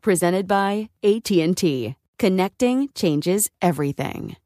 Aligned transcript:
Presented 0.00 0.46
by 0.46 0.88
AT&T. 1.02 1.96
Connecting 2.18 2.88
changes 2.94 3.50
everything. 3.60 4.36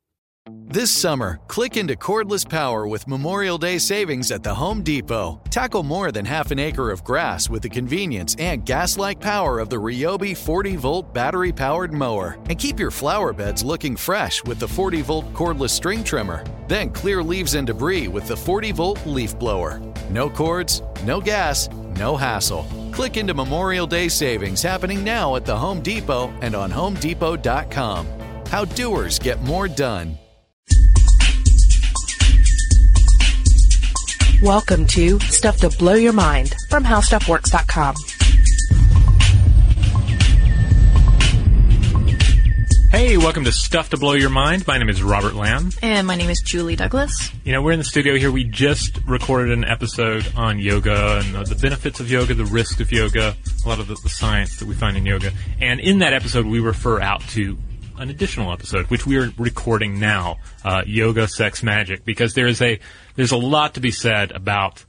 This 0.73 0.91
summer, 0.91 1.41
click 1.49 1.77
into 1.77 1.97
cordless 1.97 2.49
power 2.49 2.87
with 2.87 3.07
Memorial 3.07 3.59
Day 3.59 3.77
savings 3.79 4.31
at 4.31 4.43
the 4.43 4.55
Home 4.55 4.83
Depot. 4.83 5.41
Tackle 5.51 5.83
more 5.83 6.13
than 6.13 6.25
half 6.25 6.51
an 6.51 6.59
acre 6.59 6.91
of 6.91 7.05
grass 7.05 7.51
with 7.51 7.63
the 7.63 7.69
convenience 7.69 8.35
and 8.39 8.65
gas 8.65 8.97
like 8.97 9.21
power 9.21 9.59
of 9.59 9.69
the 9.69 9.77
Ryobi 9.77 10.37
40 10.37 10.77
volt 10.77 11.13
battery 11.13 11.53
powered 11.53 11.93
mower. 11.93 12.39
And 12.49 12.59
keep 12.59 12.79
your 12.79 12.91
flower 12.91 13.33
beds 13.33 13.65
looking 13.65 13.97
fresh 13.97 14.43
with 14.45 14.59
the 14.59 14.69
40 14.69 15.03
volt 15.03 15.33
cordless 15.35 15.71
string 15.71 16.03
trimmer. 16.03 16.45
Then 16.69 16.91
clear 16.91 17.23
leaves 17.23 17.55
and 17.55 17.67
debris 17.67 18.09
with 18.09 18.27
the 18.29 18.37
40 18.37 18.73
volt 18.73 19.05
leaf 19.07 19.39
blower. 19.39 19.81
No 20.09 20.31
cords, 20.31 20.83
no 21.05 21.21
gas, 21.21 21.69
no 21.97 22.17
hassle. 22.17 22.80
Click 22.93 23.17
into 23.17 23.35
Memorial 23.35 23.87
Day 23.87 24.09
savings 24.09 24.63
happening 24.63 25.05
now 25.05 25.37
at 25.37 25.45
the 25.45 25.57
Home 25.57 25.81
Depot 25.81 26.33
and 26.43 26.55
on 26.55 26.71
HomeDepot.com. 26.71 28.07
How 28.47 28.65
doers 28.65 29.19
get 29.19 29.41
more 29.43 29.69
done. 29.69 30.19
Welcome 34.43 34.87
to 34.87 35.21
Stuff 35.21 35.59
to 35.59 35.69
Blow 35.69 35.95
Your 35.95 36.15
Mind 36.15 36.55
from 36.71 36.83
HowStuffWorks.com. 36.83 37.95
Hey, 42.91 43.17
welcome 43.17 43.45
to 43.45 43.53
Stuff 43.53 43.91
to 43.91 43.97
Blow 43.97 44.15
Your 44.15 44.31
Mind. 44.31 44.67
My 44.67 44.77
name 44.77 44.89
is 44.89 45.01
Robert 45.01 45.35
Lamb. 45.35 45.71
And 45.81 46.09
my 46.09 46.17
name 46.17 46.29
is 46.29 46.41
Julie 46.41 46.75
Douglas. 46.75 47.31
You 47.45 47.53
know, 47.53 47.63
we're 47.63 47.71
in 47.71 47.79
the 47.79 47.85
studio 47.85 48.17
here. 48.17 48.33
We 48.33 48.43
just 48.43 48.99
recorded 49.07 49.57
an 49.57 49.65
episode 49.65 50.27
on 50.37 50.59
yoga 50.59 51.23
and 51.25 51.37
uh, 51.37 51.45
the 51.45 51.55
benefits 51.55 52.01
of 52.01 52.11
yoga, 52.11 52.35
the 52.35 52.45
risks 52.45 52.81
of 52.81 52.91
yoga, 52.91 53.37
a 53.65 53.69
lot 53.69 53.79
of 53.79 53.87
the, 53.87 53.97
the 54.03 54.09
science 54.09 54.57
that 54.59 54.67
we 54.67 54.75
find 54.75 54.97
in 54.97 55.07
yoga. 55.07 55.31
And 55.61 55.79
in 55.79 56.01
that 56.01 56.13
episode, 56.13 56.47
we 56.47 56.59
refer 56.59 57.01
out 57.01 57.21
to 57.29 57.57
an 57.97 58.11
additional 58.11 58.53
episode, 58.53 58.87
which 58.87 59.07
we 59.07 59.19
are 59.19 59.31
recording 59.39 60.01
now, 60.01 60.39
uh, 60.65 60.83
yoga, 60.85 61.29
sex, 61.29 61.63
magic, 61.63 62.05
because 62.05 62.35
there 62.35 62.49
is 62.49 62.61
a 62.61 62.81
there's 63.15 63.33
a 63.33 63.37
lot 63.39 63.75
to 63.75 63.81
be 63.81 63.93
said 63.93 64.33
about 64.33 64.85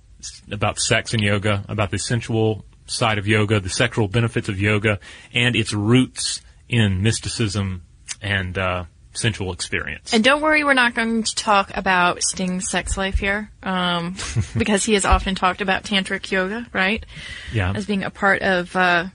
about 0.51 0.79
sex 0.79 1.13
and 1.13 1.21
yoga, 1.21 1.63
about 1.69 1.91
the 1.91 1.99
sensual 1.99 2.65
side 2.87 3.19
of 3.19 3.27
yoga, 3.27 3.59
the 3.59 3.69
sexual 3.69 4.07
benefits 4.07 4.49
of 4.49 4.59
yoga, 4.59 4.99
and 5.35 5.55
its 5.55 5.71
roots 5.71 6.41
in 6.67 7.03
mysticism 7.03 7.83
and 8.21 8.57
uh, 8.57 8.85
sensual 9.13 9.51
experience. 9.53 10.13
And 10.13 10.23
don't 10.23 10.41
worry, 10.41 10.63
we're 10.63 10.73
not 10.73 10.95
going 10.95 11.23
to 11.23 11.35
talk 11.35 11.75
about 11.75 12.21
Sting's 12.23 12.69
sex 12.69 12.97
life 12.97 13.19
here, 13.19 13.51
um, 13.63 14.15
because 14.57 14.83
he 14.83 14.93
has 14.93 15.05
often 15.05 15.35
talked 15.35 15.61
about 15.61 15.83
tantric 15.83 16.31
yoga, 16.31 16.67
right? 16.73 17.05
Yeah. 17.53 17.73
As 17.75 17.85
being 17.85 18.03
a 18.03 18.09
part 18.09 18.41
of 18.41 18.75
uh, 18.75 19.05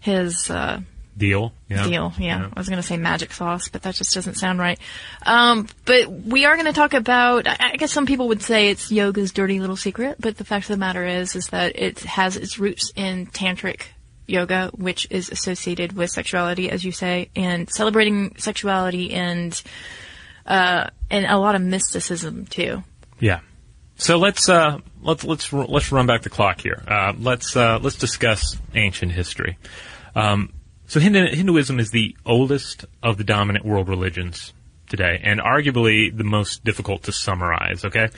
his 0.00 0.50
uh, 0.50 0.80
deal. 1.16 1.52
Yeah. 1.68 1.88
deal. 1.88 2.12
Yeah. 2.18 2.48
I 2.52 2.58
was 2.58 2.68
going 2.68 2.80
to 2.80 2.86
say 2.86 2.96
magic 2.96 3.32
sauce, 3.32 3.68
but 3.68 3.82
that 3.82 3.94
just 3.94 4.14
doesn't 4.14 4.34
sound 4.34 4.58
right. 4.58 4.78
Um, 5.24 5.68
but 5.84 6.10
we 6.10 6.44
are 6.44 6.54
going 6.54 6.66
to 6.66 6.72
talk 6.72 6.94
about. 6.94 7.46
I 7.48 7.76
guess 7.76 7.92
some 7.92 8.06
people 8.06 8.28
would 8.28 8.42
say 8.42 8.70
it's 8.70 8.90
yoga's 8.90 9.32
dirty 9.32 9.60
little 9.60 9.76
secret, 9.76 10.16
but 10.20 10.36
the 10.36 10.44
fact 10.44 10.64
of 10.66 10.68
the 10.68 10.76
matter 10.76 11.04
is, 11.04 11.34
is 11.36 11.48
that 11.48 11.78
it 11.80 12.00
has 12.00 12.36
its 12.36 12.58
roots 12.58 12.92
in 12.96 13.26
tantric 13.26 13.82
yoga, 14.26 14.70
which 14.74 15.06
is 15.10 15.30
associated 15.30 15.92
with 15.92 16.10
sexuality, 16.10 16.70
as 16.70 16.84
you 16.84 16.92
say, 16.92 17.30
and 17.36 17.70
celebrating 17.70 18.36
sexuality 18.38 19.12
and 19.12 19.62
uh, 20.46 20.88
and 21.10 21.26
a 21.26 21.38
lot 21.38 21.54
of 21.54 21.62
mysticism 21.62 22.46
too. 22.46 22.82
Yeah. 23.18 23.40
So 23.96 24.18
let's 24.18 24.48
uh, 24.48 24.78
let's 25.02 25.24
let's 25.24 25.52
let's 25.52 25.90
run 25.90 26.06
back 26.06 26.22
the 26.22 26.30
clock 26.30 26.60
here. 26.60 26.82
Uh, 26.86 27.14
let's 27.18 27.56
uh, 27.56 27.78
let's 27.80 27.96
discuss 27.96 28.56
ancient 28.74 29.12
history. 29.12 29.58
Um, 30.14 30.52
so 30.86 31.00
Hindu- 31.00 31.34
Hinduism 31.34 31.80
is 31.80 31.90
the 31.90 32.16
oldest 32.24 32.84
of 33.02 33.16
the 33.16 33.24
dominant 33.24 33.64
world 33.64 33.88
religions 33.88 34.52
today, 34.88 35.20
and 35.22 35.40
arguably 35.40 36.16
the 36.16 36.24
most 36.24 36.62
difficult 36.62 37.04
to 37.04 37.12
summarize. 37.12 37.84
Okay, 37.84 38.08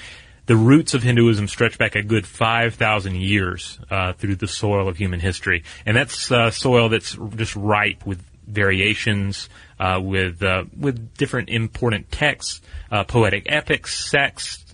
the 0.48 0.56
roots 0.56 0.94
of 0.94 1.02
Hinduism 1.02 1.46
stretch 1.46 1.76
back 1.76 1.94
a 1.94 2.02
good 2.02 2.26
five 2.26 2.74
thousand 2.74 3.16
years 3.16 3.78
uh, 3.90 4.14
through 4.14 4.36
the 4.36 4.48
soil 4.48 4.88
of 4.88 4.96
human 4.96 5.20
history, 5.20 5.62
and 5.86 5.96
that's 5.96 6.32
uh, 6.32 6.50
soil 6.50 6.88
that's 6.88 7.16
just 7.36 7.54
ripe 7.54 8.04
with 8.06 8.24
variations, 8.46 9.50
uh, 9.78 10.00
with 10.02 10.42
uh, 10.42 10.64
with 10.76 11.14
different 11.18 11.50
important 11.50 12.10
texts, 12.10 12.62
uh, 12.90 13.04
poetic 13.04 13.44
epics, 13.46 14.10
sex, 14.10 14.64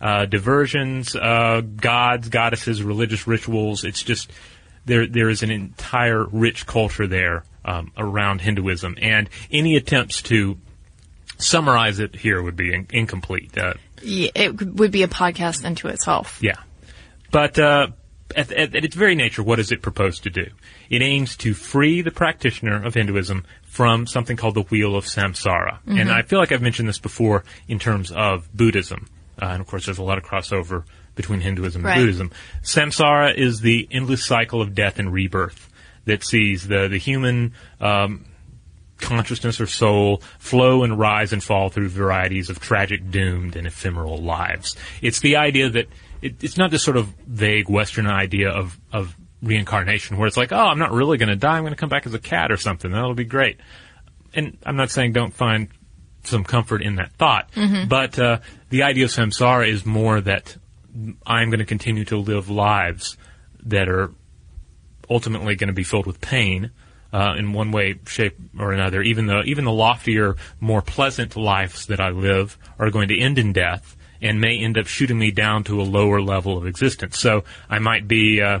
uh, 0.00 0.24
diversions, 0.24 1.14
uh, 1.14 1.60
gods, 1.76 2.30
goddesses, 2.30 2.82
religious 2.82 3.26
rituals. 3.26 3.84
It's 3.84 4.02
just 4.02 4.32
there. 4.86 5.06
There 5.06 5.28
is 5.28 5.42
an 5.42 5.50
entire 5.50 6.24
rich 6.24 6.66
culture 6.66 7.06
there 7.06 7.44
um, 7.66 7.92
around 7.98 8.40
Hinduism, 8.40 8.96
and 8.98 9.28
any 9.50 9.76
attempts 9.76 10.22
to 10.22 10.56
summarize 11.38 11.98
it 12.00 12.14
here 12.14 12.42
would 12.42 12.56
be 12.56 12.72
in- 12.74 12.86
incomplete. 12.90 13.56
Uh, 13.56 13.74
Yeah, 14.02 14.30
it 14.34 14.60
would 14.74 14.90
be 14.90 15.02
a 15.02 15.08
podcast 15.08 15.64
unto 15.64 15.88
itself. 15.88 16.38
yeah, 16.42 16.56
but 17.30 17.58
uh, 17.58 17.88
at, 18.36 18.52
at, 18.52 18.76
at 18.76 18.84
its 18.84 18.94
very 18.96 19.14
nature, 19.14 19.42
what 19.42 19.56
does 19.56 19.72
it 19.72 19.80
propose 19.82 20.20
to 20.20 20.30
do? 20.30 20.46
It 20.90 21.00
aims 21.02 21.36
to 21.38 21.54
free 21.54 22.02
the 22.02 22.10
practitioner 22.10 22.84
of 22.84 22.94
Hinduism 22.94 23.44
from 23.64 24.06
something 24.06 24.36
called 24.36 24.54
the 24.54 24.62
wheel 24.62 24.96
of 24.96 25.04
samsara, 25.04 25.78
and 25.86 26.10
I 26.10 26.22
feel 26.22 26.38
like 26.38 26.52
I've 26.52 26.62
mentioned 26.62 26.88
this 26.88 26.98
before 26.98 27.44
in 27.68 27.78
terms 27.78 28.10
of 28.10 28.48
Buddhism, 28.54 29.08
uh, 29.40 29.46
and 29.46 29.60
of 29.60 29.66
course, 29.66 29.86
there's 29.86 29.98
a 29.98 30.02
lot 30.02 30.18
of 30.18 30.24
crossover 30.24 30.84
between 31.14 31.40
Hinduism 31.40 31.82
Right. 31.82 31.92
and 31.96 32.02
Buddhism. 32.02 32.30
Samsara 32.62 33.34
is 33.36 33.60
the 33.60 33.88
endless 33.90 34.24
cycle 34.24 34.60
of 34.62 34.74
death 34.74 34.98
and 34.98 35.12
rebirth 35.12 35.68
that 36.06 36.24
sees 36.24 36.66
the 36.68 36.88
the 36.88 36.98
human 36.98 37.52
um, 37.80 38.24
consciousness 39.00 39.60
or 39.60 39.66
soul 39.66 40.22
flow 40.38 40.82
and 40.84 40.98
rise 40.98 41.32
and 41.32 41.42
fall 41.42 41.68
through 41.70 41.88
varieties 41.88 42.50
of 42.50 42.60
tragic, 42.60 43.10
doomed, 43.10 43.56
and 43.56 43.66
ephemeral 43.66 44.18
lives. 44.18 44.76
It's 45.02 45.20
the 45.20 45.36
idea 45.36 45.70
that 45.70 45.88
it, 46.22 46.42
it's 46.42 46.56
not 46.56 46.70
this 46.70 46.82
sort 46.82 46.96
of 46.96 47.06
vague 47.26 47.68
Western 47.68 48.06
idea 48.06 48.50
of, 48.50 48.78
of 48.92 49.16
reincarnation 49.42 50.16
where 50.16 50.26
it's 50.26 50.36
like, 50.36 50.52
oh, 50.52 50.56
I'm 50.56 50.78
not 50.78 50.92
really 50.92 51.18
going 51.18 51.28
to 51.28 51.36
die. 51.36 51.56
I'm 51.56 51.62
going 51.62 51.72
to 51.72 51.78
come 51.78 51.88
back 51.88 52.06
as 52.06 52.14
a 52.14 52.18
cat 52.18 52.50
or 52.50 52.56
something. 52.56 52.90
That'll 52.90 53.14
be 53.14 53.24
great. 53.24 53.58
And 54.34 54.58
I'm 54.64 54.76
not 54.76 54.90
saying 54.90 55.12
don't 55.12 55.32
find 55.32 55.68
some 56.24 56.44
comfort 56.44 56.82
in 56.82 56.96
that 56.96 57.12
thought. 57.12 57.48
But 57.88 58.18
uh, 58.18 58.40
the 58.70 58.82
idea 58.82 59.04
of 59.04 59.10
samsara 59.10 59.68
is 59.68 59.86
more 59.86 60.20
that 60.20 60.56
I'm 61.24 61.50
going 61.50 61.60
to 61.60 61.64
continue 61.64 62.04
to 62.06 62.16
live 62.16 62.50
lives 62.50 63.16
that 63.64 63.88
are 63.88 64.12
ultimately 65.08 65.54
going 65.54 65.68
to 65.68 65.74
be 65.74 65.84
filled 65.84 66.06
with 66.06 66.20
pain 66.20 66.70
uh, 67.12 67.34
in 67.38 67.52
one 67.52 67.70
way, 67.70 67.98
shape, 68.06 68.36
or 68.58 68.72
another. 68.72 69.02
Even 69.02 69.26
the 69.26 69.42
even 69.42 69.64
the 69.64 69.72
loftier, 69.72 70.36
more 70.60 70.82
pleasant 70.82 71.36
lives 71.36 71.86
that 71.86 72.00
I 72.00 72.10
live 72.10 72.58
are 72.78 72.90
going 72.90 73.08
to 73.08 73.18
end 73.18 73.38
in 73.38 73.52
death 73.52 73.96
and 74.20 74.40
may 74.40 74.58
end 74.58 74.76
up 74.76 74.86
shooting 74.86 75.18
me 75.18 75.30
down 75.30 75.64
to 75.64 75.80
a 75.80 75.84
lower 75.84 76.20
level 76.20 76.56
of 76.56 76.66
existence. 76.66 77.18
So 77.18 77.44
I 77.68 77.78
might 77.78 78.08
be. 78.08 78.40
Uh, 78.42 78.60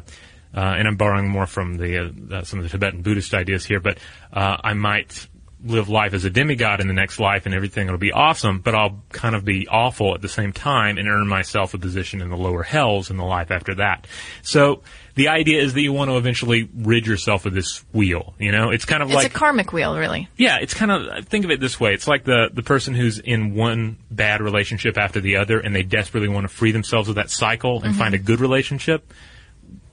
uh, 0.56 0.60
and 0.60 0.88
I'm 0.88 0.96
borrowing 0.96 1.28
more 1.28 1.46
from 1.46 1.76
the 1.76 2.10
uh, 2.32 2.42
some 2.42 2.58
of 2.58 2.62
the 2.62 2.70
Tibetan 2.70 3.02
Buddhist 3.02 3.34
ideas 3.34 3.66
here, 3.66 3.80
but 3.80 3.98
uh, 4.32 4.56
I 4.64 4.72
might 4.72 5.28
live 5.64 5.88
life 5.88 6.14
as 6.14 6.24
a 6.24 6.30
demigod 6.30 6.80
in 6.80 6.86
the 6.86 6.94
next 6.94 7.18
life 7.18 7.44
and 7.44 7.54
everything 7.54 7.90
will 7.90 7.98
be 7.98 8.12
awesome, 8.12 8.60
but 8.60 8.74
I'll 8.74 9.02
kind 9.10 9.34
of 9.34 9.44
be 9.44 9.66
awful 9.66 10.14
at 10.14 10.22
the 10.22 10.28
same 10.28 10.52
time 10.52 10.98
and 10.98 11.08
earn 11.08 11.26
myself 11.26 11.74
a 11.74 11.78
position 11.78 12.22
in 12.22 12.30
the 12.30 12.36
lower 12.36 12.62
hells 12.62 13.10
in 13.10 13.16
the 13.16 13.24
life 13.24 13.50
after 13.50 13.74
that. 13.74 14.06
So 14.42 14.82
the 15.16 15.28
idea 15.28 15.60
is 15.60 15.74
that 15.74 15.80
you 15.80 15.92
want 15.92 16.10
to 16.10 16.16
eventually 16.16 16.68
rid 16.76 17.08
yourself 17.08 17.44
of 17.44 17.54
this 17.54 17.84
wheel, 17.92 18.34
you 18.38 18.52
know? 18.52 18.70
It's 18.70 18.84
kind 18.84 19.02
of 19.02 19.08
It's 19.08 19.16
like 19.16 19.26
a 19.26 19.30
karmic 19.30 19.72
wheel, 19.72 19.98
really. 19.98 20.28
yeah, 20.36 20.58
it's 20.60 20.74
kind 20.74 20.92
of 20.92 21.26
think 21.26 21.44
of 21.44 21.50
it 21.50 21.58
this 21.58 21.80
way. 21.80 21.92
It's 21.92 22.06
like 22.06 22.24
the 22.24 22.50
the 22.52 22.62
person 22.62 22.94
who's 22.94 23.18
in 23.18 23.54
one 23.54 23.98
bad 24.12 24.40
relationship 24.40 24.96
after 24.96 25.20
the 25.20 25.38
other, 25.38 25.58
and 25.58 25.74
they 25.74 25.82
desperately 25.82 26.28
want 26.28 26.48
to 26.48 26.54
free 26.54 26.70
themselves 26.70 27.08
of 27.08 27.16
that 27.16 27.30
cycle 27.30 27.76
and 27.82 27.90
mm-hmm. 27.92 27.98
find 27.98 28.14
a 28.14 28.18
good 28.18 28.38
relationship. 28.38 29.12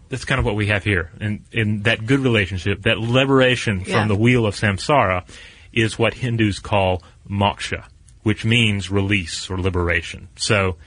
That's 0.10 0.26
kind 0.26 0.38
of 0.38 0.46
what 0.46 0.56
we 0.56 0.68
have 0.68 0.84
here, 0.84 1.12
and 1.20 1.44
in 1.52 1.82
that 1.84 2.06
good 2.06 2.20
relationship, 2.20 2.84
that 2.84 3.00
liberation 3.00 3.84
Yeah. 3.86 4.00
from 4.00 4.08
the 4.08 4.16
wheel 4.16 4.46
of 4.46 4.54
samsara, 4.56 5.24
is 5.75 6.00
what 6.00 6.16
Hindus 6.16 6.60
call 6.60 7.04
moksha, 7.30 7.86
which 8.24 8.45
means 8.45 8.89
release 8.89 9.50
or 9.50 9.60
liberation. 9.60 10.30
So. 10.36 10.77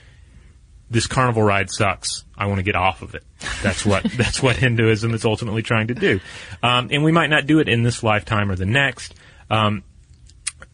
This 0.91 1.05
carnival 1.05 1.43
ride 1.43 1.69
sucks. 1.69 2.25
I 2.35 2.47
want 2.47 2.57
to 2.57 2.63
get 2.63 2.75
off 2.75 3.03
of 3.03 3.13
it. 3.13 3.23
That's 3.61 3.85
what 3.85 4.03
that's 4.17 4.41
what 4.41 4.55
Hinduism 4.55 5.13
is 5.13 5.23
ultimately 5.23 5.61
trying 5.61 5.89
to 5.89 5.93
do, 5.93 6.19
um, 6.63 6.87
and 6.89 7.03
we 7.03 7.11
might 7.11 7.29
not 7.29 7.45
do 7.45 7.59
it 7.59 7.69
in 7.69 7.83
this 7.83 8.01
lifetime 8.01 8.49
or 8.49 8.55
the 8.55 8.65
next. 8.65 9.13
Um, 9.51 9.83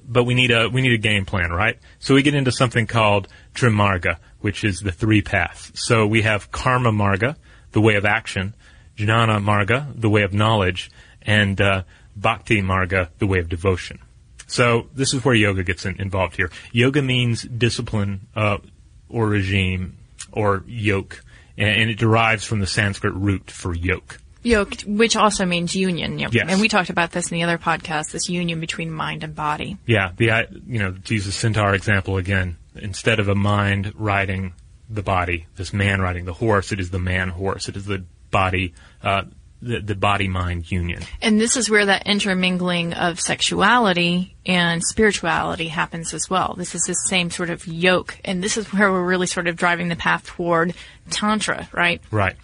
but 0.07 0.23
we 0.23 0.33
need 0.33 0.51
a 0.51 0.69
we 0.69 0.81
need 0.81 0.94
a 0.94 0.97
game 0.97 1.25
plan, 1.25 1.51
right? 1.51 1.77
So 2.00 2.15
we 2.15 2.23
get 2.23 2.35
into 2.35 2.51
something 2.51 2.88
called 2.88 3.27
Trimarga, 3.53 4.18
which 4.39 4.63
is 4.63 4.79
the 4.79 4.91
three 4.91 5.21
paths. 5.21 5.71
So 5.75 6.06
we 6.06 6.21
have 6.21 6.51
Karma 6.51 6.91
Marga, 6.91 7.35
the 7.71 7.81
way 7.81 7.95
of 7.95 8.06
action, 8.06 8.56
Jnana 8.97 9.44
Marga, 9.44 10.00
the 10.00 10.09
way 10.09 10.23
of 10.23 10.33
knowledge, 10.33 10.91
and 11.21 11.59
uh, 11.59 11.83
Bhakti 12.15 12.61
Marga, 12.61 13.09
the 13.18 13.27
way 13.27 13.39
of 13.39 13.50
devotion. 13.50 14.00
So 14.47 14.88
this 14.94 15.13
is 15.13 15.24
where 15.25 15.36
yoga 15.36 15.63
gets 15.63 15.86
in, 15.86 16.00
involved 16.00 16.36
here. 16.36 16.51
Yoga 16.71 17.01
means 17.01 17.44
discipline 17.44 18.27
uh, 18.36 18.57
or 19.09 19.27
regime 19.27 19.97
or 20.31 20.63
yoke, 20.68 21.24
and, 21.57 21.69
and 21.69 21.89
it 21.89 21.97
derives 21.97 22.45
from 22.45 22.59
the 22.59 22.68
Sanskrit 22.68 23.13
root 23.13 23.50
for 23.50 23.74
yoke. 23.74 24.19
Yoked, 24.44 24.86
which 24.86 25.15
also 25.15 25.44
means 25.45 25.75
union. 25.75 26.19
you 26.19 26.25
know. 26.25 26.31
Yes. 26.31 26.45
And 26.50 26.62
we 26.62 26.68
talked 26.68 26.92
about 26.92 27.12
this 27.12 27.31
in 27.31 27.36
the 27.38 27.44
other 27.44 27.57
podcast, 27.57 28.12
this 28.12 28.30
union 28.30 28.59
between 28.59 28.92
mind 28.92 29.24
and 29.24 29.33
body. 29.33 29.77
Yeah, 29.88 30.12
the 30.15 30.31
I- 30.31 30.47
you 30.68 30.77
know 30.80 30.92
to 30.92 31.13
use 31.15 31.25
the 31.25 31.31
centaur 31.31 31.74
example 31.74 32.18
again, 32.18 32.57
instead 32.75 33.19
of 33.19 33.27
a 33.27 33.33
mind 33.36 33.94
riding 33.95 34.53
the 34.88 35.01
body, 35.01 35.47
this 35.56 35.74
man 35.74 36.00
riding 36.00 36.25
the 36.25 36.33
horse, 36.33 36.71
it 36.71 36.80
is 36.80 36.92
the 36.92 37.00
man 37.00 37.30
horse. 37.30 37.68
It 37.68 37.75
is 37.75 37.86
the 37.86 38.03
body, 38.30 38.75
uh, 39.01 39.24
the, 39.65 39.79
the 39.79 39.95
body 39.95 40.27
mind 40.27 40.71
union. 40.71 41.01
And 41.21 41.41
this 41.41 41.57
is 41.57 41.69
where 41.69 41.88
that 41.88 42.06
intermingling 42.06 42.94
of 42.94 43.19
sexuality 43.19 44.35
and 44.45 44.83
spirituality 44.83 45.67
happens 45.67 46.13
as 46.13 46.29
well. 46.29 46.53
This 46.56 46.75
is 46.75 46.83
the 46.83 46.94
same 46.94 47.31
sort 47.31 47.50
of 47.50 47.65
yoke. 47.65 48.17
And 48.23 48.44
this 48.44 48.57
is 48.57 48.71
where 48.71 48.91
we're 48.91 49.03
really 49.03 49.27
sort 49.27 49.47
of 49.47 49.56
driving 49.56 49.89
the 49.89 49.95
path 49.95 50.25
toward 50.25 50.75
Tantra, 51.09 51.67
right? 51.73 52.01
Right. 52.12 52.35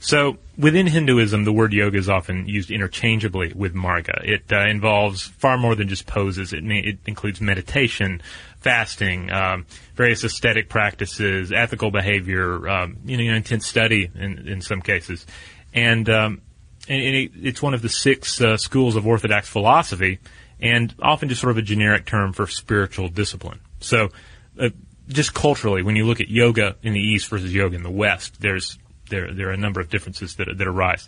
So 0.00 0.38
within 0.58 0.86
Hinduism, 0.86 1.44
the 1.44 1.52
word 1.52 1.72
yoga 1.72 1.98
is 1.98 2.08
often 2.08 2.46
used 2.46 2.70
interchangeably 2.70 3.52
with 3.54 3.74
marga. 3.74 4.22
It 4.22 4.44
uh, 4.52 4.66
involves 4.68 5.22
far 5.22 5.56
more 5.58 5.74
than 5.74 5.88
just 5.88 6.06
poses. 6.06 6.52
It, 6.52 6.62
may, 6.62 6.80
it 6.80 6.98
includes 7.06 7.40
meditation, 7.40 8.22
fasting, 8.60 9.30
um, 9.30 9.66
various 9.94 10.24
aesthetic 10.24 10.68
practices, 10.68 11.52
ethical 11.52 11.90
behavior, 11.90 12.68
um, 12.68 12.98
you 13.04 13.16
know, 13.16 13.34
intense 13.34 13.66
study 13.66 14.10
in, 14.14 14.46
in 14.46 14.60
some 14.60 14.82
cases, 14.82 15.26
and 15.72 16.08
um, 16.08 16.40
and, 16.88 17.00
it, 17.00 17.32
it's 17.40 17.62
one 17.62 17.74
of 17.74 17.82
the 17.82 17.88
six 17.88 18.40
uh, 18.40 18.56
schools 18.56 18.96
of 18.96 19.06
Orthodox 19.06 19.48
philosophy, 19.48 20.18
and 20.60 20.94
often 21.00 21.28
just 21.28 21.40
sort 21.40 21.50
of 21.50 21.58
a 21.58 21.62
generic 21.62 22.06
term 22.06 22.32
for 22.32 22.46
spiritual 22.46 23.08
discipline. 23.08 23.60
So. 23.80 24.10
Uh, 24.58 24.70
just 25.06 25.34
culturally, 25.34 25.82
when 25.82 25.96
you 25.96 26.06
look 26.06 26.20
at 26.22 26.28
yoga 26.28 26.76
in 26.82 26.94
the 26.94 27.00
East 27.00 27.28
versus 27.28 27.52
yoga 27.52 27.76
in 27.76 27.82
the 27.82 27.90
West, 27.90 28.40
there's 28.40 28.78
there 29.10 29.32
there 29.32 29.48
are 29.48 29.52
a 29.52 29.56
number 29.56 29.80
of 29.80 29.90
differences 29.90 30.36
that 30.36 30.48
that 30.56 30.66
arise. 30.66 31.06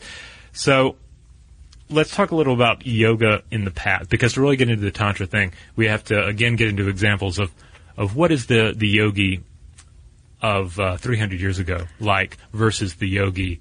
So 0.52 0.96
let's 1.88 2.14
talk 2.14 2.31
a 2.31 2.37
little 2.37 2.55
about 2.55 2.87
yoga 2.87 3.43
in 3.50 3.64
the 3.64 3.70
past, 3.70 4.08
because 4.08 4.34
to 4.34 4.40
really 4.40 4.56
get 4.56 4.69
into 4.69 4.82
the 4.82 4.90
tantra 4.90 5.26
thing, 5.26 5.52
we 5.76 5.87
have 5.87 6.05
to 6.05 6.25
again 6.25 6.56
get 6.56 6.69
into 6.69 6.88
examples 6.88 7.38
of 7.38 7.52
of 7.96 8.17
what 8.17 8.32
is 8.32 8.46
the 8.46 8.75
the 8.76 8.88
yogi 8.88 9.43
of 10.43 10.78
uh, 10.78 10.96
300 10.99 11.40
years 11.40 11.58
ago 11.58 11.87
like 11.99 12.37
versus 12.52 12.96
the 12.96 13.08
yogi 13.08 13.61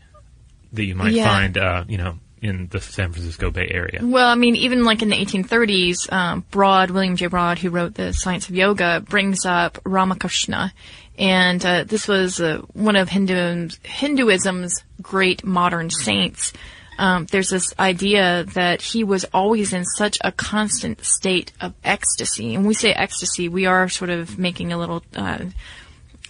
that 0.75 0.85
you 0.85 0.95
might 0.95 1.13
Yeah. 1.13 1.25
find, 1.25 1.57
uh, 1.57 1.83
you 1.87 1.97
know, 1.97 2.19
in 2.41 2.67
the 2.67 2.79
San 2.79 3.11
Francisco 3.11 3.49
Bay 3.49 3.67
Area. 3.71 3.99
Well, 4.03 4.27
I 4.27 4.35
mean, 4.35 4.55
even 4.55 4.83
like 4.83 5.01
in 5.01 5.09
the 5.09 5.15
1830s, 5.15 6.11
um, 6.11 6.45
Broad, 6.51 6.91
William 6.91 7.15
J. 7.15 7.27
Broad, 7.27 7.57
who 7.59 7.69
wrote 7.69 7.95
The 7.95 8.13
Science 8.13 8.47
of 8.49 8.55
Yoga, 8.55 9.01
brings 9.07 9.45
up 9.45 9.79
Ramakrishna. 9.83 10.71
And 11.17 11.65
uh, 11.65 11.85
this 11.85 12.07
was 12.07 12.39
uh, 12.41 12.61
one 12.73 12.95
of 12.97 13.09
Hinduism's, 13.09 13.79
Hinduism's 13.83 14.83
great 15.01 15.43
modern 15.45 15.89
saints. 15.89 16.53
Um, 16.97 17.25
there's 17.31 17.49
this 17.49 17.73
idea 17.79 18.45
that 18.53 18.81
he 18.81 19.03
was 19.03 19.25
always 19.33 19.73
in 19.73 19.83
such 19.85 20.17
a 20.21 20.31
constant 20.31 21.03
state 21.03 21.51
of 21.61 21.73
ecstasy. 21.83 22.53
And 22.53 22.63
when 22.63 22.67
we 22.69 22.73
say 22.73 22.91
ecstasy, 22.93 23.49
we 23.49 23.65
are 23.65 23.89
sort 23.89 24.09
of 24.09 24.37
making 24.37 24.71
a 24.71 24.77
little 24.77 25.03
uh, 25.15 25.39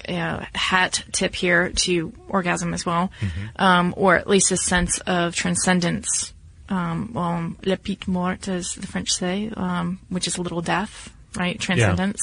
uh, 0.07 0.45
hat 0.53 1.03
tip 1.11 1.35
here 1.35 1.69
to 1.69 2.13
orgasm 2.27 2.73
as 2.73 2.85
well, 2.85 3.11
um, 3.57 3.93
or 3.97 4.15
at 4.15 4.27
least 4.27 4.51
a 4.51 4.57
sense 4.57 4.99
of 4.99 5.35
transcendence. 5.35 6.33
Um, 6.67 7.11
well, 7.13 7.53
le 7.63 7.77
petite 7.77 8.07
mort, 8.07 8.47
as 8.47 8.73
the 8.73 8.87
French 8.87 9.11
say, 9.11 9.51
um, 9.55 9.99
which 10.09 10.27
is 10.27 10.37
a 10.37 10.41
little 10.41 10.61
death, 10.61 11.13
right? 11.35 11.59
Transcendence. 11.59 12.19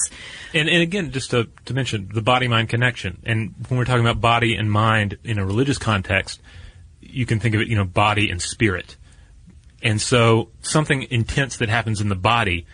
And, 0.53 0.67
and 0.67 0.81
again, 0.81 1.11
just 1.11 1.31
to, 1.31 1.47
to 1.65 1.73
mention 1.73 2.09
the 2.13 2.21
body 2.21 2.47
mind 2.47 2.69
connection. 2.69 3.21
And 3.25 3.53
when 3.69 3.77
we're 3.77 3.85
talking 3.85 4.05
about 4.05 4.19
body 4.19 4.55
and 4.55 4.69
mind 4.71 5.17
in 5.23 5.39
a 5.39 5.45
religious 5.45 5.77
context, 5.77 6.41
you 6.99 7.25
can 7.25 7.39
think 7.39 7.55
of 7.55 7.61
it, 7.61 7.67
you 7.67 7.75
know, 7.75 7.85
body 7.85 8.29
and 8.29 8.41
spirit. 8.41 8.97
And 9.81 10.01
so 10.01 10.49
something 10.61 11.03
intense 11.09 11.57
that 11.57 11.69
happens 11.69 12.01
in 12.01 12.09
the 12.09 12.15
body, 12.15 12.65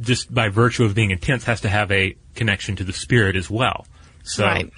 just 0.00 0.32
by 0.32 0.48
virtue 0.48 0.84
of 0.84 0.94
being 0.94 1.10
intense, 1.10 1.44
has 1.44 1.60
to 1.62 1.68
have 1.68 1.90
a 1.92 2.16
connection 2.34 2.76
to 2.76 2.84
the 2.84 2.92
spirit 2.92 3.36
as 3.36 3.48
well. 3.50 3.86
So 4.28 4.44
Right. 4.44 4.72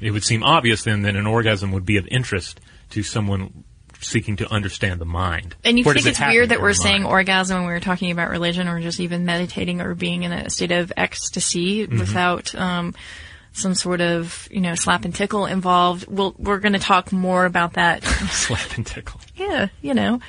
it 0.00 0.10
would 0.10 0.24
seem 0.24 0.42
obvious 0.42 0.82
then 0.84 1.02
that 1.02 1.16
an 1.16 1.26
orgasm 1.26 1.72
would 1.72 1.84
be 1.86 1.96
of 1.96 2.06
interest 2.08 2.60
to 2.90 3.02
someone 3.02 3.64
seeking 4.00 4.36
to 4.36 4.50
understand 4.52 5.00
the 5.00 5.04
mind. 5.06 5.54
And 5.64 5.78
you 5.78 5.84
Where 5.84 5.94
think 5.94 6.06
it 6.06 6.10
it's 6.10 6.20
weird 6.20 6.50
that 6.50 6.60
we're 6.60 6.74
saying 6.74 7.02
mind? 7.04 7.12
orgasm 7.12 7.58
when 7.58 7.66
we 7.68 7.72
were 7.72 7.80
talking 7.80 8.10
about 8.10 8.28
religion 8.30 8.68
or 8.68 8.80
just 8.80 9.00
even 9.00 9.24
meditating 9.24 9.80
or 9.80 9.94
being 9.94 10.24
in 10.24 10.32
a 10.32 10.50
state 10.50 10.72
of 10.72 10.92
ecstasy 10.96 11.86
Mm-hmm. 11.86 11.98
without 11.98 12.54
um, 12.54 12.94
some 13.54 13.74
sort 13.74 14.00
of, 14.00 14.48
you 14.50 14.60
know, 14.60 14.74
slap 14.74 15.04
and 15.04 15.14
tickle 15.14 15.46
involved. 15.46 16.06
We'll, 16.08 16.34
we're 16.38 16.58
going 16.58 16.72
to 16.72 16.80
talk 16.80 17.12
more 17.12 17.46
about 17.46 17.74
that 17.74 18.02
slap 18.30 18.76
and 18.76 18.84
tickle. 18.84 19.20
yeah, 19.36 19.68
you 19.80 19.94
know, 19.94 20.20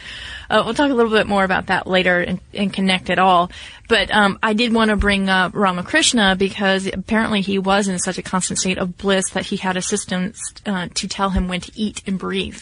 uh, 0.50 0.62
we'll 0.64 0.76
talk 0.76 0.92
a 0.92 0.94
little 0.94 1.12
bit 1.12 1.28
more 1.28 1.44
about 1.44 1.68
that 1.68 1.88
later 1.88 2.22
and, 2.22 2.40
and 2.54 2.72
connect 2.72 3.10
it 3.10 3.18
all. 3.18 3.52
But 3.90 4.12
um, 4.12 4.38
I 4.44 4.54
did 4.54 4.74
want 4.74 4.90
to 4.90 4.96
bring 4.96 5.28
up 5.28 5.56
Ramakrishna 5.56 6.36
because 6.38 6.88
apparently 6.88 7.42
he 7.42 7.58
was 7.58 7.88
in 7.88 7.98
such 7.98 8.20
a 8.20 8.24
constant 8.24 8.60
state 8.60 8.78
of 8.78 8.96
bliss 8.96 9.32
that 9.32 9.48
he 9.48 9.58
had 9.58 9.76
assistants 9.76 10.40
uh, 10.66 10.88
to 10.94 11.08
tell 11.08 11.32
him 11.32 11.48
when 11.48 11.62
to 11.62 11.72
eat 11.76 12.04
and 12.06 12.20
breathe. 12.20 12.62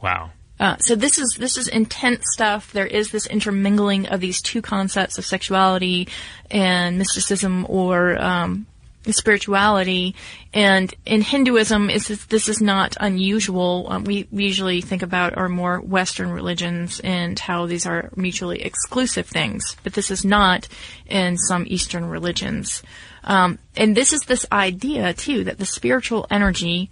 Wow. 0.00 0.30
Uh, 0.60 0.76
so 0.78 0.94
this 0.94 1.18
is 1.18 1.36
this 1.38 1.56
is 1.56 1.66
intense 1.66 2.22
stuff. 2.32 2.72
There 2.72 2.86
is 2.86 3.10
this 3.10 3.26
intermingling 3.26 4.06
of 4.06 4.20
these 4.20 4.40
two 4.40 4.62
concepts 4.62 5.18
of 5.18 5.26
sexuality 5.26 6.06
and 6.50 6.98
mysticism 6.98 7.66
or 7.68 8.16
um, 8.22 8.66
spirituality. 9.12 10.14
And 10.52 10.94
in 11.04 11.20
Hinduism, 11.20 11.90
is 11.90 12.08
this, 12.26 12.48
is 12.48 12.60
not 12.60 12.96
unusual. 13.00 13.86
Um, 13.90 14.04
we, 14.04 14.26
we 14.30 14.44
usually 14.44 14.80
think 14.80 15.02
about 15.02 15.36
our 15.36 15.48
more 15.48 15.80
Western 15.80 16.30
religions 16.30 17.00
and 17.00 17.38
how 17.38 17.66
these 17.66 17.86
are 17.86 18.10
mutually 18.16 18.62
exclusive 18.62 19.26
things, 19.26 19.76
but 19.82 19.94
this 19.94 20.10
is 20.10 20.24
not 20.24 20.68
in 21.06 21.36
some 21.36 21.64
Eastern 21.66 22.04
religions. 22.06 22.82
Um, 23.24 23.58
and 23.76 23.96
this 23.96 24.12
is 24.12 24.22
this 24.22 24.46
idea 24.52 25.14
too 25.14 25.44
that 25.44 25.58
the 25.58 25.66
spiritual 25.66 26.26
energy 26.30 26.90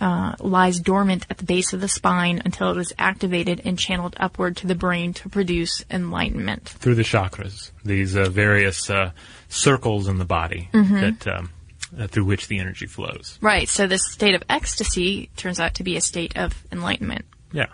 uh, 0.00 0.34
lies 0.40 0.80
dormant 0.80 1.26
at 1.30 1.38
the 1.38 1.44
base 1.44 1.72
of 1.72 1.80
the 1.80 1.88
spine 1.88 2.40
until 2.44 2.70
it 2.70 2.78
is 2.78 2.92
activated 2.98 3.60
and 3.64 3.78
channeled 3.78 4.16
upward 4.18 4.56
to 4.58 4.66
the 4.66 4.74
brain 4.74 5.12
to 5.14 5.28
produce 5.28 5.84
enlightenment. 5.90 6.68
Through 6.68 6.94
the 6.94 7.02
chakras, 7.02 7.70
these 7.84 8.16
uh, 8.16 8.30
various 8.30 8.88
uh, 8.90 9.10
circles 9.48 10.08
in 10.08 10.18
the 10.18 10.24
body 10.24 10.68
Mm-hmm. 10.72 10.94
that 11.00 11.26
um, 11.28 11.50
uh, 11.98 12.06
through 12.06 12.24
which 12.24 12.48
the 12.48 12.58
energy 12.60 12.86
flows. 12.86 13.38
Right. 13.40 13.68
So 13.68 13.86
this 13.86 14.06
state 14.10 14.34
of 14.34 14.42
ecstasy 14.48 15.28
turns 15.36 15.58
out 15.60 15.74
to 15.74 15.82
be 15.82 15.96
a 15.96 16.00
state 16.00 16.36
of 16.36 16.54
enlightenment. 16.70 17.24
Yeah. 17.52 17.66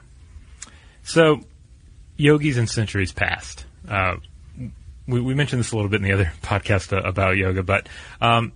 So, 1.03 1.41
yogis 2.17 2.57
in 2.57 2.67
centuries 2.67 3.13
past. 3.13 3.65
Uh, 3.89 4.17
we, 5.07 5.21
we 5.21 5.35
mentioned 5.35 5.61
this 5.61 5.73
a 5.73 5.77
little 5.77 5.91
bit 5.91 5.99
in 6.03 6.03
the 6.09 6.13
other 6.13 6.33
podcast 6.43 6.93
uh, 6.97 7.07
about 7.07 7.37
yoga, 7.37 7.63
but 7.63 7.89
um, 8.21 8.53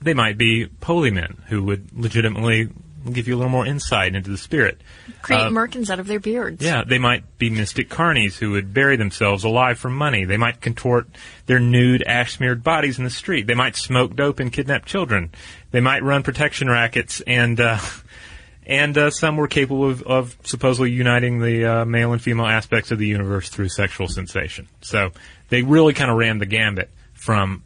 they 0.00 0.14
might 0.14 0.38
be 0.38 0.68
holy 0.82 1.10
men 1.10 1.42
who 1.48 1.62
would 1.64 1.88
legitimately 1.98 2.68
give 3.12 3.28
you 3.28 3.34
a 3.34 3.38
little 3.38 3.50
more 3.50 3.66
insight 3.66 4.14
into 4.14 4.30
the 4.30 4.38
spirit. 4.38 4.80
Create 5.22 5.40
Uh, 5.42 5.50
merkins 5.50 5.90
out 5.90 5.98
of 6.00 6.06
their 6.06 6.20
beards. 6.20 6.64
Yeah, 6.64 6.84
they 6.84 6.98
might 6.98 7.38
be 7.38 7.50
mystic 7.50 7.88
carnies 7.90 8.38
who 8.38 8.52
would 8.52 8.72
bury 8.72 8.96
themselves 8.96 9.44
alive 9.44 9.78
for 9.78 9.90
money. 9.90 10.24
They 10.24 10.36
might 10.36 10.60
contort 10.60 11.08
their 11.46 11.58
nude, 11.60 12.02
ash-smeared 12.06 12.62
bodies 12.62 12.98
in 12.98 13.04
the 13.04 13.10
street. 13.10 13.46
They 13.46 13.54
might 13.54 13.76
smoke 13.76 14.16
dope 14.16 14.40
and 14.40 14.52
kidnap 14.52 14.84
children. 14.86 15.30
They 15.70 15.80
might 15.80 16.02
run 16.02 16.22
protection 16.22 16.68
rackets, 16.68 17.20
and 17.26 17.60
uh, 17.60 17.78
and 18.66 18.96
uh, 18.96 19.10
some 19.10 19.36
were 19.36 19.48
capable 19.48 19.90
of, 19.90 20.02
of 20.04 20.36
supposedly 20.44 20.90
uniting 20.90 21.40
the 21.40 21.64
uh, 21.64 21.84
male 21.84 22.12
and 22.12 22.22
female 22.22 22.46
aspects 22.46 22.90
of 22.90 22.98
the 22.98 23.06
universe 23.06 23.48
through 23.48 23.68
sexual 23.68 24.08
sensation. 24.08 24.68
So 24.80 25.10
they 25.50 25.62
really 25.62 25.92
kind 25.92 26.10
of 26.10 26.16
ran 26.16 26.38
the 26.38 26.46
gambit 26.46 26.90
from 27.12 27.62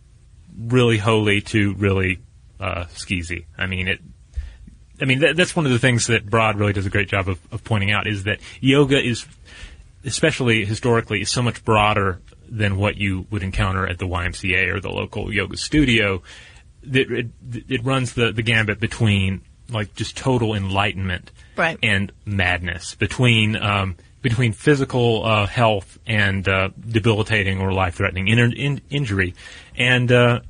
really 0.59 0.99
holy 0.99 1.41
to 1.41 1.75
really 1.75 2.19
uh, 2.59 2.87
skeezy. 2.95 3.45
I 3.57 3.67
mean, 3.67 3.87
it 3.87 4.01
I 5.01 5.05
mean, 5.05 5.21
that, 5.21 5.37
that's 5.37 5.55
one 5.55 5.67
of 5.67 5.73
the 5.73 5.79
things 5.79 6.07
that 6.09 6.29
Broad 6.29 6.59
really 6.59 6.73
does 6.73 6.87
a 6.87 6.91
great 6.91 7.09
job 7.09 7.29
of, 7.29 7.39
of 7.53 7.63
pointing 7.65 7.91
out 7.91 8.07
is 8.07 8.25
that 8.25 8.41
yoga 8.61 8.99
is, 9.03 9.27
especially 10.05 10.65
historically, 10.65 11.21
is 11.21 11.31
so 11.31 11.43
much 11.43 11.65
broader 11.65 12.21
than 12.49 12.77
what 12.77 12.97
you 12.97 13.27
would 13.31 13.43
encounter 13.43 13.87
at 13.87 13.99
the 13.99 14.07
YMCA 14.07 14.73
or 14.75 14.81
the 14.81 14.91
local 14.91 15.33
yoga 15.33 15.57
studio. 15.57 16.23
That 16.85 17.11
it, 17.11 17.27
it 17.69 17.85
runs 17.85 18.15
the, 18.15 18.33
the 18.33 18.43
gambit 18.43 18.81
between 18.81 19.43
like 19.71 19.95
just 19.95 20.17
total 20.17 20.55
enlightenment 20.55 21.31
Right. 21.57 21.79
and 21.83 22.13
madness, 22.25 22.95
between 22.95 23.57
um, 23.57 23.97
between 24.23 24.53
physical 24.53 25.25
uh, 25.25 25.47
health 25.47 25.99
and 26.07 26.47
uh, 26.49 26.71
debilitating 26.89 27.61
or 27.61 27.73
life 27.73 27.97
threatening 27.97 28.29
in, 28.29 28.53
in, 28.53 28.81
injury, 28.91 29.35
and 29.77 30.11
uh, 30.11 30.41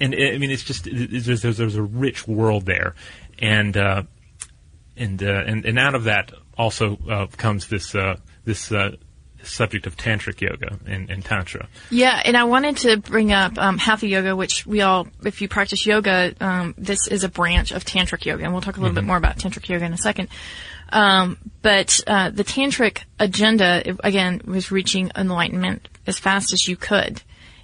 and 0.00 0.14
I 0.14 0.38
mean, 0.38 0.50
it's 0.50 0.62
just 0.64 0.88
there's, 0.90 1.42
there's 1.42 1.76
a 1.76 1.82
rich 1.82 2.26
world 2.26 2.66
there, 2.66 2.94
and 3.42 3.76
uh, 3.76 4.04
and, 4.96 5.22
uh, 5.22 5.42
and 5.46 5.66
and 5.66 5.78
out 5.78 5.94
of 5.94 6.04
that 6.04 6.32
also 6.56 6.96
uh, 7.10 7.26
comes 7.36 7.66
this 7.66 7.94
uh, 7.94 8.16
this 8.44 8.72
uh, 8.72 8.92
subject 9.42 9.86
of 9.86 9.96
tantric 9.96 10.40
yoga 10.40 10.78
and, 10.86 11.10
and 11.10 11.24
tantra. 11.24 11.68
Yeah, 11.90 12.22
and 12.24 12.36
I 12.36 12.44
wanted 12.44 12.76
to 12.78 12.96
bring 12.98 13.32
up 13.32 13.58
um, 13.58 13.76
Hatha 13.76 14.06
Yoga, 14.06 14.36
which 14.36 14.64
we 14.66 14.82
all, 14.82 15.08
if 15.24 15.42
you 15.42 15.48
practice 15.48 15.84
yoga, 15.84 16.34
um, 16.40 16.74
this 16.78 17.08
is 17.08 17.24
a 17.24 17.28
branch 17.28 17.72
of 17.72 17.84
Tantric 17.84 18.24
Yoga, 18.24 18.44
and 18.44 18.52
we'll 18.52 18.62
talk 18.62 18.76
a 18.76 18.80
little 18.80 18.94
bit 18.94 19.04
more 19.04 19.16
about 19.16 19.38
Tantric 19.38 19.68
Yoga 19.68 19.84
in 19.84 19.92
a 19.92 19.98
second. 19.98 20.28
Um, 20.90 21.38
but 21.62 22.00
uh, 22.06 22.30
the 22.30 22.44
Tantric 22.44 23.02
agenda, 23.18 23.96
again, 24.04 24.42
was 24.44 24.70
reaching 24.70 25.10
enlightenment 25.16 25.88
as 26.06 26.18
fast 26.18 26.52
as 26.52 26.68
you 26.68 26.76
could. 26.76 27.22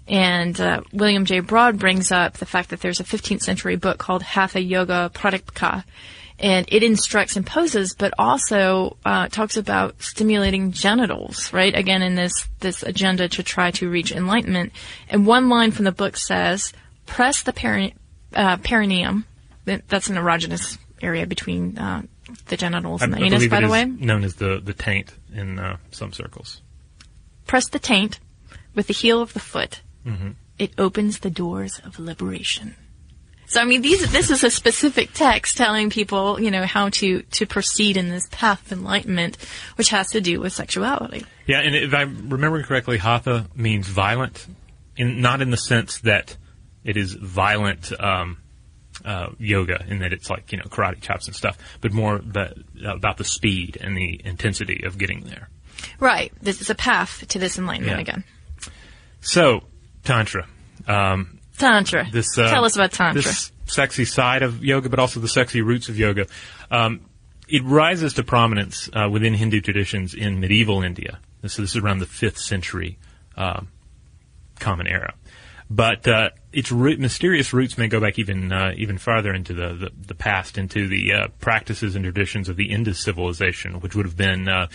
And 0.08 0.58
uh, 0.58 0.80
William 0.92 1.26
J. 1.26 1.40
Broad 1.40 1.78
brings 1.78 2.10
up 2.10 2.38
the 2.38 2.46
fact 2.46 2.70
that 2.70 2.80
there's 2.80 3.00
a 3.00 3.04
15th 3.04 3.42
century 3.42 3.76
book 3.76 3.98
called 3.98 4.22
Hatha 4.22 4.60
Yoga 4.60 5.10
Pradipika, 5.12 5.84
and 6.38 6.66
it 6.70 6.82
instructs 6.82 7.36
and 7.36 7.46
poses, 7.46 7.94
but 7.94 8.14
also 8.18 8.96
uh, 9.04 9.28
talks 9.28 9.56
about 9.58 10.00
stimulating 10.00 10.72
genitals, 10.72 11.52
right? 11.52 11.74
Again, 11.74 12.00
in 12.00 12.14
this 12.14 12.48
this 12.60 12.82
agenda 12.82 13.28
to 13.28 13.42
try 13.42 13.70
to 13.72 13.90
reach 13.90 14.12
enlightenment. 14.12 14.72
And 15.10 15.26
one 15.26 15.48
line 15.48 15.72
from 15.72 15.84
the 15.84 15.92
book 15.92 16.16
says, 16.16 16.72
"Press 17.06 17.42
the 17.42 17.52
peri- 17.52 17.94
uh, 18.34 18.56
perineum." 18.58 19.26
That's 19.64 20.08
an 20.08 20.16
erogenous 20.16 20.78
area 21.02 21.26
between 21.26 21.76
uh, 21.76 22.02
the 22.46 22.56
genitals 22.56 23.02
and 23.02 23.12
the 23.12 23.18
I, 23.18 23.20
I 23.20 23.24
anus, 23.24 23.46
by 23.48 23.60
the 23.60 23.68
way. 23.68 23.84
known 23.84 24.24
as 24.24 24.36
the 24.36 24.60
the 24.64 24.72
taint 24.72 25.12
in 25.34 25.58
uh, 25.58 25.76
some 25.90 26.12
circles. 26.12 26.62
Press 27.46 27.68
the 27.68 27.78
taint 27.78 28.20
with 28.74 28.86
the 28.86 28.94
heel 28.94 29.20
of 29.20 29.34
the 29.34 29.40
foot. 29.40 29.82
Mm-hmm. 30.08 30.30
It 30.58 30.72
opens 30.78 31.20
the 31.20 31.30
doors 31.30 31.80
of 31.84 31.98
liberation. 31.98 32.74
So 33.46 33.60
I 33.60 33.64
mean, 33.64 33.80
these 33.80 34.10
this 34.12 34.30
is 34.30 34.44
a 34.44 34.50
specific 34.50 35.14
text 35.14 35.56
telling 35.56 35.88
people, 35.88 36.38
you 36.40 36.50
know, 36.50 36.64
how 36.66 36.90
to 36.90 37.22
to 37.22 37.46
proceed 37.46 37.96
in 37.96 38.10
this 38.10 38.28
path 38.30 38.66
of 38.66 38.78
enlightenment, 38.78 39.38
which 39.76 39.88
has 39.88 40.08
to 40.10 40.20
do 40.20 40.40
with 40.40 40.52
sexuality. 40.52 41.24
Yeah, 41.46 41.60
and 41.60 41.74
if 41.74 41.94
I 41.94 42.02
remember 42.02 42.62
correctly, 42.62 42.98
hatha 42.98 43.46
means 43.54 43.86
violent, 43.88 44.46
in 44.96 45.22
not 45.22 45.40
in 45.40 45.50
the 45.50 45.56
sense 45.56 46.00
that 46.00 46.36
it 46.84 46.98
is 46.98 47.14
violent 47.14 47.90
um, 47.98 48.36
uh, 49.02 49.28
yoga, 49.38 49.82
in 49.88 50.00
that 50.00 50.12
it's 50.12 50.28
like 50.28 50.52
you 50.52 50.58
know 50.58 50.64
karate 50.64 51.00
chops 51.00 51.26
and 51.26 51.34
stuff, 51.34 51.56
but 51.80 51.92
more 51.94 52.18
the, 52.18 52.52
about 52.86 53.16
the 53.16 53.24
speed 53.24 53.78
and 53.80 53.96
the 53.96 54.20
intensity 54.26 54.82
of 54.84 54.98
getting 54.98 55.20
there. 55.24 55.48
Right. 56.00 56.32
This 56.42 56.60
is 56.60 56.68
a 56.68 56.74
path 56.74 57.26
to 57.28 57.38
this 57.38 57.56
enlightenment 57.56 57.96
Yeah. 57.96 58.02
again. 58.02 58.24
So, 59.20 59.62
tantra. 60.08 60.46
Um, 60.86 61.38
Tantra. 61.58 62.06
this 62.10 62.38
uh, 62.38 62.50
Tell 62.50 62.64
us 62.64 62.76
about 62.76 62.92
tantra. 62.92 63.22
This 63.22 63.52
sexy 63.66 64.04
side 64.04 64.42
of 64.42 64.64
yoga, 64.64 64.88
but 64.88 64.98
also 64.98 65.20
the 65.20 65.28
sexy 65.28 65.60
roots 65.60 65.88
of 65.88 65.98
yoga. 65.98 66.26
Um, 66.70 67.00
it 67.48 67.62
rises 67.64 68.14
to 68.14 68.22
prominence 68.22 68.88
uh, 68.92 69.08
within 69.10 69.34
Hindu 69.34 69.60
traditions 69.60 70.14
in 70.14 70.40
medieval 70.40 70.82
India. 70.82 71.18
So 71.46 71.62
this 71.62 71.70
is 71.70 71.76
around 71.76 71.98
the 71.98 72.06
fifth 72.06 72.38
century 72.38 72.98
um, 73.36 73.68
Common 74.58 74.86
Era. 74.86 75.14
But 75.70 76.08
uh, 76.08 76.30
its 76.52 76.72
root, 76.72 76.98
mysterious 76.98 77.52
roots 77.52 77.76
may 77.76 77.88
go 77.88 78.00
back 78.00 78.18
even 78.18 78.52
uh, 78.52 78.72
even 78.76 78.96
farther 78.96 79.34
into 79.34 79.52
the, 79.52 79.74
the, 79.74 79.90
the 80.06 80.14
past, 80.14 80.56
into 80.56 80.88
the 80.88 81.12
uh, 81.12 81.28
practices 81.40 81.94
and 81.94 82.04
traditions 82.04 82.48
of 82.48 82.56
the 82.56 82.70
Indus 82.70 83.00
civilization, 83.00 83.80
which 83.80 83.94
would 83.94 84.06
have 84.06 84.16
been 84.16 84.48
uh, 84.48 84.68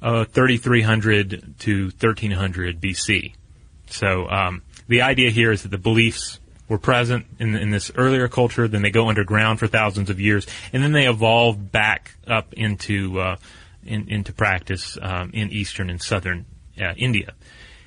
uh, 0.00 0.24
3300 0.24 1.56
to 1.58 1.84
1300 1.84 2.80
BC. 2.80 3.34
So 3.88 4.28
um, 4.28 4.62
the 4.90 5.02
idea 5.02 5.30
here 5.30 5.52
is 5.52 5.62
that 5.62 5.68
the 5.68 5.78
beliefs 5.78 6.40
were 6.68 6.78
present 6.78 7.24
in, 7.38 7.54
in 7.54 7.70
this 7.70 7.92
earlier 7.94 8.26
culture, 8.26 8.66
then 8.66 8.82
they 8.82 8.90
go 8.90 9.08
underground 9.08 9.60
for 9.60 9.68
thousands 9.68 10.10
of 10.10 10.20
years, 10.20 10.48
and 10.72 10.82
then 10.82 10.90
they 10.90 11.08
evolve 11.08 11.70
back 11.70 12.16
up 12.26 12.52
into 12.54 13.20
uh, 13.20 13.36
in, 13.84 14.08
into 14.08 14.32
practice 14.32 14.98
um, 15.00 15.30
in 15.32 15.50
eastern 15.52 15.90
and 15.90 16.02
southern 16.02 16.44
uh, 16.80 16.92
India. 16.96 17.34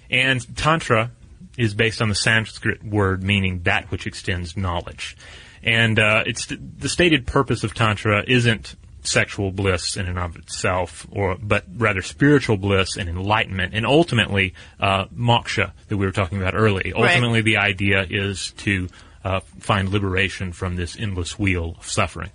And 0.10 0.55
tantra 0.55 1.12
is 1.57 1.74
based 1.74 2.01
on 2.01 2.07
the 2.07 2.15
Sanskrit 2.15 2.81
word 2.81 3.22
meaning 3.22 3.63
that 3.63 3.91
which 3.91 4.07
extends 4.07 4.55
knowledge. 4.55 5.17
And 5.62 6.00
uh, 6.00 6.24
it's 6.25 6.45
the 6.48 6.89
stated 6.89 7.27
purpose 7.27 7.65
of 7.65 7.74
tantra 7.74 8.24
isn't 8.25 8.75
sexual 9.03 9.51
bliss 9.51 9.98
in 9.98 10.07
and 10.07 10.17
of 10.17 10.36
itself, 10.36 11.07
or 11.12 11.38
but 11.41 11.65
rather 11.75 12.01
spiritual 12.01 12.57
bliss 12.57 12.98
and 12.98 13.10
enlightenment, 13.10 13.74
and 13.74 13.86
ultimately 13.86 14.53
uh, 14.79 15.05
moksha 15.05 15.72
that 15.88 15.98
we 15.98 16.05
were 16.05 16.12
talking 16.12 16.39
about 16.39 16.55
earlier. 16.55 16.93
Ultimately, 16.95 17.41
the 17.41 17.57
idea 17.57 18.05
is 18.10 18.51
to 18.57 18.88
uh, 19.24 19.39
find 19.60 19.89
liberation 19.89 20.51
from 20.51 20.75
this 20.75 20.98
endless 20.98 21.38
wheel 21.39 21.75
of 21.79 21.88
suffering. 21.89 22.31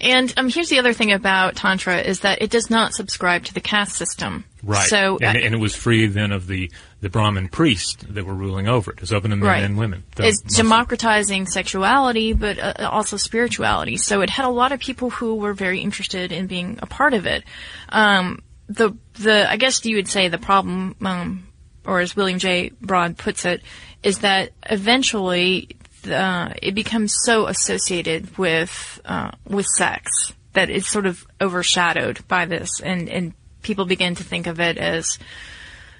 And 0.00 0.32
um, 0.36 0.48
here's 0.48 0.68
the 0.68 0.78
other 0.78 0.92
thing 0.92 1.12
about 1.12 1.56
Tantra 1.56 2.00
is 2.00 2.20
that 2.20 2.42
it 2.42 2.50
does 2.50 2.68
not 2.68 2.92
subscribe 2.92 3.44
to 3.44 3.54
the 3.54 3.60
caste 3.60 3.96
system. 3.96 4.44
Right. 4.62 4.88
So, 4.88 5.18
and, 5.22 5.36
uh, 5.36 5.40
and 5.40 5.54
it 5.54 5.58
was 5.58 5.74
free 5.74 6.06
then 6.06 6.32
of 6.32 6.46
the, 6.46 6.70
the 7.00 7.08
Brahmin 7.08 7.48
priests 7.48 8.02
that 8.08 8.24
were 8.24 8.34
ruling 8.34 8.66
over 8.68 8.90
it. 8.90 8.94
It 8.98 9.00
was 9.02 9.12
open 9.12 9.30
to 9.30 9.36
men 9.36 9.46
Right. 9.48 9.62
and 9.62 9.78
women. 9.78 10.04
it's 10.18 10.42
mostly- 10.42 10.56
democratizing 10.62 11.46
sexuality, 11.46 12.32
but 12.32 12.58
uh, 12.58 12.88
also 12.90 13.16
spirituality. 13.16 13.96
So 13.96 14.20
it 14.20 14.30
had 14.30 14.44
a 14.44 14.50
lot 14.50 14.72
of 14.72 14.80
people 14.80 15.10
who 15.10 15.36
were 15.36 15.54
very 15.54 15.80
interested 15.80 16.32
in 16.32 16.46
being 16.48 16.78
a 16.82 16.86
part 16.86 17.14
of 17.14 17.26
it. 17.26 17.44
Um, 17.88 18.42
the 18.68 18.96
the 19.14 19.50
I 19.50 19.56
guess 19.56 19.84
you 19.84 19.96
would 19.96 20.08
say 20.08 20.28
the 20.28 20.38
problem, 20.38 20.96
um, 21.02 21.46
or 21.86 22.00
as 22.00 22.16
William 22.16 22.38
J. 22.38 22.70
Broad 22.80 23.18
puts 23.18 23.44
it, 23.44 23.62
is 24.02 24.20
that 24.20 24.50
eventually 24.70 25.76
uh, 26.08 26.52
it 26.62 26.74
becomes 26.74 27.14
so 27.24 27.46
associated 27.46 28.36
with 28.38 29.00
uh, 29.04 29.30
with 29.48 29.66
sex 29.66 30.32
that 30.52 30.70
it's 30.70 30.88
sort 30.88 31.06
of 31.06 31.26
overshadowed 31.40 32.26
by 32.28 32.46
this, 32.46 32.80
and 32.80 33.08
and 33.08 33.34
people 33.62 33.84
begin 33.84 34.14
to 34.14 34.24
think 34.24 34.46
of 34.46 34.60
it 34.60 34.78
as 34.78 35.18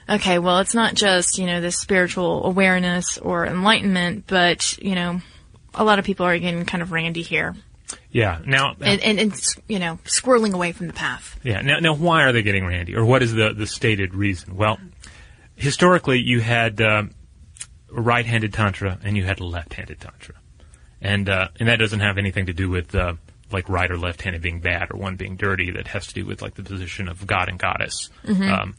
okay, 0.08 0.38
well, 0.38 0.58
it's 0.58 0.74
not 0.74 0.94
just, 0.94 1.38
you 1.38 1.46
know, 1.46 1.62
this 1.62 1.78
spiritual 1.78 2.44
awareness 2.44 3.16
or 3.16 3.46
enlightenment, 3.46 4.24
but, 4.26 4.76
you 4.76 4.94
know, 4.94 5.20
a 5.74 5.82
lot 5.82 5.98
of 5.98 6.04
people 6.04 6.26
are 6.26 6.38
getting 6.38 6.66
kind 6.66 6.82
of 6.82 6.92
randy 6.92 7.22
here 7.22 7.54
Yeah. 8.10 8.40
Now, 8.44 8.74
and, 8.80 9.02
and, 9.02 9.18
and 9.18 9.34
you 9.68 9.78
know, 9.78 9.98
squirreling 10.04 10.52
away 10.52 10.72
from 10.72 10.86
the 10.86 10.92
path. 10.92 11.38
Yeah. 11.42 11.60
Now, 11.62 11.78
now, 11.80 11.94
why 11.94 12.22
are 12.22 12.32
they 12.32 12.42
getting 12.42 12.66
randy, 12.66 12.96
or 12.96 13.04
what 13.04 13.22
is 13.22 13.32
the 13.32 13.52
the 13.52 13.66
stated 13.66 14.14
reason? 14.14 14.56
Well, 14.56 14.78
historically, 15.56 16.20
you 16.20 16.40
had 16.40 16.80
um, 16.80 17.10
right-handed 18.00 18.52
tantra 18.52 18.98
and 19.02 19.16
you 19.16 19.24
had 19.24 19.40
left-handed 19.40 20.00
tantra, 20.00 20.34
and 21.00 21.28
uh, 21.28 21.48
and 21.58 21.68
that 21.68 21.78
doesn't 21.78 22.00
have 22.00 22.18
anything 22.18 22.46
to 22.46 22.52
do 22.52 22.68
with 22.68 22.94
uh, 22.94 23.14
like 23.52 23.68
right 23.68 23.90
or 23.90 23.96
left-handed 23.98 24.42
being 24.42 24.60
bad 24.60 24.90
or 24.90 24.98
one 24.98 25.16
being 25.16 25.36
dirty. 25.36 25.70
That 25.70 25.86
has 25.88 26.06
to 26.08 26.14
do 26.14 26.26
with 26.26 26.42
like 26.42 26.54
the 26.54 26.62
position 26.62 27.08
of 27.08 27.26
god 27.26 27.48
and 27.48 27.58
goddess 27.58 28.10
um, 28.50 28.74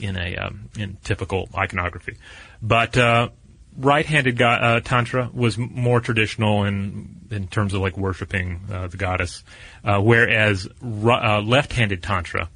in 0.00 0.16
a 0.16 0.36
um, 0.36 0.68
in 0.78 0.96
typical 1.04 1.48
iconography. 1.56 2.16
But 2.62 2.96
uh, 2.96 3.28
right-handed 3.76 4.36
go- 4.36 4.46
uh, 4.48 4.80
tantra 4.80 5.30
was 5.32 5.58
m- 5.58 5.70
more 5.72 6.00
traditional 6.00 6.64
in 6.64 7.16
in 7.30 7.48
terms 7.48 7.74
of 7.74 7.80
like 7.80 7.96
worshiping 7.96 8.60
uh, 8.72 8.86
the 8.88 8.96
goddess, 8.96 9.44
uh, 9.84 10.00
whereas 10.00 10.68
ri- 10.80 11.12
uh, 11.14 11.40
left-handed 11.40 12.02
tantra 12.02 12.48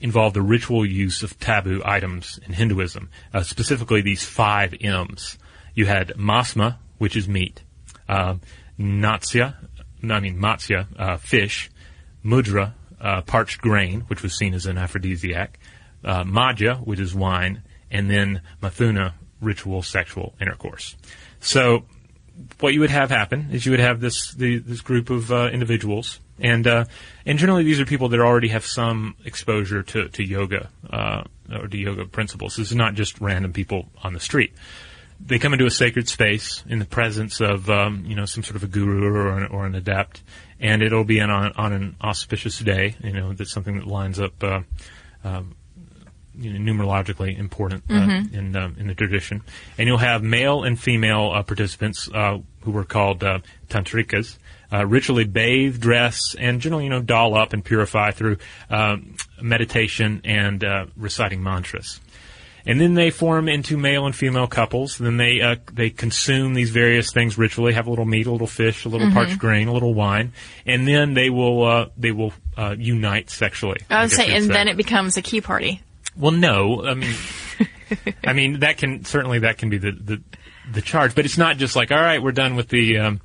involved 0.00 0.34
the 0.34 0.42
ritual 0.42 0.84
use 0.86 1.22
of 1.22 1.38
taboo 1.38 1.82
items 1.84 2.40
in 2.46 2.54
Hinduism, 2.54 3.10
uh, 3.34 3.42
specifically 3.42 4.00
these 4.00 4.24
five 4.24 4.74
M's. 4.80 5.36
You 5.80 5.86
had 5.86 6.08
masma, 6.08 6.76
which 6.98 7.16
is 7.16 7.26
meat, 7.26 7.62
uh, 8.06 8.34
natsya, 8.78 9.54
I 10.02 10.20
mean 10.20 10.36
matsya, 10.36 10.86
uh, 10.98 11.16
fish, 11.16 11.70
mudra, 12.22 12.74
uh, 13.00 13.22
parched 13.22 13.62
grain, 13.62 14.02
which 14.02 14.22
was 14.22 14.36
seen 14.36 14.52
as 14.52 14.66
an 14.66 14.76
aphrodisiac, 14.76 15.58
uh, 16.04 16.24
madhya, 16.24 16.86
which 16.86 17.00
is 17.00 17.14
wine, 17.14 17.62
and 17.90 18.10
then 18.10 18.42
mathuna, 18.62 19.14
ritual 19.40 19.80
sexual 19.80 20.34
intercourse. 20.38 20.96
So 21.40 21.86
what 22.58 22.74
you 22.74 22.80
would 22.80 22.90
have 22.90 23.08
happen 23.08 23.48
is 23.50 23.64
you 23.64 23.72
would 23.72 23.80
have 23.80 24.00
this 24.00 24.34
the, 24.34 24.58
this 24.58 24.82
group 24.82 25.08
of 25.08 25.32
uh, 25.32 25.48
individuals, 25.50 26.20
and 26.38 26.66
uh, 26.66 26.84
and 27.24 27.38
generally 27.38 27.64
these 27.64 27.80
are 27.80 27.86
people 27.86 28.10
that 28.10 28.20
already 28.20 28.48
have 28.48 28.66
some 28.66 29.14
exposure 29.24 29.82
to 29.82 30.10
to 30.10 30.22
yoga 30.22 30.68
uh, 30.90 31.22
or 31.50 31.68
to 31.68 31.78
yoga 31.78 32.04
principles. 32.04 32.56
This 32.56 32.70
is 32.70 32.76
not 32.76 32.92
just 32.92 33.18
random 33.18 33.54
people 33.54 33.88
on 34.02 34.12
the 34.12 34.20
street. 34.20 34.52
They 35.22 35.38
come 35.38 35.52
into 35.52 35.66
a 35.66 35.70
sacred 35.70 36.08
space 36.08 36.64
in 36.68 36.78
the 36.78 36.84
presence 36.84 37.40
of 37.40 37.68
um, 37.70 38.04
you 38.06 38.14
know 38.14 38.24
some 38.24 38.42
sort 38.42 38.56
of 38.56 38.64
a 38.64 38.66
guru 38.66 39.04
or 39.04 39.38
an, 39.38 39.46
or 39.46 39.66
an 39.66 39.74
adept, 39.74 40.22
and 40.58 40.82
it'll 40.82 41.04
be 41.04 41.20
on 41.20 41.30
on 41.30 41.72
an 41.72 41.96
auspicious 42.02 42.58
day. 42.58 42.96
You 43.02 43.12
know 43.12 43.32
that's 43.32 43.52
something 43.52 43.76
that 43.76 43.86
lines 43.86 44.18
up. 44.18 44.42
Uh, 44.42 44.60
um, 45.22 45.54
you 46.34 46.58
know, 46.58 46.72
numerologically 46.72 47.38
important 47.38 47.84
uh, 47.90 48.22
in 48.32 48.56
um, 48.56 48.76
in 48.78 48.86
the 48.86 48.94
tradition, 48.94 49.42
and 49.76 49.86
you'll 49.86 49.98
have 49.98 50.22
male 50.22 50.62
and 50.62 50.80
female 50.80 51.32
uh, 51.34 51.42
participants 51.42 52.08
uh, 52.14 52.38
who 52.62 52.70
were 52.70 52.84
called 52.84 53.22
uh, 53.22 53.40
tantrikas, 53.68 54.38
uh, 54.72 54.86
ritually 54.86 55.24
bathe, 55.24 55.80
dress, 55.80 56.34
and 56.38 56.60
generally, 56.60 56.84
you 56.84 56.90
know, 56.90 57.02
doll 57.02 57.34
up 57.34 57.52
and 57.52 57.64
purify 57.64 58.10
through 58.10 58.36
um, 58.70 59.16
meditation 59.40 60.20
and 60.24 60.64
uh, 60.64 60.86
reciting 60.96 61.42
mantras. 61.42 62.00
And 62.70 62.80
then 62.80 62.94
they 62.94 63.10
form 63.10 63.48
into 63.48 63.76
male 63.76 64.06
and 64.06 64.14
female 64.14 64.46
couples. 64.46 64.98
Then 64.98 65.16
they 65.16 65.40
uh, 65.40 65.56
they 65.72 65.90
consume 65.90 66.54
these 66.54 66.70
various 66.70 67.12
things 67.12 67.36
ritually. 67.36 67.72
Have 67.72 67.88
a 67.88 67.90
little 67.90 68.04
meat, 68.04 68.28
a 68.28 68.30
little 68.30 68.46
fish, 68.46 68.84
a 68.84 68.88
little 68.88 69.10
parched 69.10 69.40
grain, 69.40 69.66
a 69.66 69.72
little 69.72 69.92
wine, 69.92 70.32
and 70.64 70.86
then 70.86 71.14
they 71.14 71.30
will 71.30 71.64
uh, 71.64 71.86
they 71.96 72.12
will 72.12 72.32
uh, 72.56 72.76
unite 72.78 73.28
sexually. 73.28 73.80
I 73.90 74.02
would 74.02 74.10
guess 74.10 74.16
say, 74.16 74.32
and 74.32 74.48
then 74.48 74.68
it 74.68 74.76
becomes 74.76 75.16
a 75.16 75.22
key 75.22 75.40
party. 75.40 75.82
well, 76.16 76.30
no, 76.30 76.86
I 76.86 76.94
mean, 76.94 77.14
I 78.24 78.32
mean 78.34 78.60
that 78.60 78.78
can 78.78 79.04
certainly 79.04 79.40
that 79.40 79.58
can 79.58 79.68
be 79.68 79.78
the, 79.78 79.90
the 79.90 80.22
the 80.72 80.80
charge, 80.80 81.16
but 81.16 81.24
it's 81.24 81.38
not 81.38 81.56
just 81.56 81.74
like 81.74 81.90
all 81.90 82.00
right, 82.00 82.22
we're 82.22 82.30
done 82.30 82.54
with 82.54 82.68
the 82.68 82.98
um, 82.98 83.20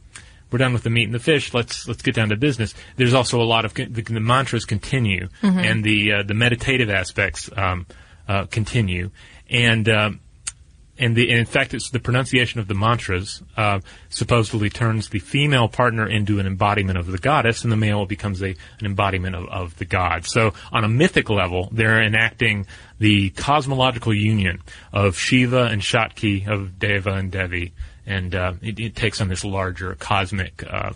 we're 0.52 0.58
done 0.58 0.74
with 0.74 0.84
the 0.84 0.90
meat 0.90 1.04
and 1.04 1.14
the 1.14 1.20
fish. 1.20 1.54
Let's 1.54 1.88
let's 1.88 2.02
get 2.02 2.16
down 2.16 2.30
to 2.30 2.36
business. 2.36 2.74
There's 2.96 3.14
also 3.14 3.40
a 3.40 3.44
lot 3.46 3.64
of 3.64 3.76
con- 3.76 3.94
the, 3.94 4.02
the 4.02 4.20
mantras 4.20 4.66
continue, 4.66 5.30
and 5.44 5.84
the 5.84 6.14
uh, 6.14 6.24
the 6.24 6.34
meditative 6.34 6.90
aspects 6.90 7.48
um, 7.56 7.86
uh, 8.28 8.46
continue, 8.46 9.12
and 9.50 9.88
um, 9.90 10.20
and 10.98 11.16
the 11.16 11.30
and 11.30 11.40
in 11.40 11.46
fact, 11.46 11.74
it's 11.74 11.90
the 11.90 12.00
pronunciation 12.00 12.60
of 12.60 12.68
the 12.68 12.74
mantras 12.74 13.44
uh, 13.58 13.80
supposedly 14.10 14.70
turns 14.70 15.10
the 15.10 15.20
female 15.20 15.68
partner 15.68 16.08
into 16.08 16.40
an 16.40 16.48
embodiment 16.48 16.98
of 16.98 17.08
the 17.08 17.18
goddess, 17.18 17.64
and 17.64 17.72
the 17.72 17.78
male 17.78 18.06
becomes 18.06 18.42
a 18.42 18.56
an 18.80 18.86
embodiment 18.86 19.36
of, 19.36 19.46
of 19.50 19.78
the 19.78 19.86
god. 19.86 20.26
So, 20.26 20.54
on 20.72 20.84
a 20.84 20.88
mythic 20.88 21.30
level, 21.30 21.70
they're 21.72 22.02
enacting 22.02 22.66
the 23.00 23.32
cosmological 23.32 24.14
union 24.14 24.62
of 24.94 25.18
Shiva 25.18 25.64
and 25.64 25.84
Shakti, 25.84 26.46
of 26.48 26.80
Deva 26.80 27.14
and 27.14 27.32
Devi, 27.32 27.74
and 28.06 28.34
uh, 28.34 28.54
it, 28.62 28.80
it 28.80 28.96
takes 28.96 29.20
on 29.20 29.28
this 29.28 29.44
larger 29.44 29.96
cosmic 29.96 30.64
uh, 30.66 30.94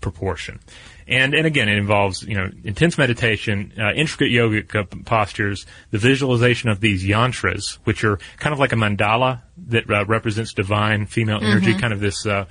proportion. 0.00 0.60
And 1.08 1.34
and 1.34 1.46
again, 1.46 1.68
it 1.68 1.78
involves 1.78 2.22
you 2.22 2.34
know 2.34 2.50
intense 2.64 2.98
meditation, 2.98 3.72
uh, 3.78 3.92
intricate 3.92 4.32
yogic 4.32 5.04
postures, 5.04 5.64
the 5.90 5.98
visualization 5.98 6.68
of 6.68 6.80
these 6.80 7.04
yantras, 7.04 7.78
which 7.84 8.02
are 8.02 8.18
kind 8.38 8.52
of 8.52 8.58
like 8.58 8.72
a 8.72 8.76
mandala 8.76 9.42
that 9.68 9.88
uh, 9.88 10.04
represents 10.06 10.52
divine 10.52 11.06
female 11.06 11.38
energy, 11.40 11.74
kind 11.74 11.92
of 11.92 12.00
this 12.00 12.26
uh, 12.26 12.46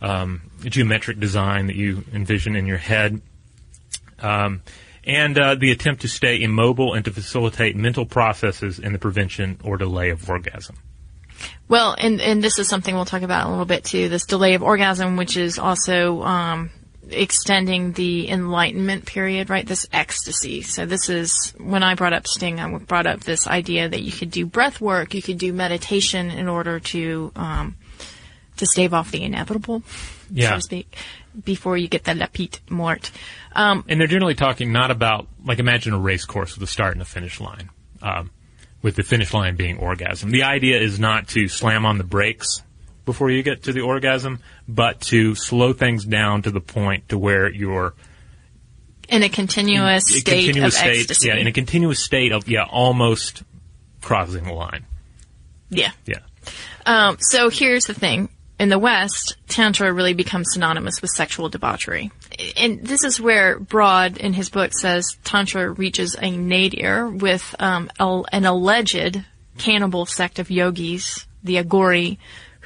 um, 0.00 0.42
geometric 0.60 1.18
design 1.18 1.66
that 1.66 1.76
you 1.76 2.04
envision 2.14 2.54
in 2.54 2.66
your 2.66 2.78
head. 2.78 3.20
Um, 4.20 4.62
and 5.04 5.38
uh, 5.38 5.54
the 5.54 5.70
attempt 5.70 6.02
to 6.02 6.08
stay 6.08 6.40
immobile 6.40 6.94
and 6.94 7.04
to 7.04 7.10
facilitate 7.10 7.74
mental 7.74 8.04
processes 8.04 8.78
in 8.78 8.92
the 8.92 8.98
prevention 8.98 9.58
or 9.64 9.76
delay 9.76 10.10
of 10.10 10.28
orgasm. 10.28 10.76
Well, 11.68 11.94
and 11.98 12.20
and 12.20 12.42
this 12.42 12.58
is 12.58 12.68
something 12.68 12.94
we'll 12.94 13.04
talk 13.04 13.22
about 13.22 13.46
a 13.46 13.50
little 13.50 13.64
bit 13.64 13.84
too. 13.84 14.08
This 14.08 14.26
delay 14.26 14.54
of 14.54 14.62
orgasm, 14.62 15.16
which 15.16 15.36
is 15.36 15.58
also 15.58 16.22
um, 16.22 16.70
extending 17.10 17.92
the 17.92 18.28
enlightenment 18.28 19.06
period, 19.06 19.50
right? 19.50 19.66
This 19.66 19.86
ecstasy. 19.92 20.62
So 20.62 20.86
this 20.86 21.08
is 21.08 21.54
when 21.58 21.82
I 21.82 21.94
brought 21.94 22.12
up 22.12 22.26
Sting. 22.26 22.60
I 22.60 22.76
brought 22.78 23.06
up 23.06 23.20
this 23.20 23.46
idea 23.46 23.88
that 23.88 24.02
you 24.02 24.12
could 24.12 24.30
do 24.30 24.46
breath 24.46 24.80
work, 24.80 25.14
you 25.14 25.22
could 25.22 25.38
do 25.38 25.52
meditation 25.52 26.30
in 26.30 26.48
order 26.48 26.80
to 26.80 27.32
um, 27.36 27.76
to 28.56 28.66
stave 28.66 28.92
off 28.92 29.10
the 29.12 29.22
inevitable, 29.22 29.82
so 29.86 29.94
Yeah. 30.32 30.54
to 30.56 30.60
speak, 30.60 30.96
before 31.44 31.76
you 31.76 31.86
get 31.86 32.04
the 32.04 32.14
la 32.14 32.26
petite 32.26 32.60
mort. 32.68 33.10
Um, 33.54 33.84
And 33.88 34.00
they're 34.00 34.08
generally 34.08 34.34
talking 34.34 34.72
not 34.72 34.90
about 34.90 35.28
like 35.44 35.58
imagine 35.60 35.92
a 35.94 35.98
race 35.98 36.24
course 36.24 36.54
with 36.54 36.68
a 36.68 36.70
start 36.70 36.94
and 36.94 37.02
a 37.02 37.04
finish 37.04 37.40
line, 37.40 37.70
um, 38.02 38.30
with 38.82 38.96
the 38.96 39.02
finish 39.04 39.32
line 39.32 39.54
being 39.56 39.78
orgasm. 39.78 40.30
The 40.30 40.42
idea 40.42 40.80
is 40.80 40.98
not 40.98 41.28
to 41.28 41.48
slam 41.48 41.86
on 41.86 41.98
the 41.98 42.04
brakes 42.04 42.62
before 43.08 43.30
you 43.30 43.42
get 43.42 43.62
to 43.62 43.72
the 43.72 43.80
orgasm, 43.80 44.38
but 44.68 45.00
to 45.00 45.34
slow 45.34 45.72
things 45.72 46.04
down 46.04 46.42
to 46.42 46.50
the 46.50 46.60
point 46.60 47.08
to 47.08 47.16
where 47.16 47.50
you're 47.50 47.94
in 49.08 49.22
a 49.22 49.30
continuous 49.30 50.04
a 50.10 50.18
state 50.18 50.44
continuous 50.44 50.74
of 50.74 50.78
state, 50.80 51.00
ecstasy. 51.00 51.28
yeah, 51.28 51.36
in 51.36 51.46
a 51.46 51.52
continuous 51.52 51.98
state 51.98 52.32
of 52.32 52.46
yeah, 52.46 52.64
almost 52.70 53.42
crossing 54.02 54.44
the 54.44 54.52
line. 54.52 54.84
yeah. 55.70 55.92
Yeah, 56.04 56.18
Um, 56.84 57.16
so 57.18 57.48
here's 57.48 57.86
the 57.86 57.94
thing. 57.94 58.28
In 58.60 58.68
the 58.68 58.78
West, 58.78 59.36
Tantra 59.48 59.90
really 59.90 60.12
becomes 60.12 60.48
synonymous 60.52 61.00
with 61.00 61.10
sexual 61.12 61.48
debauchery. 61.48 62.10
And 62.58 62.84
this 62.84 63.04
is 63.04 63.18
where 63.18 63.58
Broad, 63.58 64.18
in 64.18 64.34
his 64.34 64.50
book, 64.50 64.72
says 64.74 65.16
Tantra 65.24 65.70
reaches 65.70 66.14
a 66.20 66.30
nadir 66.36 67.08
with 67.08 67.54
um, 67.58 67.88
a, 67.98 68.22
an 68.32 68.44
alleged 68.44 69.24
cannibal 69.56 70.04
sect 70.04 70.38
of 70.38 70.50
yogis, 70.50 71.26
the 71.42 71.56
Aghori, 71.56 72.18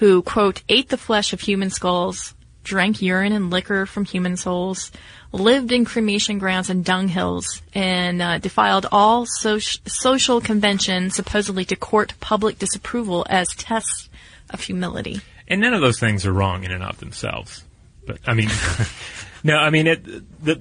who, 0.03 0.21
quote, 0.21 0.65
ate 0.69 0.89
the 0.89 0.97
flesh 0.97 1.33
of 1.33 1.41
human 1.41 1.71
skulls, 1.71 2.35
drank 2.65 3.01
urine 3.01 3.31
and 3.31 3.51
liquor 3.51 3.87
from 3.87 4.05
human 4.05 4.37
souls, 4.37 4.91
lived 5.31 5.71
in 5.71 5.85
cremation 5.85 6.41
grounds 6.41 6.69
and 6.69 6.85
dunghills, 6.85 7.63
and 7.73 8.21
uh, 8.21 8.37
defiled 8.39 8.85
all 8.91 9.27
soc- 9.27 9.87
social 9.87 10.41
conventions 10.41 11.15
supposedly 11.15 11.65
to 11.65 11.77
court 11.77 12.15
public 12.19 12.59
disapproval 12.59 13.25
as 13.31 13.47
tests 13.51 14.09
of 14.51 14.61
humility. 14.61 15.21
and 15.47 15.61
none 15.61 15.73
of 15.73 15.81
those 15.81 16.01
things 16.01 16.27
are 16.27 16.33
wrong 16.33 16.65
in 16.65 16.73
and 16.73 16.83
of 16.83 16.99
themselves. 16.99 17.63
But 18.05 18.19
I 18.27 18.35
mean, 18.35 18.51
no, 19.45 19.55
I 19.55 19.71
mean 19.71 19.87
it. 19.87 20.03
The, 20.45 20.61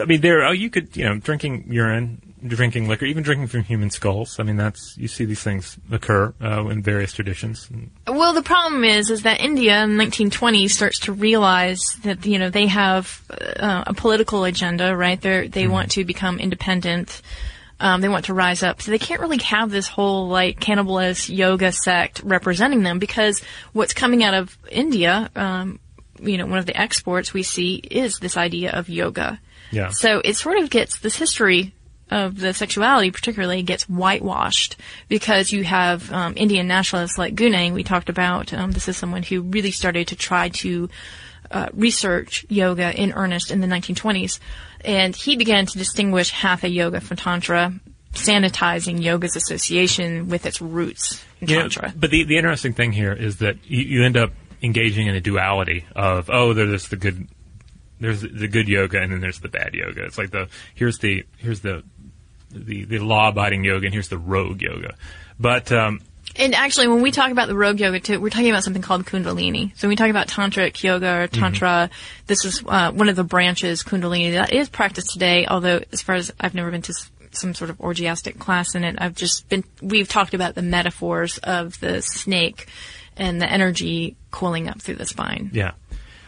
I 0.00 0.04
mean, 0.04 0.20
there. 0.20 0.46
Oh, 0.46 0.52
you 0.52 0.70
could, 0.70 0.96
you 0.96 1.06
know, 1.06 1.16
drinking 1.16 1.64
urine, 1.72 2.29
drinking 2.46 2.88
liquor, 2.88 3.04
even 3.04 3.22
drinking 3.22 3.48
from 3.48 3.64
human 3.64 3.90
skulls. 3.90 4.38
I 4.38 4.42
mean, 4.42 4.56
that's 4.56 4.96
you 4.96 5.08
see 5.08 5.24
these 5.24 5.42
things 5.42 5.78
occur 5.90 6.34
uh, 6.42 6.66
in 6.68 6.82
various 6.82 7.12
traditions. 7.12 7.68
Well, 8.06 8.32
the 8.32 8.42
problem 8.42 8.84
is, 8.84 9.10
is 9.10 9.22
that 9.22 9.40
India 9.40 9.82
in 9.82 9.96
the 9.96 10.04
1920s 10.04 10.70
starts 10.70 10.98
to 11.00 11.12
realize 11.12 11.80
that 12.02 12.24
you 12.24 12.38
know 12.38 12.50
they 12.50 12.66
have 12.66 13.22
uh, 13.30 13.84
a 13.86 13.94
political 13.94 14.44
agenda, 14.44 14.96
right? 14.96 15.20
They 15.20 15.48
they 15.48 15.68
want 15.68 15.92
to 15.92 16.04
become 16.04 16.38
independent. 16.38 17.22
Um, 17.82 18.02
they 18.02 18.10
want 18.10 18.26
to 18.26 18.34
rise 18.34 18.62
up, 18.62 18.82
so 18.82 18.90
they 18.90 18.98
can't 18.98 19.22
really 19.22 19.38
have 19.38 19.70
this 19.70 19.88
whole 19.88 20.28
like 20.28 20.60
cannibalist 20.60 21.34
yoga 21.34 21.72
sect 21.72 22.20
representing 22.24 22.82
them 22.82 22.98
because 22.98 23.42
what's 23.72 23.94
coming 23.94 24.22
out 24.22 24.34
of 24.34 24.56
India, 24.70 25.30
um, 25.34 25.80
you 26.20 26.36
know, 26.36 26.44
one 26.44 26.58
of 26.58 26.66
the 26.66 26.78
exports 26.78 27.32
we 27.32 27.42
see 27.42 27.76
is 27.76 28.18
this 28.18 28.36
idea 28.36 28.72
of 28.72 28.90
yoga. 28.90 29.40
Yeah. 29.70 29.88
So 29.88 30.20
it 30.22 30.36
sort 30.36 30.58
of 30.58 30.68
gets 30.68 30.98
this 30.98 31.16
history 31.16 31.72
of 32.10 32.38
the 32.38 32.52
sexuality, 32.52 33.10
particularly, 33.10 33.62
gets 33.62 33.88
whitewashed 33.88 34.76
because 35.08 35.52
you 35.52 35.64
have 35.64 36.12
um, 36.12 36.34
Indian 36.36 36.66
nationalists 36.66 37.18
like 37.18 37.34
Guneng. 37.34 37.72
We 37.72 37.84
talked 37.84 38.08
about. 38.08 38.52
Um, 38.52 38.72
this 38.72 38.88
is 38.88 38.96
someone 38.96 39.22
who 39.22 39.42
really 39.42 39.70
started 39.70 40.08
to 40.08 40.16
try 40.16 40.48
to 40.48 40.88
uh, 41.50 41.68
research 41.72 42.44
yoga 42.48 42.92
in 43.00 43.12
earnest 43.12 43.50
in 43.50 43.60
the 43.60 43.66
1920s, 43.66 44.38
and 44.84 45.14
he 45.16 45.36
began 45.36 45.66
to 45.66 45.78
distinguish 45.78 46.30
hatha 46.30 46.68
yoga 46.68 47.00
from 47.00 47.16
tantra, 47.16 47.72
sanitizing 48.12 49.02
yoga's 49.02 49.36
association 49.36 50.28
with 50.28 50.46
its 50.46 50.60
roots 50.60 51.24
in 51.40 51.48
Yeah, 51.48 51.62
tantra. 51.62 51.92
but 51.96 52.10
the 52.10 52.24
the 52.24 52.36
interesting 52.36 52.72
thing 52.74 52.92
here 52.92 53.12
is 53.12 53.38
that 53.38 53.56
you, 53.64 53.82
you 53.82 54.04
end 54.04 54.16
up 54.16 54.32
engaging 54.62 55.06
in 55.06 55.14
a 55.14 55.20
duality 55.20 55.84
of 55.96 56.28
oh, 56.30 56.52
there's 56.54 56.88
the 56.88 56.96
good 56.96 57.26
There's 57.98 58.20
the 58.22 58.48
good 58.48 58.68
yoga, 58.68 58.98
and 59.00 59.12
then 59.12 59.20
there's 59.20 59.40
the 59.40 59.48
bad 59.48 59.74
yoga. 59.74 60.04
It's 60.04 60.18
like 60.18 60.30
the 60.30 60.48
here's 60.74 60.98
the 60.98 61.24
here's 61.38 61.60
the 61.60 61.82
the, 62.50 62.84
the 62.84 62.98
law 62.98 63.28
abiding 63.28 63.64
yoga, 63.64 63.86
and 63.86 63.94
here's 63.94 64.08
the 64.08 64.18
rogue 64.18 64.60
yoga. 64.62 64.94
But 65.38 65.72
um, 65.72 66.00
And 66.36 66.54
actually, 66.54 66.88
when 66.88 67.02
we 67.02 67.10
talk 67.10 67.30
about 67.30 67.48
the 67.48 67.56
rogue 67.56 67.80
yoga 67.80 68.00
too, 68.00 68.20
we're 68.20 68.30
talking 68.30 68.50
about 68.50 68.64
something 68.64 68.82
called 68.82 69.04
Kundalini. 69.06 69.76
So 69.76 69.86
when 69.86 69.90
we 69.90 69.96
talk 69.96 70.10
about 70.10 70.28
tantric 70.28 70.82
yoga 70.82 71.22
or 71.22 71.26
tantra, 71.26 71.90
this 72.26 72.44
is 72.44 72.62
uh, 72.66 72.92
one 72.92 73.08
of 73.08 73.16
the 73.16 73.24
branches 73.24 73.82
Kundalini 73.82 74.32
that 74.32 74.52
is 74.52 74.68
practiced 74.68 75.12
today. 75.12 75.46
Although, 75.46 75.80
as 75.92 76.02
far 76.02 76.14
as 76.14 76.32
I've 76.38 76.54
never 76.54 76.70
been 76.70 76.82
to 76.82 76.94
some 77.32 77.54
sort 77.54 77.70
of 77.70 77.78
orgiastic 77.78 78.38
class 78.38 78.74
in 78.74 78.84
it, 78.84 78.96
I've 78.98 79.14
just 79.14 79.48
been. 79.48 79.64
We've 79.80 80.08
talked 80.08 80.34
about 80.34 80.54
the 80.54 80.62
metaphors 80.62 81.38
of 81.38 81.78
the 81.80 82.00
snake 82.02 82.68
and 83.16 83.40
the 83.40 83.50
energy 83.50 84.16
coiling 84.30 84.68
up 84.68 84.80
through 84.80 84.96
the 84.96 85.06
spine. 85.06 85.50
Yeah. 85.52 85.72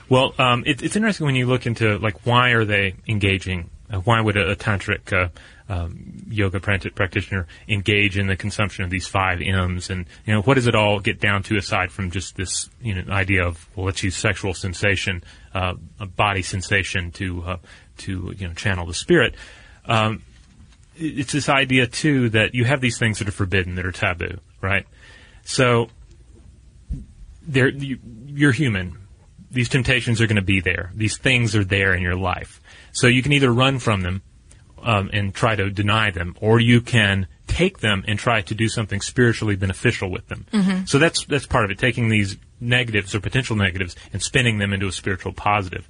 Well, 0.09 0.35
um, 0.39 0.65
it, 0.67 0.83
it's 0.83 0.97
interesting 0.97 1.27
when 1.27 1.37
you 1.37 1.47
look 1.47 1.67
into 1.67 1.99
like 1.99 2.27
why 2.27 2.51
are 2.51 2.65
they 2.65 2.95
engaging? 3.09 3.71
Uh, 3.91 3.99
why 4.01 4.21
would 4.21 4.37
a, 4.37 4.51
a 4.51 4.57
tantric 4.57 5.13
uh, 5.13 5.29
um, 5.73 6.25
yoga 6.29 6.61
practitioner 6.61 7.47
engage 7.67 8.19
in 8.19 8.27
the 8.27 8.37
consumption 8.37 8.85
of 8.85 8.91
these 8.91 9.07
five 9.07 9.41
M's? 9.41 9.91
And 9.91 10.07
you 10.27 10.35
know, 10.35 10.43
what 10.43 10.55
does 10.55 10.67
it 10.67 10.75
all 10.75 11.01
get 11.01 11.21
down 11.21 11.43
to 11.45 11.57
aside 11.57 11.91
from 11.91 12.11
just 12.11 12.37
this 12.37 12.69
you 12.81 12.95
know 12.95 13.13
idea 13.13 13.47
of 13.47 13.67
well, 13.75 13.87
let's 13.87 14.03
use 14.03 14.17
sexual 14.17 14.55
sensation, 14.55 15.25
uh, 15.55 15.75
body 16.17 16.43
sensation 16.43 17.11
to 17.13 17.43
uh, 17.43 17.57
to 17.99 18.35
you 18.37 18.49
know 18.49 18.55
channel 18.55 18.87
the 18.87 18.95
spirit. 18.95 19.35
Um, 19.87 20.23
it's 20.97 21.33
this 21.33 21.49
idea 21.49 21.87
too 21.87 22.29
that 22.31 22.55
you 22.55 22.65
have 22.65 22.81
these 22.81 22.99
things 22.99 23.19
that 23.19 23.29
are 23.29 23.33
forbidden, 23.33 23.77
that 23.77 23.87
are 23.87 23.93
taboo, 23.93 24.39
right? 24.61 24.87
So 25.45 25.89
they're, 27.43 27.69
you, 27.69 27.99
you're 28.27 28.53
human. 28.53 28.99
These 29.51 29.69
temptations 29.69 30.21
are 30.21 30.27
going 30.27 30.37
to 30.37 30.43
be 30.43 30.61
there. 30.61 30.91
These 30.95 31.19
things 31.19 31.57
are 31.57 31.65
there 31.65 31.95
in 31.95 32.03
your 32.03 32.17
life. 32.17 32.61
So 32.93 33.07
you 33.07 33.23
can 33.23 33.33
either 33.33 33.53
run 33.53 33.79
from 33.79 34.03
them 34.03 34.23
um, 34.83 35.11
and 35.13 35.35
try 35.35 35.57
to 35.57 35.71
deny 35.71 36.11
them, 36.11 36.37
or 36.41 36.61
you 36.61 36.81
can 36.81 37.27
take 37.47 37.79
them 37.79 38.05
and 38.07 38.19
try 38.19 38.41
to 38.43 38.55
do 38.55 38.69
something 38.69 39.01
spiritually 39.01 39.57
beneficial 39.57 40.11
with 40.11 40.27
them. 40.29 40.47
So 40.87 40.99
that's 40.99 41.25
that's 41.27 41.47
part 41.47 41.65
of 41.65 41.71
it. 41.71 41.79
Taking 41.79 42.09
these 42.09 42.37
negatives 42.61 43.15
or 43.15 43.21
potential 43.21 43.57
negatives 43.57 43.97
and 44.13 44.23
spinning 44.23 44.59
them 44.59 44.73
into 44.73 44.87
a 44.87 44.93
spiritual 44.93 45.33
positive. 45.33 45.87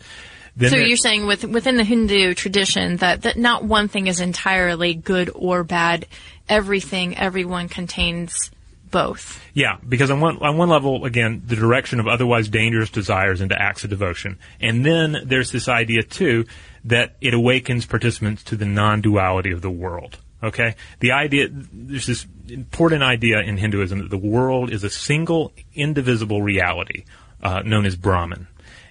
Then 0.57 0.71
So 0.71 0.77
you're 0.77 0.97
saying 0.97 1.27
with, 1.27 1.45
within 1.45 1.77
the 1.77 1.85
Hindu 1.85 2.35
tradition 2.35 2.97
that, 2.99 3.23
that 3.23 3.39
not 3.39 3.65
one 3.65 3.89
thing 3.89 4.07
is 4.07 4.21
entirely 4.21 4.95
good 4.95 5.31
or 5.35 5.65
bad. 5.65 6.07
Everything, 6.49 7.17
everyone 7.17 7.69
contains 7.69 8.51
both. 8.91 9.43
Yeah, 9.55 9.79
because 9.89 10.11
on 10.11 10.21
one 10.21 10.39
on 10.39 10.59
one 10.59 10.69
level, 10.69 11.07
again, 11.07 11.43
the 11.47 11.57
direction 11.57 11.99
of 11.99 12.07
otherwise 12.07 12.49
dangerous 12.49 12.91
desires 12.91 13.41
into 13.41 13.61
acts 13.61 13.85
of 13.85 13.91
devotion, 13.91 14.39
and 14.61 14.85
then 14.85 15.17
there's 15.25 15.51
this 15.51 15.69
idea 15.69 16.03
too 16.03 16.45
that 16.85 17.17
it 17.21 17.35
awakens 17.35 17.87
participants 17.87 18.43
to 18.45 18.57
the 18.57 18.67
non-duality 18.67 19.51
of 19.51 19.63
the 19.63 19.71
world. 19.71 20.19
Okay, 20.43 20.75
the 20.99 21.13
idea 21.13 21.47
there's 21.51 22.07
this 22.07 22.27
important 22.49 23.05
idea 23.05 23.41
in 23.41 23.57
Hinduism 23.57 24.01
that 24.01 24.11
the 24.11 24.19
world 24.19 24.73
is 24.73 24.83
a 24.83 24.91
single, 24.91 25.53
indivisible 25.73 26.43
reality 26.43 27.05
uh, 27.41 27.63
known 27.65 27.87
as 27.87 27.95
Brahman, 27.95 28.49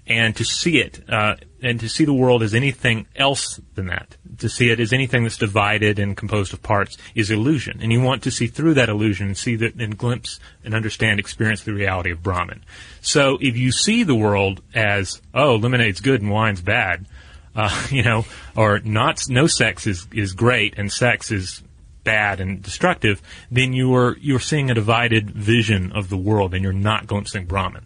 and 0.08 0.34
to 0.38 0.46
see 0.46 0.80
it 0.80 1.04
uh, 1.10 1.36
and 1.62 1.78
to 1.82 1.90
see 1.90 2.06
the 2.06 2.14
world 2.14 2.42
as 2.42 2.54
anything 2.54 3.06
else 3.18 3.60
than 3.76 3.88
that, 3.88 4.16
to 4.38 4.48
see 4.48 4.70
it 4.70 4.80
as 4.80 4.94
anything 4.94 5.24
that's 5.24 5.38
divided 5.38 6.00
and 6.00 6.16
composed 6.16 6.54
of 6.54 6.64
parts, 6.64 6.98
is 7.16 7.30
illusion. 7.30 7.80
And 7.82 7.92
you 7.92 8.02
want 8.02 8.24
to 8.24 8.32
see 8.32 8.48
through 8.48 8.76
that 8.76 8.88
illusion 8.88 9.28
and 9.28 9.38
see 9.38 9.58
that 9.58 9.76
and 9.76 9.98
glimpse 9.98 10.40
and 10.64 10.74
understand, 10.74 11.20
experience 11.20 11.64
the 11.64 11.74
reality 11.74 12.12
of 12.12 12.24
Brahman. 12.24 12.64
So 13.02 13.38
if 13.42 13.58
you 13.58 13.74
see 13.74 14.04
the 14.04 14.16
world 14.16 14.62
as 14.74 15.22
oh, 15.34 15.56
lemonade's 15.56 16.00
good 16.00 16.22
and 16.22 16.32
wine's 16.32 16.62
bad, 16.62 17.06
uh, 17.56 17.88
you 17.92 18.04
know, 18.04 18.26
or 18.56 18.80
not 18.80 19.28
no 19.30 19.48
sex 19.48 19.88
is 19.88 20.08
is 20.14 20.34
great 20.34 20.76
and 20.78 20.92
sex 20.92 21.32
is 21.32 21.64
bad 22.04 22.40
and 22.40 22.62
destructive, 22.62 23.22
then 23.50 23.74
you 23.74 23.94
are 23.96 24.18
you're 24.20 24.40
seeing 24.40 24.72
a 24.72 24.74
divided 24.74 25.30
vision 25.32 25.92
of 25.92 26.10
the 26.10 26.18
world 26.18 26.54
and 26.54 26.64
you're 26.64 26.74
not 26.74 27.08
glimpsing 27.08 27.46
Brahman. 27.46 27.86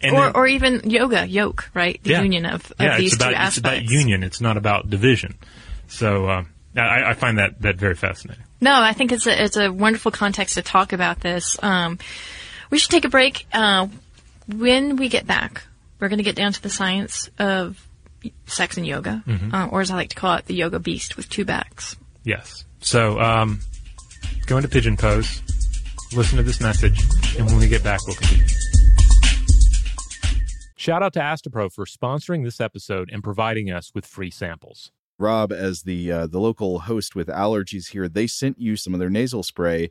And 0.00 0.16
or, 0.16 0.20
then- 0.22 0.32
or 0.34 0.46
even 0.46 0.90
yoga, 0.90 1.26
yoke, 1.26 1.70
right? 1.74 2.02
The 2.02 2.10
yeah. 2.10 2.22
union 2.22 2.46
of, 2.46 2.70
of 2.72 2.80
yeah, 2.80 2.98
these 2.98 3.12
it's 3.12 3.22
about, 3.22 3.34
two 3.34 3.46
It's 3.46 3.58
about 3.58 3.84
union. 3.84 4.24
It's 4.24 4.40
not 4.40 4.56
about 4.56 4.90
division. 4.90 5.36
So 5.86 6.26
uh, 6.26 6.44
I, 6.76 7.10
I 7.10 7.14
find 7.14 7.38
that 7.38 7.60
that 7.62 7.76
very 7.76 7.94
fascinating. 7.94 8.42
No, 8.60 8.80
I 8.80 8.92
think 8.92 9.12
it's 9.12 9.26
a, 9.26 9.44
it's 9.44 9.56
a 9.56 9.72
wonderful 9.72 10.12
context 10.12 10.54
to 10.54 10.62
talk 10.62 10.92
about 10.92 11.20
this. 11.20 11.56
Um, 11.62 11.98
we 12.70 12.78
should 12.78 12.90
take 12.90 13.04
a 13.04 13.08
break. 13.08 13.46
Uh, 13.52 13.88
when 14.48 14.96
we 14.96 15.08
get 15.08 15.26
back, 15.26 15.64
we're 15.98 16.08
going 16.08 16.18
to 16.18 16.24
get 16.24 16.36
down 16.36 16.52
to 16.52 16.62
the 16.62 16.70
science 16.70 17.28
of 17.38 17.84
sex 18.46 18.76
and 18.76 18.86
yoga, 18.86 19.22
Mm-hmm. 19.26 19.54
uh, 19.54 19.66
or 19.68 19.80
as 19.80 19.90
I 19.90 19.94
like 19.96 20.10
to 20.10 20.16
call 20.16 20.34
it, 20.36 20.46
the 20.46 20.54
yoga 20.54 20.78
beast 20.78 21.16
with 21.16 21.28
two 21.28 21.44
backs. 21.44 21.96
Yes. 22.24 22.64
So 22.80 23.20
um, 23.20 23.60
go 24.46 24.56
into 24.56 24.68
pigeon 24.68 24.96
pose. 24.96 25.40
Listen 26.14 26.36
to 26.36 26.42
this 26.42 26.60
message, 26.60 27.00
and 27.38 27.46
when 27.46 27.58
we 27.58 27.68
get 27.68 27.82
back, 27.82 28.00
we'll 28.06 28.16
continue. 28.16 28.44
Shout 30.76 31.02
out 31.02 31.12
to 31.14 31.20
Astepro 31.20 31.72
for 31.72 31.84
sponsoring 31.86 32.44
this 32.44 32.60
episode 32.60 33.08
and 33.12 33.22
providing 33.22 33.70
us 33.70 33.92
with 33.94 34.04
free 34.04 34.30
samples. 34.30 34.90
Rob, 35.18 35.52
as 35.52 35.82
the 35.82 36.10
uh, 36.10 36.26
the 36.26 36.40
local 36.40 36.80
host 36.80 37.14
with 37.14 37.28
allergies 37.28 37.90
here, 37.92 38.08
they 38.08 38.26
sent 38.26 38.58
you 38.58 38.74
some 38.76 38.92
of 38.92 38.98
their 39.00 39.10
nasal 39.10 39.42
spray 39.44 39.90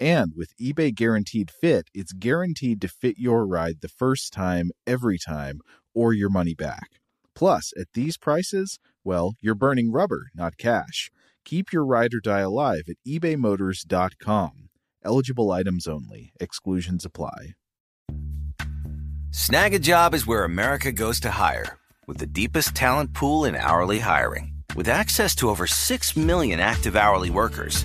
And 0.00 0.32
with 0.36 0.56
eBay 0.60 0.94
Guaranteed 0.94 1.50
Fit, 1.50 1.88
it's 1.92 2.12
guaranteed 2.12 2.80
to 2.82 2.88
fit 2.88 3.18
your 3.18 3.46
ride 3.46 3.80
the 3.80 3.88
first 3.88 4.32
time, 4.32 4.70
every 4.86 5.18
time, 5.18 5.60
or 5.94 6.12
your 6.12 6.30
money 6.30 6.54
back. 6.54 7.00
Plus, 7.34 7.72
at 7.78 7.88
these 7.94 8.16
prices, 8.16 8.78
well, 9.04 9.34
you're 9.40 9.54
burning 9.54 9.90
rubber, 9.90 10.28
not 10.34 10.56
cash. 10.56 11.10
Keep 11.44 11.72
your 11.72 11.84
ride 11.84 12.14
or 12.14 12.20
die 12.20 12.40
alive 12.40 12.82
at 12.88 12.96
ebaymotors.com. 13.06 14.68
Eligible 15.04 15.50
items 15.50 15.86
only. 15.86 16.32
Exclusions 16.38 17.04
apply. 17.04 17.54
Snagajob 19.30 20.14
is 20.14 20.26
where 20.26 20.44
America 20.44 20.90
goes 20.92 21.20
to 21.20 21.30
hire, 21.30 21.78
with 22.06 22.18
the 22.18 22.26
deepest 22.26 22.74
talent 22.74 23.14
pool 23.14 23.44
in 23.44 23.54
hourly 23.54 23.98
hiring. 24.00 24.52
With 24.74 24.88
access 24.88 25.34
to 25.36 25.48
over 25.48 25.66
6 25.66 26.16
million 26.16 26.60
active 26.60 26.96
hourly 26.96 27.30
workers, 27.30 27.84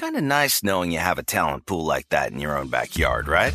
Kind 0.00 0.16
of 0.16 0.22
nice 0.22 0.62
knowing 0.62 0.92
you 0.92 0.98
have 0.98 1.18
a 1.18 1.22
talent 1.22 1.66
pool 1.66 1.84
like 1.84 2.08
that 2.08 2.32
in 2.32 2.40
your 2.40 2.56
own 2.56 2.68
backyard, 2.68 3.28
right? 3.28 3.54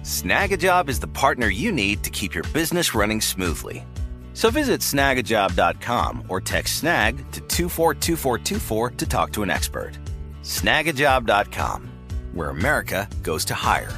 Snagajob 0.00 0.88
is 0.88 1.00
the 1.00 1.06
partner 1.06 1.48
you 1.48 1.70
need 1.70 2.02
to 2.04 2.08
keep 2.08 2.34
your 2.34 2.44
business 2.54 2.94
running 2.94 3.20
smoothly. 3.20 3.84
So 4.32 4.48
visit 4.48 4.80
snagajob.com 4.80 6.24
or 6.30 6.40
text 6.40 6.78
snag 6.78 7.18
to 7.32 7.42
242424 7.42 8.90
to 8.90 9.06
talk 9.06 9.32
to 9.32 9.42
an 9.42 9.50
expert. 9.50 9.92
Snagajob.com, 10.40 11.90
where 12.32 12.48
America 12.48 13.06
goes 13.22 13.44
to 13.44 13.54
hire. 13.54 13.92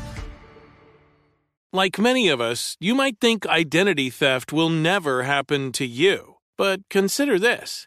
Like 1.73 1.97
many 1.97 2.27
of 2.27 2.41
us, 2.41 2.77
you 2.81 2.97
might 2.97 3.21
think 3.21 3.47
identity 3.47 4.11
theft 4.11 4.53
will 4.53 4.69
never 4.69 5.23
happen 5.23 5.71
to 5.71 5.87
you. 5.87 6.39
But 6.59 6.81
consider 6.91 7.39
this 7.39 7.87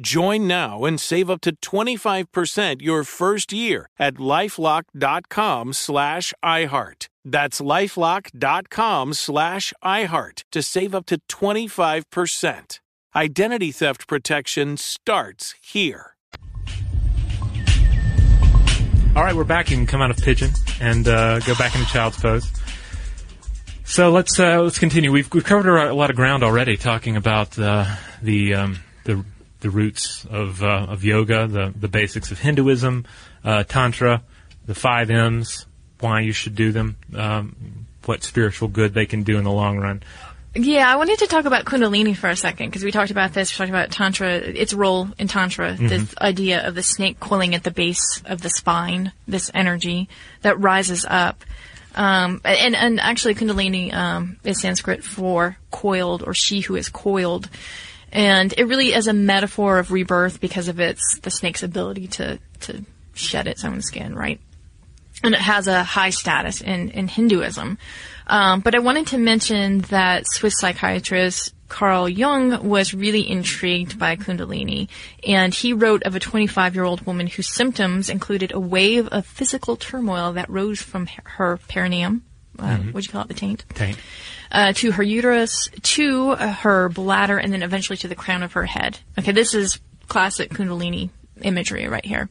Join 0.00 0.48
now 0.48 0.84
and 0.84 1.00
save 1.00 1.30
up 1.30 1.40
to 1.42 1.54
25% 1.56 2.82
your 2.82 3.04
first 3.04 3.52
year 3.52 3.88
at 3.98 4.14
lifelock.com 4.14 5.72
slash 5.72 6.34
iHeart. 6.44 7.08
That's 7.24 7.60
lifelock.com 7.60 9.14
slash 9.14 9.72
iHeart 9.84 10.42
to 10.50 10.62
save 10.62 10.94
up 10.94 11.06
to 11.06 11.18
25%. 11.30 12.80
Identity 13.16 13.70
theft 13.70 14.08
protection 14.08 14.76
starts 14.76 15.54
here. 15.62 16.16
All 19.14 19.22
right, 19.22 19.36
we're 19.36 19.44
back. 19.44 19.70
You 19.70 19.76
can 19.76 19.86
come 19.86 20.02
out 20.02 20.10
of 20.10 20.16
pigeon 20.16 20.50
and 20.80 21.06
uh, 21.06 21.38
go 21.38 21.54
back 21.54 21.76
into 21.76 21.86
child's 21.86 22.18
pose. 22.18 22.50
So 23.84 24.10
let's 24.10 24.40
uh, 24.40 24.60
let's 24.60 24.80
continue. 24.80 25.12
We've 25.12 25.32
we've 25.32 25.44
covered 25.44 25.68
a 25.68 25.94
lot 25.94 26.10
of 26.10 26.16
ground 26.16 26.42
already, 26.42 26.76
talking 26.76 27.16
about 27.16 27.56
uh, 27.56 27.84
the 28.22 28.54
um, 28.54 28.80
the 29.04 29.24
the 29.64 29.70
roots 29.70 30.26
of 30.30 30.62
uh, 30.62 30.86
of 30.90 31.02
yoga, 31.04 31.46
the 31.48 31.72
the 31.74 31.88
basics 31.88 32.30
of 32.30 32.38
Hinduism, 32.38 33.06
uh, 33.42 33.64
tantra, 33.64 34.22
the 34.66 34.74
five 34.74 35.10
M's, 35.10 35.64
why 36.00 36.20
you 36.20 36.32
should 36.32 36.54
do 36.54 36.70
them, 36.70 36.96
um, 37.16 37.56
what 38.04 38.22
spiritual 38.22 38.68
good 38.68 38.92
they 38.92 39.06
can 39.06 39.22
do 39.22 39.38
in 39.38 39.44
the 39.44 39.50
long 39.50 39.78
run. 39.78 40.02
Yeah, 40.54 40.88
I 40.88 40.96
wanted 40.96 41.18
to 41.20 41.26
talk 41.26 41.46
about 41.46 41.64
Kundalini 41.64 42.14
for 42.14 42.28
a 42.28 42.36
second 42.36 42.66
because 42.68 42.84
we 42.84 42.92
talked 42.92 43.10
about 43.10 43.32
this. 43.32 43.50
We 43.52 43.56
talked 43.56 43.70
about 43.70 43.90
Tantra, 43.90 44.34
its 44.34 44.72
role 44.74 45.08
in 45.18 45.26
Tantra, 45.28 45.72
Mm-hmm. 45.72 45.88
this 45.88 46.14
idea 46.18 46.68
of 46.68 46.74
the 46.76 46.82
snake 46.82 47.18
coiling 47.18 47.54
at 47.54 47.64
the 47.64 47.72
base 47.72 48.22
of 48.26 48.42
the 48.42 48.50
spine, 48.50 49.12
this 49.26 49.50
energy 49.54 50.08
that 50.42 50.60
rises 50.60 51.06
up. 51.08 51.42
Um, 51.96 52.40
and, 52.44 52.76
and 52.76 53.00
actually 53.00 53.34
Kundalini, 53.34 53.92
um, 53.94 54.36
is 54.44 54.60
Sanskrit 54.60 55.02
for 55.02 55.56
coiled 55.70 56.22
or 56.22 56.34
she 56.34 56.60
who 56.60 56.76
is 56.76 56.88
coiled. 56.88 57.48
And 58.14 58.54
it 58.56 58.64
really 58.64 58.94
is 58.94 59.08
a 59.08 59.12
metaphor 59.12 59.78
of 59.78 59.90
rebirth 59.90 60.40
because 60.40 60.68
of 60.68 60.80
its, 60.80 61.18
the 61.18 61.30
snake's 61.30 61.62
ability 61.62 62.06
to, 62.08 62.38
to 62.60 62.84
shed 63.12 63.46
its 63.46 63.64
own 63.64 63.82
skin, 63.82 64.14
right? 64.14 64.40
and 65.24 65.34
it 65.34 65.40
has 65.40 65.66
a 65.66 65.82
high 65.82 66.10
status 66.10 66.60
in, 66.60 66.90
in 66.90 67.08
Hinduism. 67.08 67.78
Um, 68.26 68.60
but 68.60 68.74
I 68.74 68.78
wanted 68.78 69.08
to 69.08 69.18
mention 69.18 69.78
that 69.82 70.26
Swiss 70.26 70.58
psychiatrist 70.58 71.54
Carl 71.68 72.08
Jung 72.08 72.68
was 72.68 72.94
really 72.94 73.28
intrigued 73.28 73.98
by 73.98 74.16
Kundalini, 74.16 74.88
and 75.26 75.52
he 75.52 75.72
wrote 75.72 76.02
of 76.04 76.14
a 76.14 76.20
25 76.20 76.74
year 76.74 76.84
old 76.84 77.06
woman 77.06 77.26
whose 77.26 77.48
symptoms 77.48 78.10
included 78.10 78.52
a 78.52 78.60
wave 78.60 79.08
of 79.08 79.26
physical 79.26 79.76
turmoil 79.76 80.34
that 80.34 80.50
rose 80.50 80.80
from 80.80 81.08
her 81.24 81.58
perineum. 81.68 82.22
Uh, 82.58 82.76
What'd 82.76 83.06
you 83.06 83.12
call 83.12 83.22
it? 83.22 83.28
The 83.28 83.34
taint? 83.34 83.64
Taint. 83.74 83.98
Uh, 84.54 84.72
to 84.72 84.92
her 84.92 85.02
uterus, 85.02 85.68
to 85.82 86.30
uh, 86.30 86.52
her 86.52 86.88
bladder, 86.88 87.36
and 87.36 87.52
then 87.52 87.62
eventually 87.62 87.96
to 87.98 88.08
the 88.08 88.14
crown 88.14 88.42
of 88.42 88.52
her 88.52 88.64
head. 88.64 89.00
Okay, 89.18 89.32
this 89.32 89.52
is 89.52 89.80
classic 90.08 90.50
Kundalini 90.50 91.10
imagery 91.42 91.88
right 91.88 92.04
here. 92.04 92.30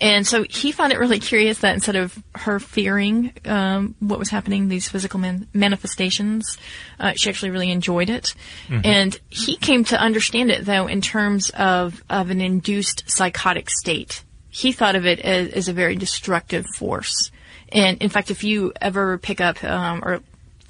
And 0.00 0.26
so 0.26 0.42
he 0.42 0.72
found 0.72 0.92
it 0.92 0.98
really 0.98 1.20
curious 1.20 1.58
that 1.60 1.74
instead 1.74 1.94
of 1.94 2.20
her 2.34 2.58
fearing 2.58 3.32
um, 3.44 3.94
what 4.00 4.18
was 4.18 4.30
happening, 4.30 4.66
these 4.66 4.88
physical 4.88 5.20
man- 5.20 5.46
manifestations, 5.54 6.58
uh, 6.98 7.12
she 7.14 7.30
actually 7.30 7.50
really 7.50 7.70
enjoyed 7.70 8.10
it. 8.10 8.34
And 8.82 9.16
he 9.30 9.54
came 9.54 9.84
to 9.84 10.00
understand 10.00 10.50
it, 10.50 10.64
though, 10.64 10.88
in 10.88 11.00
terms 11.00 11.50
of, 11.50 12.02
of 12.10 12.30
an 12.30 12.40
induced 12.40 13.04
psychotic 13.08 13.70
state. 13.70 14.24
He 14.50 14.72
thought 14.72 14.96
of 14.96 15.06
it 15.06 15.20
as, 15.20 15.52
as 15.52 15.68
a 15.68 15.72
very 15.72 15.94
destructive 15.94 16.66
force. 16.76 17.30
And 17.68 18.02
in 18.02 18.08
fact, 18.08 18.32
if 18.32 18.42
you 18.42 18.72
ever 18.80 19.18
pick 19.18 19.40
up 19.40 19.62
um, 19.62 20.02
or 20.04 20.20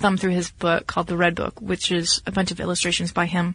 thumb 0.03 0.17
through 0.19 0.33
his 0.33 0.51
book 0.51 0.87
called 0.87 1.07
The 1.07 1.17
Red 1.17 1.35
Book, 1.35 1.61
which 1.61 1.91
is 1.91 2.21
a 2.27 2.33
bunch 2.33 2.51
of 2.51 2.61
illustrations 2.61 3.13
by 3.13 3.27
him, 3.27 3.55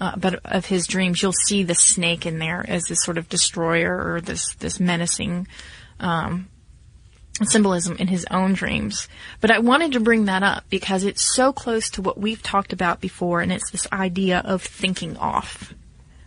uh, 0.00 0.16
but 0.16 0.40
of 0.44 0.66
his 0.66 0.86
dreams, 0.86 1.22
you'll 1.22 1.32
see 1.32 1.62
the 1.62 1.74
snake 1.74 2.26
in 2.26 2.38
there 2.38 2.64
as 2.66 2.84
this 2.84 3.02
sort 3.04 3.18
of 3.18 3.28
destroyer 3.28 4.14
or 4.14 4.20
this 4.20 4.54
this 4.56 4.80
menacing 4.80 5.46
um, 6.00 6.48
symbolism 7.42 7.96
in 7.98 8.08
his 8.08 8.26
own 8.30 8.52
dreams. 8.52 9.08
But 9.40 9.50
I 9.50 9.58
wanted 9.58 9.92
to 9.92 10.00
bring 10.00 10.26
that 10.26 10.42
up 10.42 10.64
because 10.70 11.04
it's 11.04 11.34
so 11.34 11.52
close 11.52 11.90
to 11.90 12.02
what 12.02 12.18
we've 12.18 12.42
talked 12.42 12.72
about 12.72 13.00
before, 13.00 13.40
and 13.40 13.52
it's 13.52 13.70
this 13.70 13.86
idea 13.92 14.42
of 14.44 14.62
thinking 14.62 15.16
off. 15.16 15.74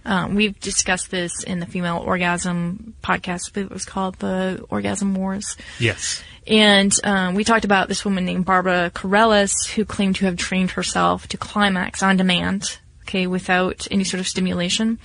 Um, 0.05 0.35
we've 0.35 0.59
discussed 0.59 1.09
this 1.09 1.43
in 1.43 1.59
the 1.59 1.65
female 1.65 1.97
orgasm 1.97 2.93
podcast. 3.03 3.49
I 3.49 3.53
believe 3.53 3.71
it 3.71 3.73
was 3.73 3.85
called 3.85 4.19
the 4.19 4.65
Orgasm 4.69 5.15
Wars. 5.15 5.57
Yes. 5.79 6.23
And 6.47 6.93
um, 7.03 7.33
we 7.33 7.43
talked 7.43 7.65
about 7.65 7.87
this 7.87 8.05
woman 8.05 8.25
named 8.25 8.45
Barbara 8.45 8.91
Carrellas 8.93 9.67
who 9.67 9.83
claimed 9.83 10.17
to 10.17 10.25
have 10.25 10.37
trained 10.37 10.71
herself 10.71 11.27
to 11.29 11.37
climax 11.37 12.03
on 12.03 12.17
demand, 12.17 12.77
okay, 13.03 13.25
without 13.25 13.87
any 13.89 14.03
sort 14.03 14.19
of 14.19 14.27
stimulation. 14.27 14.99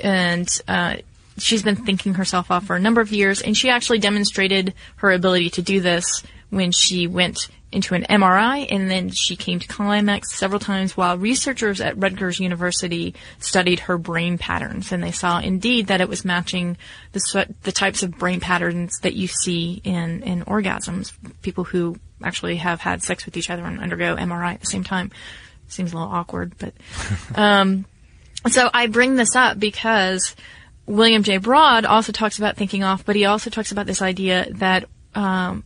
And 0.00 0.48
uh, 0.66 0.96
she's 1.38 1.62
been 1.62 1.76
thinking 1.76 2.14
herself 2.14 2.50
off 2.50 2.66
for 2.66 2.76
a 2.76 2.80
number 2.80 3.00
of 3.00 3.12
years, 3.12 3.42
and 3.42 3.56
she 3.56 3.68
actually 3.68 3.98
demonstrated 3.98 4.72
her 4.96 5.10
ability 5.12 5.50
to 5.50 5.62
do 5.62 5.80
this 5.80 6.22
when 6.48 6.72
she 6.72 7.06
went 7.06 7.48
into 7.72 7.94
an 7.94 8.06
MRI, 8.08 8.66
and 8.70 8.90
then 8.90 9.10
she 9.10 9.36
came 9.36 9.58
to 9.58 9.66
climax 9.68 10.32
several 10.34 10.60
times 10.60 10.96
while 10.96 11.18
researchers 11.18 11.80
at 11.80 12.00
Rutgers 12.00 12.38
University 12.38 13.14
studied 13.38 13.80
her 13.80 13.98
brain 13.98 14.38
patterns, 14.38 14.92
and 14.92 15.02
they 15.02 15.10
saw 15.10 15.40
indeed 15.40 15.88
that 15.88 16.00
it 16.00 16.08
was 16.08 16.24
matching 16.24 16.76
the 17.12 17.54
the 17.62 17.72
types 17.72 18.02
of 18.02 18.16
brain 18.18 18.40
patterns 18.40 19.00
that 19.00 19.14
you 19.14 19.26
see 19.26 19.80
in 19.84 20.22
in 20.22 20.44
orgasms. 20.44 21.12
People 21.42 21.64
who 21.64 21.96
actually 22.22 22.56
have 22.56 22.80
had 22.80 23.02
sex 23.02 23.26
with 23.26 23.36
each 23.36 23.50
other 23.50 23.64
and 23.64 23.80
undergo 23.80 24.16
MRI 24.16 24.54
at 24.54 24.60
the 24.60 24.66
same 24.66 24.84
time 24.84 25.10
seems 25.68 25.92
a 25.92 25.96
little 25.96 26.12
awkward, 26.12 26.54
but. 26.58 26.72
Um, 27.34 27.84
So 28.48 28.70
I 28.72 28.86
bring 28.86 29.16
this 29.16 29.34
up 29.34 29.58
because 29.58 30.36
William 30.86 31.22
J. 31.22 31.38
Broad 31.38 31.84
also 31.84 32.12
talks 32.12 32.38
about 32.38 32.56
thinking 32.56 32.84
off, 32.84 33.04
but 33.04 33.16
he 33.16 33.24
also 33.24 33.50
talks 33.50 33.72
about 33.72 33.86
this 33.86 34.02
idea 34.02 34.46
that 34.52 34.84
um, 35.14 35.64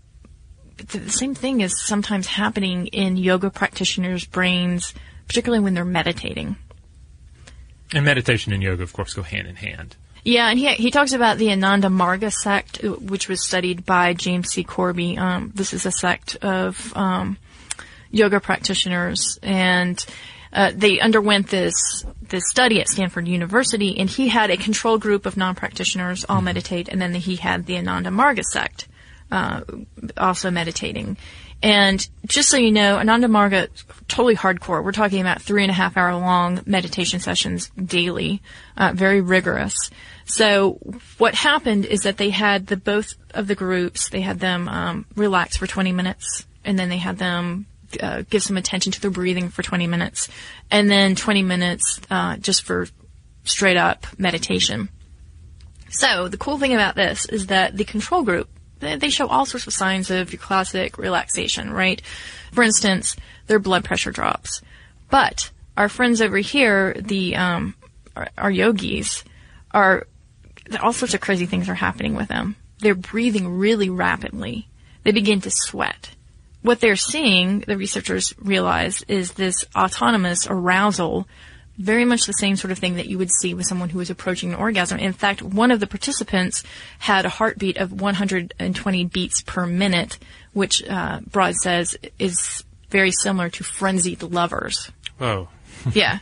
the 0.89 1.11
same 1.11 1.35
thing 1.35 1.61
is 1.61 1.81
sometimes 1.85 2.27
happening 2.27 2.87
in 2.89 3.17
yoga 3.17 3.51
practitioners' 3.51 4.25
brains, 4.25 4.95
particularly 5.27 5.63
when 5.63 5.75
they're 5.75 5.85
meditating. 5.85 6.57
And 7.93 8.05
meditation 8.05 8.53
and 8.53 8.63
yoga, 8.63 8.83
of 8.83 8.93
course, 8.93 9.15
go 9.15 9.23
hand 9.23 9.49
in 9.49 9.57
hand. 9.57 9.97
Yeah, 10.23 10.51
and 10.51 10.59
he 10.59 10.69
he 10.75 10.91
talks 10.91 11.13
about 11.13 11.39
the 11.39 11.51
Ananda 11.51 11.89
Marga 11.89 12.31
sect, 12.31 12.83
which 12.83 13.29
was 13.29 13.45
studied 13.45 13.87
by 13.87 14.13
James 14.13 14.51
C. 14.51 14.65
Corby. 14.65 15.17
Um, 15.17 15.51
this 15.55 15.73
is 15.73 15.87
a 15.87 15.93
sect 15.93 16.37
of 16.37 16.95
um, 16.97 17.39
yoga 18.11 18.39
practitioners, 18.39 19.39
and 19.43 20.05
uh, 20.53 20.73
they 20.75 21.01
underwent 21.01 21.49
this 21.49 22.05
this 22.21 22.49
study 22.49 22.81
at 22.81 22.89
Stanford 22.89 23.29
University, 23.29 23.99
and 23.99 24.11
he 24.11 24.29
had 24.29 24.51
a 24.51 24.57
control 24.59 24.99
group 24.99 25.25
of 25.25 25.39
non 25.39 25.55
practitioners 25.55 26.25
all 26.29 26.43
meditate, 26.43 26.89
and 26.89 27.01
then 27.01 27.15
he 27.15 27.37
had 27.37 27.65
the 27.65 27.79
Ananda 27.79 28.11
Marga 28.11 28.45
sect 28.45 28.89
uh, 29.31 29.63
also 30.17 30.51
meditating. 30.51 31.17
And 31.63 32.07
just 32.27 32.49
so 32.49 32.57
you 32.57 32.73
know, 32.73 32.97
Ananda 32.97 33.29
Marga, 33.29 33.69
totally 34.09 34.35
hardcore. 34.35 34.83
We're 34.83 34.93
talking 34.93 35.21
about 35.21 35.43
three 35.43 35.63
and 35.63 35.71
a 35.71 35.75
half 35.75 35.97
hour 35.97 36.15
long 36.15 36.61
meditation 36.65 37.21
sessions 37.21 37.71
daily, 37.71 38.41
uh, 38.79 38.93
very 38.95 39.21
rigorous. 39.21 39.75
So 40.25 40.79
what 41.19 41.35
happened 41.35 41.85
is 41.85 42.01
that 42.01 42.17
they 42.17 42.31
had 42.31 42.67
the 42.67 42.77
both 42.77 43.09
of 43.35 43.47
the 43.47 43.55
groups, 43.55 44.09
they 44.09 44.23
had 44.23 44.41
them 44.41 44.69
um, 44.69 45.07
relax 45.17 45.57
for 45.57 45.67
20 45.67 45.93
minutes, 45.93 46.47
and 46.65 46.79
then 46.79 46.89
they 46.89 46.97
had 46.97 47.19
them 47.19 47.67
uh, 48.01 48.23
give 48.31 48.43
some 48.43 48.57
attention 48.57 48.93
to 48.93 49.01
their 49.01 49.11
breathing 49.11 49.49
for 49.51 49.63
20 49.63 49.87
minutes, 49.87 50.29
and 50.71 50.91
then 50.91 51.15
20 51.15 51.43
minutes 51.43 52.01
uh, 52.11 52.37
just 52.37 52.63
for 52.63 52.87
straight 53.45 53.77
up 53.77 54.07
meditation. 54.19 54.89
So 55.91 56.29
the 56.29 56.39
cool 56.39 56.59
thing 56.59 56.73
about 56.73 56.95
this 56.95 57.27
is 57.27 57.49
that 57.49 57.77
the 57.77 57.85
control 57.85 58.23
group 58.23 58.49
they 58.81 59.11
show 59.11 59.29
all 59.29 59.47
sorts 59.47 59.67
of 59.67 59.73
signs 59.73 60.11
of 60.11 60.33
your 60.33 60.41
classic 60.41 60.99
relaxation, 60.99 61.73
right? 61.73 62.01
For 62.53 62.63
instance, 62.63 63.17
their 63.47 63.59
blood 63.59 63.85
pressure 63.85 64.11
drops. 64.11 64.63
But 65.11 65.51
our 65.77 65.89
friends 65.89 66.21
over 66.21 66.39
here, 66.39 66.95
the 66.95 67.37
um, 67.37 67.75
our, 68.17 68.29
our 68.37 68.51
yogis, 68.51 69.25
are 69.71 70.07
all 70.81 70.93
sorts 70.93 71.15
of 71.15 71.21
crazy 71.21 71.47
things 71.47 71.69
are 71.69 71.75
happening 71.75 72.15
with 72.15 72.29
them. 72.29 72.57
They're 72.79 72.95
breathing 72.95 73.59
really 73.59 73.91
rapidly. 73.91 74.69
They 75.05 75.13
begin 75.13 75.41
to 75.43 75.51
sweat 75.51 76.11
what 76.63 76.81
they're 76.81 76.97
seeing, 76.97 77.61
the 77.61 77.77
researchers 77.77 78.35
realize, 78.39 79.03
is 79.09 79.33
this 79.33 79.65
autonomous 79.75 80.47
arousal, 80.49 81.27
very 81.81 82.05
much 82.05 82.27
the 82.27 82.33
same 82.35 82.57
sort 82.57 82.71
of 82.71 82.79
thing 82.79 82.97
that 82.97 83.07
you 83.07 83.17
would 83.17 83.31
see 83.41 83.55
with 83.55 83.67
someone 83.67 83.89
who 83.89 84.01
is 84.01 84.11
approaching 84.11 84.53
an 84.53 84.59
orgasm. 84.59 84.99
In 84.99 85.15
fact, 85.15 85.43
one 85.43 85.71
of 85.71 85.81
the 85.81 85.87
participants 85.87 86.63
had 86.99 87.25
a 87.25 87.31
heartbeat 87.31 87.79
of 87.79 88.01
120 88.01 89.05
beats 89.07 89.43
per 89.43 89.67
minute, 89.67 90.19
which 90.53 90.87
uh, 90.87 91.21
Broad 91.31 91.55
says 91.57 91.97
is 92.19 92.65
very 92.91 93.11
similar 93.11 93.49
to 93.49 93.65
frenzied 93.65 94.23
lovers. 94.23 94.91
Whoa. 95.17 95.49
yeah. 95.93 96.19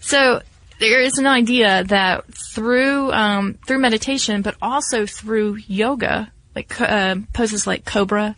So 0.00 0.42
there 0.80 1.00
is 1.00 1.18
an 1.18 1.26
idea 1.26 1.84
that 1.84 2.24
through 2.34 3.12
um, 3.12 3.58
through 3.66 3.78
meditation, 3.78 4.42
but 4.42 4.56
also 4.60 5.06
through 5.06 5.58
yoga, 5.68 6.32
like 6.54 6.80
uh, 6.80 7.16
poses 7.32 7.66
like 7.66 7.84
cobra 7.84 8.34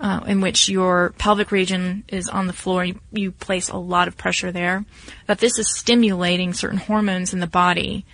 uh, 0.00 0.20
in 0.26 0.40
which 0.40 0.68
your 0.68 1.14
pelvic 1.18 1.50
region 1.50 2.04
is 2.08 2.28
on 2.28 2.46
the 2.46 2.52
floor. 2.52 2.84
You, 2.84 3.00
you 3.12 3.32
place 3.32 3.68
a 3.68 3.76
lot 3.76 4.08
of 4.08 4.16
pressure 4.16 4.52
there. 4.52 4.84
That 5.26 5.38
this 5.38 5.58
is 5.58 5.74
stimulating 5.74 6.52
certain 6.52 6.78
hormones 6.78 7.32
in 7.32 7.40
the 7.40 7.46
body, 7.46 8.04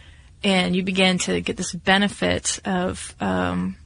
and 0.45 0.77
you 0.77 0.83
begin 0.83 1.19
to 1.19 1.41
get 1.41 1.57
this 1.57 1.73
benefit 1.73 2.61
of. 2.65 3.15
Um, 3.21 3.77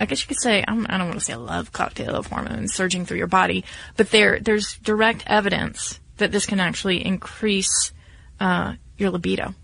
I 0.00 0.04
guess 0.06 0.20
you 0.22 0.26
could 0.26 0.40
say 0.40 0.64
I'm, 0.66 0.84
I 0.88 0.92
do 0.92 0.98
not 0.98 1.08
want 1.08 1.18
to 1.20 1.24
say 1.24 1.32
a 1.32 1.38
love 1.38 1.70
cocktail 1.70 2.16
of 2.16 2.26
hormones 2.26 2.74
surging 2.74 3.06
through 3.06 3.18
your 3.18 3.28
body, 3.28 3.64
but 3.96 4.10
there 4.10 4.40
there's 4.40 4.76
direct 4.78 5.22
evidence 5.26 6.00
that 6.16 6.32
this 6.32 6.46
can 6.46 6.58
actually 6.58 7.04
increase 7.04 7.92
uh, 8.40 8.74
your 8.96 9.10
libido. 9.10 9.54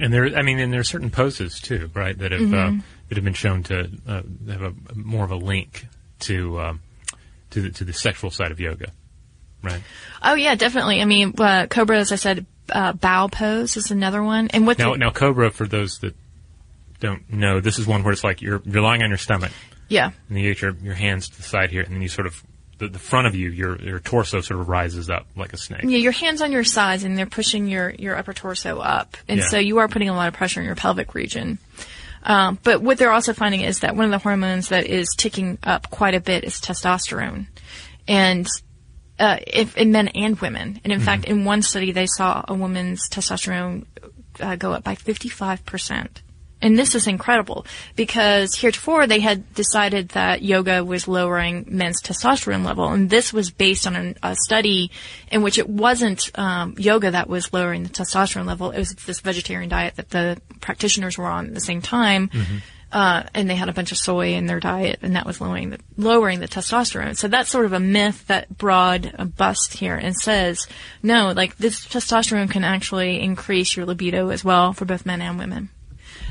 And 0.00 0.12
there, 0.12 0.36
I 0.36 0.42
mean, 0.42 0.58
and 0.58 0.72
there 0.72 0.80
are 0.80 0.84
certain 0.84 1.10
poses 1.10 1.60
too, 1.60 1.90
right, 1.94 2.18
that 2.18 2.32
have 2.32 2.40
mm-hmm. 2.40 2.78
uh, 2.78 2.82
that 3.08 3.14
have 3.14 3.24
been 3.24 3.32
shown 3.32 3.62
to 3.64 3.90
uh, 4.06 4.22
have 4.48 4.62
a 4.62 4.74
more 4.94 5.24
of 5.24 5.30
a 5.30 5.36
link 5.36 5.86
to 6.24 6.60
um, 6.60 6.80
to 7.50 7.62
the 7.62 7.70
to 7.70 7.84
the 7.84 7.92
sexual 7.92 8.30
side 8.30 8.50
of 8.50 8.60
yoga, 8.60 8.90
right? 9.62 9.82
Oh 10.22 10.34
yeah, 10.34 10.54
definitely. 10.54 11.00
I 11.00 11.04
mean, 11.04 11.34
uh, 11.38 11.66
Cobra, 11.68 11.98
as 11.98 12.12
I 12.12 12.16
said, 12.16 12.46
uh, 12.70 12.92
bow 12.92 13.28
pose 13.28 13.76
is 13.76 13.90
another 13.90 14.22
one. 14.22 14.48
And 14.48 14.66
what 14.66 14.78
now? 14.78 14.92
The, 14.92 14.98
now, 14.98 15.10
Cobra, 15.10 15.50
for 15.50 15.66
those 15.66 15.98
that 15.98 16.14
don't 17.00 17.30
know, 17.32 17.60
this 17.60 17.78
is 17.78 17.86
one 17.86 18.02
where 18.02 18.12
it's 18.12 18.24
like 18.24 18.42
you're 18.42 18.62
you're 18.64 18.82
lying 18.82 19.02
on 19.02 19.08
your 19.08 19.18
stomach. 19.18 19.52
Yeah. 19.88 20.10
And 20.28 20.38
you 20.38 20.52
get 20.52 20.62
your 20.62 20.74
your 20.76 20.94
hands 20.94 21.28
to 21.28 21.36
the 21.36 21.42
side 21.42 21.70
here, 21.70 21.82
and 21.82 21.94
then 21.94 22.02
you 22.02 22.08
sort 22.08 22.26
of 22.26 22.42
the, 22.78 22.88
the 22.88 22.98
front 22.98 23.26
of 23.26 23.34
you, 23.34 23.50
your 23.50 23.80
your 23.80 24.00
torso 24.00 24.40
sort 24.40 24.60
of 24.60 24.68
rises 24.68 25.10
up 25.10 25.26
like 25.36 25.52
a 25.52 25.56
snake. 25.56 25.82
Yeah, 25.84 25.98
your 25.98 26.12
hands 26.12 26.42
on 26.42 26.52
your 26.52 26.64
sides, 26.64 27.04
and 27.04 27.16
they're 27.16 27.26
pushing 27.26 27.68
your 27.68 27.90
your 27.90 28.16
upper 28.16 28.32
torso 28.32 28.78
up, 28.78 29.16
and 29.28 29.40
yeah. 29.40 29.46
so 29.46 29.58
you 29.58 29.78
are 29.78 29.88
putting 29.88 30.08
a 30.08 30.14
lot 30.14 30.28
of 30.28 30.34
pressure 30.34 30.60
in 30.60 30.66
your 30.66 30.76
pelvic 30.76 31.14
region. 31.14 31.58
Um, 32.24 32.58
but 32.62 32.80
what 32.80 32.98
they're 32.98 33.12
also 33.12 33.34
finding 33.34 33.60
is 33.60 33.80
that 33.80 33.96
one 33.96 34.06
of 34.06 34.10
the 34.10 34.18
hormones 34.18 34.68
that 34.70 34.86
is 34.86 35.08
ticking 35.16 35.58
up 35.62 35.90
quite 35.90 36.14
a 36.14 36.20
bit 36.20 36.44
is 36.44 36.54
testosterone, 36.54 37.46
and 38.08 38.46
uh, 39.18 39.38
if, 39.46 39.76
in 39.76 39.92
men 39.92 40.08
and 40.08 40.38
women. 40.40 40.80
And 40.82 40.92
in 40.92 40.98
mm-hmm. 40.98 41.04
fact, 41.04 41.24
in 41.26 41.44
one 41.44 41.62
study, 41.62 41.92
they 41.92 42.06
saw 42.06 42.44
a 42.48 42.54
woman's 42.54 43.08
testosterone 43.10 43.86
uh, 44.40 44.56
go 44.56 44.72
up 44.72 44.84
by 44.84 44.94
55 44.94 45.64
percent. 45.66 46.22
And 46.64 46.78
this 46.78 46.94
is 46.94 47.06
incredible 47.06 47.66
because 47.94 48.54
heretofore 48.54 49.06
they 49.06 49.20
had 49.20 49.52
decided 49.52 50.08
that 50.10 50.40
yoga 50.40 50.82
was 50.82 51.06
lowering 51.06 51.66
men's 51.68 52.00
testosterone 52.00 52.64
level, 52.64 52.88
and 52.88 53.10
this 53.10 53.34
was 53.34 53.50
based 53.50 53.86
on 53.86 53.94
an, 53.94 54.16
a 54.22 54.34
study 54.34 54.90
in 55.30 55.42
which 55.42 55.58
it 55.58 55.68
wasn't 55.68 56.30
um, 56.38 56.74
yoga 56.78 57.10
that 57.10 57.28
was 57.28 57.52
lowering 57.52 57.82
the 57.82 57.90
testosterone 57.90 58.46
level. 58.46 58.70
It 58.70 58.78
was 58.78 58.94
this 58.94 59.20
vegetarian 59.20 59.68
diet 59.68 59.96
that 59.96 60.08
the 60.08 60.40
practitioners 60.62 61.18
were 61.18 61.26
on 61.26 61.48
at 61.48 61.54
the 61.54 61.60
same 61.60 61.82
time. 61.82 62.28
Mm-hmm. 62.28 62.56
Uh, 62.90 63.24
and 63.34 63.50
they 63.50 63.56
had 63.56 63.68
a 63.68 63.72
bunch 63.72 63.90
of 63.92 63.98
soy 63.98 64.34
in 64.34 64.46
their 64.46 64.60
diet, 64.60 65.00
and 65.02 65.16
that 65.16 65.26
was 65.26 65.40
lowering 65.42 65.70
the, 65.70 65.80
lowering 65.98 66.38
the 66.38 66.48
testosterone. 66.48 67.16
So 67.16 67.28
that's 67.28 67.50
sort 67.50 67.66
of 67.66 67.74
a 67.74 67.80
myth 67.80 68.26
that 68.28 68.56
Broad 68.56 69.34
busts 69.36 69.74
here 69.74 69.96
and 69.96 70.16
says, 70.16 70.66
no, 71.02 71.32
like 71.32 71.56
this 71.56 71.84
testosterone 71.84 72.48
can 72.48 72.64
actually 72.64 73.20
increase 73.20 73.76
your 73.76 73.84
libido 73.84 74.30
as 74.30 74.44
well 74.44 74.72
for 74.72 74.86
both 74.86 75.04
men 75.04 75.20
and 75.20 75.38
women. 75.38 75.68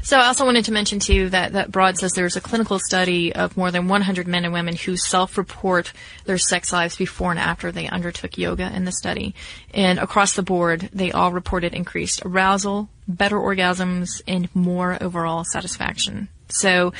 So 0.03 0.17
I 0.17 0.27
also 0.27 0.43
wanted 0.43 0.65
to 0.65 0.73
mention 0.73 0.99
too 0.99 1.29
that, 1.29 1.53
that 1.53 1.71
Broad 1.71 1.97
says 1.97 2.11
there's 2.11 2.35
a 2.35 2.41
clinical 2.41 2.77
study 2.77 3.33
of 3.33 3.55
more 3.55 3.71
than 3.71 3.87
100 3.87 4.27
men 4.27 4.43
and 4.43 4.53
women 4.53 4.75
who 4.75 4.97
self-report 4.97 5.93
their 6.25 6.37
sex 6.37 6.73
lives 6.73 6.97
before 6.97 7.31
and 7.31 7.39
after 7.39 7.71
they 7.71 7.87
undertook 7.87 8.37
yoga 8.37 8.69
in 8.75 8.83
the 8.83 8.91
study. 8.91 9.33
And 9.73 9.99
across 9.99 10.33
the 10.33 10.43
board, 10.43 10.89
they 10.91 11.13
all 11.13 11.31
reported 11.31 11.73
increased 11.73 12.21
arousal, 12.25 12.89
better 13.07 13.37
orgasms, 13.37 14.21
and 14.27 14.53
more 14.53 15.01
overall 15.01 15.45
satisfaction. 15.45 16.27
So 16.49 16.91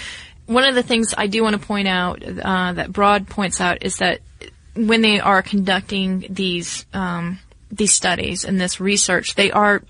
one 0.46 0.64
of 0.64 0.74
the 0.74 0.84
things 0.84 1.14
I 1.18 1.28
do 1.28 1.44
want 1.44 1.60
to 1.60 1.68
point 1.68 1.90
out 1.90 2.24
uh, 2.24 2.72
that 2.72 2.94
Broad 2.94 3.28
points 3.28 3.60
out 3.60 3.84
is 3.84 3.98
that 3.98 4.22
when 4.76 5.02
they 5.02 5.20
are 5.20 5.42
conducting 5.42 6.26
these 6.30 6.86
um, 6.94 7.40
these 7.70 7.94
studies 7.94 8.46
and 8.46 8.62
this 8.62 8.80
research, 8.80 9.36
they 9.36 9.52
are 9.52 9.82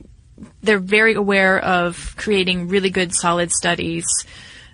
they're 0.63 0.79
very 0.79 1.13
aware 1.13 1.59
of 1.59 2.15
creating 2.17 2.69
really 2.69 2.89
good, 2.89 3.13
solid 3.13 3.51
studies. 3.51 4.05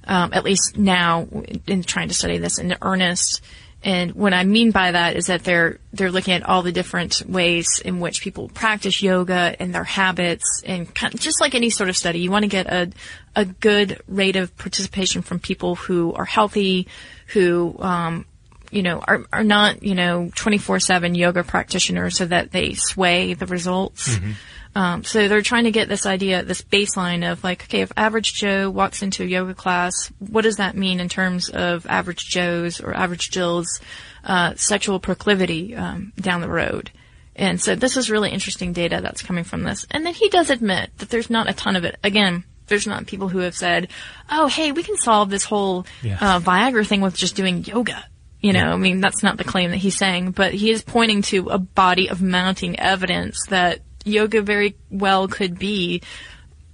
Um, 0.05 0.33
at 0.33 0.43
least 0.43 0.75
now, 0.75 1.27
in 1.67 1.83
trying 1.83 2.07
to 2.07 2.15
study 2.15 2.39
this 2.39 2.57
in 2.57 2.75
earnest. 2.81 3.41
And 3.83 4.13
what 4.13 4.33
I 4.33 4.43
mean 4.43 4.71
by 4.71 4.91
that 4.91 5.15
is 5.15 5.27
that 5.27 5.43
they're 5.43 5.79
they're 5.93 6.11
looking 6.11 6.33
at 6.33 6.43
all 6.43 6.63
the 6.63 6.71
different 6.71 7.21
ways 7.27 7.79
in 7.83 7.99
which 7.99 8.21
people 8.21 8.49
practice 8.49 9.03
yoga 9.03 9.55
and 9.59 9.73
their 9.73 9.83
habits, 9.83 10.63
and 10.65 10.93
kind 10.93 11.13
of, 11.13 11.19
just 11.19 11.39
like 11.39 11.53
any 11.53 11.69
sort 11.69 11.89
of 11.89 11.95
study, 11.95 12.19
you 12.19 12.31
want 12.31 12.43
to 12.43 12.49
get 12.49 12.67
a 12.67 12.91
a 13.35 13.45
good 13.45 14.01
rate 14.07 14.35
of 14.35 14.57
participation 14.57 15.21
from 15.21 15.39
people 15.39 15.75
who 15.75 16.11
are 16.13 16.25
healthy, 16.25 16.87
who 17.27 17.75
um, 17.79 18.25
you 18.71 18.81
know 18.81 18.99
are 19.07 19.23
are 19.31 19.43
not 19.45 19.83
you 19.83 19.95
know 19.95 20.29
twenty 20.35 20.57
four 20.57 20.79
seven 20.79 21.13
yoga 21.15 21.43
practitioners, 21.43 22.17
so 22.17 22.25
that 22.25 22.51
they 22.51 22.73
sway 22.73 23.33
the 23.33 23.45
results. 23.45 24.17
Mm-hmm. 24.17 24.31
Um, 24.75 25.03
so 25.03 25.27
they're 25.27 25.41
trying 25.41 25.63
to 25.63 25.71
get 25.71 25.89
this 25.89 26.05
idea, 26.05 26.43
this 26.43 26.61
baseline 26.61 27.29
of 27.29 27.43
like, 27.43 27.63
okay, 27.63 27.81
if 27.81 27.91
average 27.97 28.33
Joe 28.33 28.69
walks 28.69 29.01
into 29.01 29.23
a 29.23 29.27
yoga 29.27 29.53
class, 29.53 29.93
what 30.19 30.43
does 30.43 30.57
that 30.57 30.77
mean 30.77 30.99
in 30.99 31.09
terms 31.09 31.49
of 31.49 31.85
average 31.87 32.25
Joe's 32.29 32.79
or 32.79 32.93
average 32.93 33.31
Jill's 33.31 33.79
uh, 34.23 34.53
sexual 34.55 34.99
proclivity 34.99 35.75
um, 35.75 36.13
down 36.17 36.41
the 36.41 36.49
road? 36.49 36.91
And 37.35 37.59
so 37.59 37.73
this 37.73 37.97
is 37.97 38.11
really 38.11 38.31
interesting 38.31 38.73
data 38.73 38.99
that's 39.01 39.23
coming 39.23 39.43
from 39.43 39.63
this. 39.63 39.85
And 39.89 40.05
then 40.05 40.13
he 40.13 40.29
does 40.29 40.49
admit 40.49 40.91
that 40.97 41.09
there's 41.09 41.29
not 41.29 41.49
a 41.49 41.53
ton 41.53 41.75
of 41.75 41.85
it. 41.85 41.97
Again, 42.03 42.43
there's 42.67 42.85
not 42.85 43.07
people 43.07 43.29
who 43.29 43.39
have 43.39 43.55
said, 43.55 43.87
"Oh, 44.29 44.47
hey, 44.47 44.71
we 44.71 44.83
can 44.83 44.97
solve 44.97 45.29
this 45.29 45.43
whole 45.43 45.87
yes. 46.03 46.21
uh, 46.21 46.39
Viagra 46.39 46.85
thing 46.85 47.01
with 47.01 47.15
just 47.15 47.35
doing 47.35 47.65
yoga." 47.65 48.05
You 48.41 48.53
know. 48.53 48.71
I 48.71 48.77
mean, 48.77 49.01
that's 49.01 49.23
not 49.23 49.37
the 49.37 49.43
claim 49.43 49.71
that 49.71 49.77
he's 49.77 49.97
saying, 49.97 50.31
but 50.31 50.53
he 50.53 50.69
is 50.69 50.81
pointing 50.81 51.23
to 51.23 51.49
a 51.49 51.57
body 51.57 52.09
of 52.09 52.21
mounting 52.21 52.79
evidence 52.79 53.37
that 53.47 53.81
yoga 54.05 54.41
very 54.41 54.75
well 54.89 55.27
could 55.27 55.59
be 55.59 56.01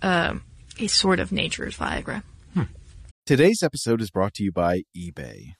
uh, 0.02 0.36
a 0.80 0.88
sort 0.88 1.20
of 1.20 1.32
nature's 1.32 1.78
Viagra. 1.78 2.24
Today's 3.26 3.64
episode 3.64 4.02
is 4.02 4.12
brought 4.12 4.36
to 4.36 4.44
you 4.44 4.52
by 4.52 4.84
eBay. 4.96 5.54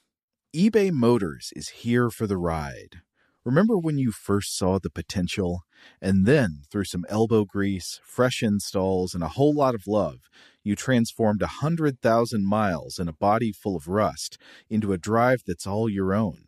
eBay 0.54 0.92
Motors 0.92 1.50
is 1.56 1.70
here 1.70 2.10
for 2.10 2.28
the 2.28 2.36
ride. 2.36 3.00
Remember 3.44 3.76
when 3.76 3.98
you 3.98 4.12
first 4.12 4.56
saw 4.56 4.78
the 4.78 4.88
potential? 4.88 5.62
And 6.00 6.26
then, 6.26 6.62
through 6.70 6.84
some 6.84 7.04
elbow 7.08 7.44
grease, 7.44 8.00
fresh 8.04 8.40
installs, 8.40 9.14
and 9.14 9.22
a 9.24 9.30
whole 9.30 9.52
lot 9.52 9.74
of 9.74 9.88
love, 9.88 10.18
you 10.62 10.76
transformed 10.76 11.42
a 11.42 11.58
100,000 11.58 12.46
miles 12.46 13.00
and 13.00 13.08
a 13.08 13.12
body 13.12 13.50
full 13.50 13.74
of 13.74 13.88
rust 13.88 14.38
into 14.70 14.92
a 14.92 14.98
drive 14.98 15.42
that's 15.44 15.66
all 15.66 15.88
your 15.88 16.14
own. 16.14 16.44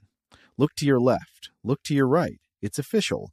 Look 0.57 0.77
to 0.77 0.87
your 0.87 1.01
left, 1.01 1.51
look 1.65 1.83
to 1.85 1.95
your 1.95 2.07
right. 2.07 2.39
It's 2.63 2.79
official. 2.79 3.33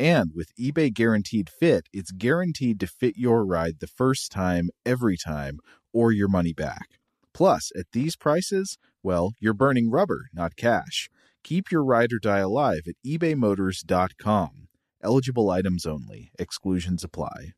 And 0.00 0.30
with 0.34 0.56
eBay 0.56 0.94
Guaranteed 0.94 1.50
Fit, 1.50 1.86
it's 1.92 2.10
guaranteed 2.10 2.80
to 2.80 2.86
fit 2.86 3.18
your 3.18 3.44
ride 3.44 3.80
the 3.80 3.86
first 3.86 4.32
time, 4.32 4.70
every 4.86 5.18
time, 5.18 5.58
or 5.92 6.10
your 6.10 6.26
money 6.26 6.54
back. 6.54 6.98
Plus, 7.34 7.70
at 7.76 7.84
these 7.92 8.16
prices, 8.16 8.78
well, 9.02 9.34
you're 9.40 9.52
burning 9.52 9.90
rubber, 9.90 10.30
not 10.32 10.56
cash. 10.56 11.10
Keep 11.44 11.70
your 11.70 11.84
ride 11.84 12.14
or 12.14 12.18
die 12.18 12.38
alive 12.38 12.84
at 12.88 12.94
ebaymotors.com. 13.06 14.68
Eligible 15.02 15.50
items 15.50 15.84
only, 15.84 16.30
exclusions 16.38 17.04
apply. 17.04 17.52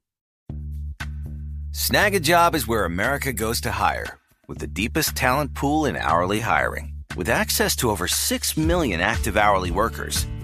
Snagajob 1.71 2.57
is 2.57 2.67
where 2.67 2.85
America 2.85 3.33
goes 3.33 3.61
to 3.61 3.71
hire, 3.71 4.19
with 4.49 4.59
the 4.59 4.67
deepest 4.67 5.15
talent 5.15 5.55
pool 5.55 5.85
in 5.87 5.95
hourly 5.95 6.41
hiring. 6.41 7.05
With 7.17 7.29
access 7.29 7.77
to 7.77 7.91
over 7.91 8.09
6 8.09 8.57
million 8.57 9.01
active 9.01 9.37
hourly 9.37 9.71
workers, 9.71 10.27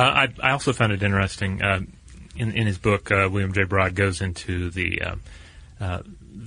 I, 0.00 0.28
I 0.42 0.50
also 0.52 0.72
found 0.72 0.92
it 0.92 1.02
interesting. 1.02 1.62
Uh, 1.62 1.80
in, 2.36 2.52
in 2.52 2.66
his 2.66 2.78
book, 2.78 3.10
uh, 3.10 3.28
William 3.30 3.52
J. 3.52 3.64
Broad 3.64 3.94
goes 3.94 4.20
into 4.20 4.70
the 4.70 5.00
uh, 5.02 5.14
uh, 5.80 6.02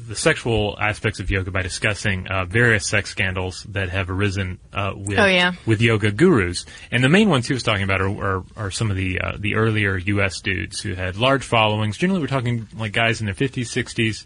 the 0.07 0.15
sexual 0.15 0.77
aspects 0.79 1.19
of 1.19 1.31
yoga 1.31 1.49
by 1.51 1.61
discussing 1.63 2.27
uh, 2.27 2.45
various 2.45 2.85
sex 2.87 3.09
scandals 3.09 3.63
that 3.69 3.89
have 3.89 4.09
arisen 4.09 4.59
with 4.95 5.17
Oh, 5.19 5.25
yeah. 5.25 5.53
with 5.65 5.81
yoga 5.81 6.11
gurus. 6.11 6.65
And 6.91 7.03
the 7.03 7.09
main 7.09 7.27
ones 7.29 7.47
he 7.47 7.53
was 7.53 7.63
talking 7.63 7.83
about 7.83 8.01
are 8.01 8.09
are, 8.37 8.43
are 8.55 8.71
some 8.71 8.91
of 8.91 8.97
the 8.97 9.19
the 9.39 9.55
earlier 9.55 9.97
U.S. 9.97 10.41
dudes 10.41 10.79
who 10.79 10.93
had 10.93 11.15
large 11.17 11.43
followings. 11.43 11.97
Generally, 11.97 12.21
we're 12.21 12.27
talking 12.27 12.67
like 12.77 12.91
guys 12.91 13.19
in 13.19 13.25
their 13.25 13.35
50s, 13.35 13.65
60s, 13.65 14.25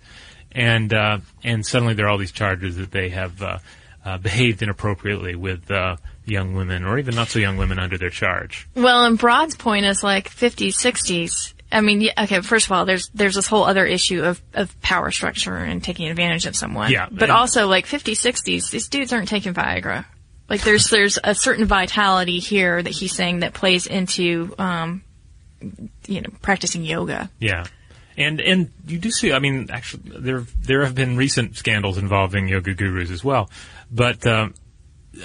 and 0.51 0.93
and 1.43 1.65
suddenly 1.65 1.93
there 1.93 2.05
are 2.07 2.09
all 2.09 2.17
these 2.17 2.31
charges 2.33 2.75
that 2.77 2.91
they 2.91 3.09
have. 3.09 3.41
Behaved 4.21 4.61
inappropriately 4.61 5.35
with 5.35 5.69
young 6.25 6.53
women 6.53 6.85
or 6.85 6.97
even 6.97 7.15
not 7.15 7.27
so 7.27 7.39
young 7.39 7.57
women 7.57 7.79
under 7.79 7.97
their 7.97 8.09
charge. 8.09 8.67
Well, 8.75 9.05
and 9.05 9.17
Broad's 9.17 9.55
point 9.55 9.85
is 9.85 10.03
like 10.03 10.29
50s, 10.29 10.73
60s. 10.73 11.53
I 11.71 11.81
mean, 11.81 12.09
okay, 12.17 12.41
first 12.41 12.67
of 12.67 12.71
all, 12.71 12.85
there's, 12.85 13.09
there's 13.09 13.35
this 13.35 13.47
whole 13.47 13.63
other 13.63 13.85
issue 13.85 14.23
of, 14.23 14.41
of 14.53 14.79
power 14.81 15.11
structure 15.11 15.55
and 15.55 15.83
taking 15.83 16.07
advantage 16.07 16.45
of 16.45 16.55
someone. 16.55 16.91
Yeah. 16.91 17.07
But 17.11 17.29
also 17.29 17.67
like 17.67 17.87
50s, 17.87 18.13
60s, 18.13 18.69
these 18.69 18.87
dudes 18.89 19.11
aren't 19.11 19.27
taking 19.27 19.53
Viagra. 19.53 20.05
Like 20.49 20.61
there's, 20.61 20.89
there's 20.89 21.17
a 21.23 21.33
certain 21.33 21.65
vitality 21.65 22.39
here 22.39 22.81
that 22.81 22.91
he's 22.91 23.13
saying 23.13 23.39
that 23.39 23.53
plays 23.53 23.87
into, 23.87 24.53
um, 24.59 25.03
you 26.05 26.21
know, 26.21 26.29
practicing 26.41 26.83
yoga. 26.83 27.29
Yeah. 27.39 27.65
And 28.15 28.39
and 28.41 28.69
you 28.85 28.99
do 28.99 29.09
see. 29.09 29.33
I 29.33 29.39
mean, 29.39 29.69
actually, 29.71 30.19
there 30.19 30.45
there 30.61 30.85
have 30.85 30.93
been 30.93 31.17
recent 31.17 31.57
scandals 31.57 31.97
involving 31.97 32.47
yoga 32.47 32.75
gurus 32.75 33.09
as 33.09 33.23
well, 33.23 33.49
but 33.93 34.25
um, 34.25 34.53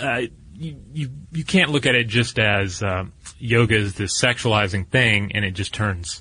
uh, 0.01 0.23
you, 0.55 0.77
you 0.93 1.11
you 1.33 1.45
can't 1.45 1.71
look 1.71 1.87
at 1.87 1.95
it 1.95 2.09
just 2.09 2.39
as 2.39 2.83
uh, 2.83 3.05
yoga 3.39 3.77
is 3.77 3.95
this 3.95 4.21
sexualizing 4.21 4.87
thing, 4.89 5.33
and 5.35 5.45
it 5.45 5.53
just 5.53 5.73
turns 5.73 6.21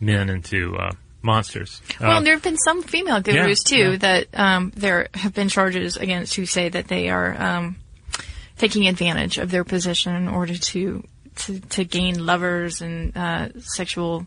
men 0.00 0.30
into 0.30 0.76
uh, 0.76 0.92
monsters. 1.22 1.82
Well, 2.00 2.18
Uh, 2.18 2.20
there 2.20 2.34
have 2.34 2.42
been 2.42 2.58
some 2.58 2.82
female 2.82 3.20
gurus 3.20 3.64
yeah, 3.70 3.76
too 3.76 3.90
yeah. 3.92 3.96
that 3.96 4.26
um, 4.34 4.72
there 4.76 5.08
have 5.14 5.34
been 5.34 5.48
charges 5.48 5.96
against 5.96 6.36
who 6.36 6.46
say 6.46 6.68
that 6.68 6.88
they 6.88 7.08
are 7.08 7.40
um, 7.40 7.76
taking 8.56 8.86
advantage 8.86 9.38
of 9.38 9.50
their 9.50 9.64
position 9.64 10.14
in 10.14 10.28
order 10.28 10.56
to 10.56 11.04
to, 11.36 11.60
to 11.60 11.84
gain 11.84 12.24
lovers 12.24 12.80
and 12.80 13.16
uh, 13.16 13.48
sexual 13.60 14.26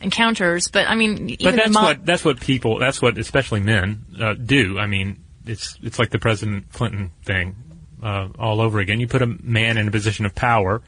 encounters. 0.00 0.68
But 0.68 0.88
I 0.88 0.94
mean, 0.94 1.36
But 1.42 1.56
that's 1.56 1.74
what 1.74 2.04
that's 2.04 2.24
what 2.24 2.40
people 2.40 2.78
that's 2.78 3.00
what 3.00 3.18
especially 3.18 3.60
men 3.60 4.04
uh, 4.20 4.34
do. 4.34 4.78
I 4.78 4.86
mean, 4.86 5.24
it's 5.48 5.78
it's 5.82 5.98
like 5.98 6.10
the 6.10 6.18
President 6.18 6.72
Clinton 6.72 7.10
thing 7.24 7.56
uh, 8.02 8.28
all 8.38 8.60
over 8.60 8.78
again. 8.78 9.00
You 9.00 9.08
put 9.08 9.22
a 9.22 9.26
man 9.26 9.78
in 9.78 9.88
a 9.88 9.90
position 9.90 10.26
of 10.26 10.34
power, 10.34 10.82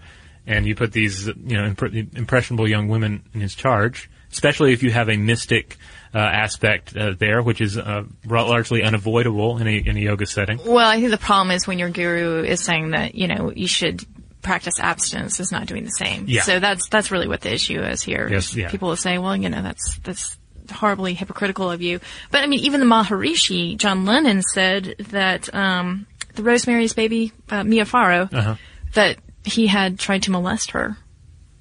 and 0.47 0.67
you 0.67 0.75
put 0.75 0.93
these 0.93 1.27
you 1.27 1.57
know 1.57 1.71
impre- 1.71 2.17
impressionable 2.17 2.69
young 2.69 2.89
women 2.89 3.23
in 3.35 3.41
his 3.41 3.55
charge. 3.55 4.11
Especially 4.33 4.73
if 4.73 4.85
you 4.85 4.93
have 4.93 5.09
a 5.09 5.17
mystic 5.17 5.77
uh, 6.15 6.19
aspect 6.19 6.97
uh, 6.97 7.15
there, 7.19 7.43
which 7.43 7.61
is 7.61 7.77
uh, 7.77 8.05
largely 8.25 8.83
unavoidable 8.85 9.59
in 9.59 9.67
a 9.67 9.77
in 9.77 9.97
a 9.97 10.01
yoga 10.01 10.27
setting. 10.27 10.61
Well, 10.65 10.89
I 10.89 11.01
think 11.01 11.11
the 11.11 11.19
problem 11.19 11.51
is 11.51 11.67
when 11.67 11.81
your 11.81 11.91
guru 11.91 12.45
is 12.45 12.61
saying 12.61 12.91
that 12.91 13.17
you 13.17 13.27
know 13.27 13.53
you 13.55 13.67
should 13.67 14.05
practice 14.43 14.79
abstinence 14.79 15.41
is 15.41 15.53
not 15.53 15.67
doing 15.67 15.85
the 15.85 15.91
same. 15.91 16.27
Yeah. 16.29 16.43
So 16.43 16.61
that's 16.61 16.89
that's 16.89 17.11
really 17.11 17.29
what 17.29 17.41
the 17.41 17.53
issue 17.53 17.81
is 17.81 18.03
here. 18.03 18.29
Yes, 18.31 18.55
yeah. 18.55 18.71
People 18.71 18.89
will 18.89 18.97
say, 18.97 19.19
well, 19.19 19.37
you 19.37 19.49
know, 19.49 19.63
that's 19.63 19.99
that's 19.99 20.37
horribly 20.71 21.15
hypocritical 21.15 21.71
of 21.71 21.83
you. 21.83 22.01
But 22.31 22.43
I 22.43 22.47
mean, 22.47 22.61
even 22.61 22.81
the 22.81 22.87
Maharishi, 22.87 23.77
John 23.77 24.05
Lennon, 24.05 24.43
said 24.43 24.95
that 25.11 25.53
um, 25.55 26.07
the 26.35 26.43
Rosemary's 26.43 26.93
Baby, 26.93 27.33
uh, 27.51 27.65
Mia 27.65 27.85
Farrow, 27.85 28.29
Uh-huh. 28.33 28.55
that 28.95 29.19
he 29.45 29.67
had 29.67 29.99
tried 29.99 30.23
to 30.25 30.31
molest 30.31 30.73
her. 30.73 30.97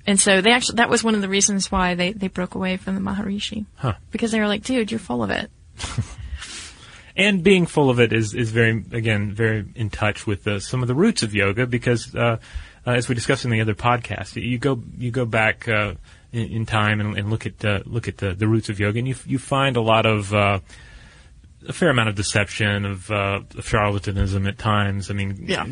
And 0.08 0.20
so 0.20 0.42
they 0.42 0.52
actually, 0.52 0.78
that 0.78 0.90
was 0.90 1.04
one 1.04 1.14
of 1.16 1.22
the 1.22 1.30
reasons 1.30 1.72
why 1.72 1.94
they, 1.96 2.14
they 2.14 2.30
broke 2.30 2.56
away 2.56 2.78
from 2.78 2.96
the 2.96 3.02
Maharishi. 3.02 3.66
Huh. 3.76 3.94
Because 4.12 4.32
they 4.32 4.40
were 4.40 4.48
like, 4.48 4.64
dude, 4.64 4.92
you're 4.92 5.00
full 5.00 5.22
of 5.24 5.30
it. 5.30 5.52
and 7.16 7.44
being 7.44 7.66
full 7.66 7.90
of 7.90 8.00
it 8.00 8.14
is, 8.14 8.34
is 8.34 8.52
very 8.52 8.84
again 8.92 9.32
very 9.34 9.66
in 9.76 9.90
touch 9.90 10.26
with 10.26 10.44
the, 10.44 10.60
some 10.60 10.82
of 10.82 10.88
the 10.88 10.96
roots 10.96 11.24
of 11.24 11.34
yoga 11.36 11.66
because 11.68 12.16
uh, 12.16 12.38
uh, 12.88 12.92
as 12.92 13.08
we 13.10 13.16
discussed 13.16 13.46
in 13.46 13.52
the 13.52 13.62
other 13.62 13.76
podcast, 13.76 14.42
you 14.42 14.58
go 14.58 14.82
you 14.98 15.12
go 15.12 15.26
back 15.26 15.68
uh, 15.68 15.94
in, 16.32 16.50
in 16.52 16.66
time 16.66 17.00
and, 17.02 17.18
and 17.18 17.30
look 17.30 17.46
at 17.46 17.64
uh, 17.66 17.80
look 17.86 18.08
at 18.08 18.18
the, 18.18 18.34
the 18.34 18.48
roots 18.48 18.70
of 18.70 18.80
yoga, 18.80 19.00
and 19.00 19.08
you 19.08 19.16
you 19.26 19.40
find 19.40 19.76
a 19.78 19.82
lot 19.82 20.06
of 20.06 20.34
uh, 20.34 20.60
a 21.68 21.74
fair 21.74 21.90
amount 21.90 22.08
of 22.08 22.16
deception 22.16 22.86
of, 22.86 23.12
uh, 23.12 23.42
of 23.58 23.66
charlatanism 23.66 24.48
at 24.48 24.58
times. 24.58 25.12
I 25.12 25.14
mean, 25.14 25.44
Yeah. 25.46 25.66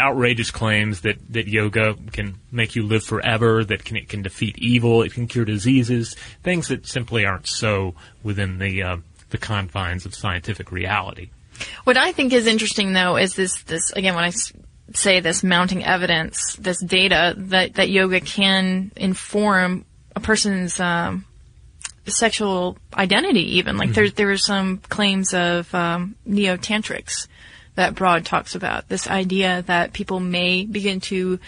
outrageous 0.00 0.50
claims 0.50 1.02
that, 1.02 1.18
that 1.30 1.46
yoga 1.46 1.94
can 2.10 2.36
make 2.50 2.74
you 2.74 2.82
live 2.84 3.04
forever, 3.04 3.62
that 3.62 3.84
can 3.84 3.96
it 3.98 4.08
can 4.08 4.22
defeat 4.22 4.58
evil, 4.58 5.02
it 5.02 5.12
can 5.12 5.26
cure 5.26 5.44
diseases, 5.44 6.16
things 6.42 6.68
that 6.68 6.86
simply 6.86 7.26
aren't 7.26 7.46
so 7.46 7.94
within 8.22 8.58
the 8.58 8.82
uh, 8.82 8.96
the 9.30 9.38
confines 9.38 10.06
of 10.06 10.14
scientific 10.14 10.72
reality. 10.72 11.28
What 11.84 11.96
I 11.98 12.12
think 12.12 12.32
is 12.32 12.46
interesting 12.46 12.92
though 12.94 13.16
is 13.16 13.34
this, 13.34 13.62
this, 13.64 13.90
again, 13.92 14.14
when 14.14 14.24
I 14.24 14.28
s- 14.28 14.52
say 14.94 15.20
this 15.20 15.42
mounting 15.42 15.84
evidence, 15.84 16.54
this 16.56 16.82
data 16.82 17.34
that, 17.36 17.74
that 17.74 17.90
yoga 17.90 18.20
can 18.20 18.92
inform 18.96 19.84
a 20.16 20.20
person's, 20.20 20.80
um, 20.80 21.24
sexual 22.06 22.78
identity 22.94 23.58
even. 23.58 23.76
Like 23.76 23.92
there, 23.92 24.10
there 24.10 24.30
are 24.30 24.36
some 24.36 24.78
claims 24.78 25.34
of, 25.34 25.72
um, 25.74 26.16
neo-tantrics 26.24 27.28
that 27.76 27.94
Broad 27.94 28.24
talks 28.24 28.54
about. 28.54 28.88
This 28.88 29.06
idea 29.06 29.62
that 29.66 29.92
people 29.92 30.18
may 30.18 30.64
begin 30.64 31.00
to 31.02 31.38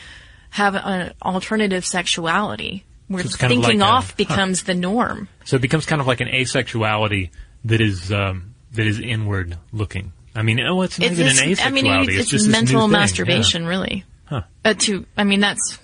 have 0.50 0.74
an 0.74 1.14
alternative 1.22 1.84
sexuality 1.86 2.84
where 3.06 3.22
So 3.22 3.26
it's 3.26 3.36
kind 3.36 3.52
of 3.52 3.58
thinking 3.60 3.80
like 3.80 3.88
a- 3.88 3.92
off 3.92 4.10
huh. 4.10 4.14
becomes 4.16 4.64
the 4.64 4.74
norm. 4.74 5.28
So 5.44 5.56
it 5.56 5.62
becomes 5.62 5.86
kind 5.86 6.00
of 6.00 6.06
like 6.06 6.20
an 6.20 6.28
asexuality 6.28 7.30
that 7.64 7.80
is 7.80 8.12
um, 8.12 8.54
that 8.72 8.86
is 8.86 9.00
inward 9.00 9.56
looking. 9.72 10.12
I 10.34 10.42
mean, 10.42 10.60
oh, 10.60 10.82
it's 10.82 10.98
not 10.98 11.10
even 11.10 11.28
an 11.28 11.34
asexuality. 11.34 11.66
I 11.66 11.70
mean, 11.70 11.86
it's, 11.86 12.08
it's, 12.08 12.18
it's 12.18 12.30
just 12.30 12.48
mental 12.48 12.82
thing, 12.82 12.90
yeah. 12.90 12.98
masturbation, 12.98 13.66
really. 13.66 14.04
Huh. 14.26 14.42
Uh, 14.64 14.74
to, 14.74 15.06
I 15.16 15.24
mean, 15.24 15.40
that's 15.40 15.78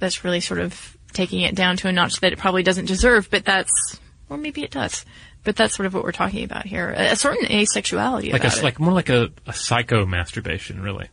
that's 0.00 0.24
really 0.24 0.40
sort 0.40 0.58
of 0.58 0.96
taking 1.12 1.40
it 1.40 1.54
down 1.54 1.76
to 1.78 1.88
a 1.88 1.92
notch 1.92 2.20
that 2.20 2.32
it 2.32 2.38
probably 2.38 2.62
doesn't 2.62 2.86
deserve, 2.86 3.30
but 3.30 3.44
that's, 3.44 3.98
or 4.28 4.36
maybe 4.36 4.62
it 4.62 4.70
does. 4.70 5.04
But 5.44 5.56
that's 5.56 5.74
sort 5.74 5.86
of 5.86 5.94
what 5.94 6.02
we're 6.02 6.12
talking 6.12 6.44
about 6.44 6.66
here. 6.66 6.90
A, 6.90 7.12
a 7.12 7.16
certain 7.16 7.46
asexuality 7.46 8.32
like 8.32 8.44
a 8.44 8.62
like 8.62 8.78
more 8.80 8.92
like 8.92 9.08
a, 9.08 9.30
a 9.46 9.52
psycho 9.52 10.04
masturbation, 10.04 10.82
really. 10.82 11.08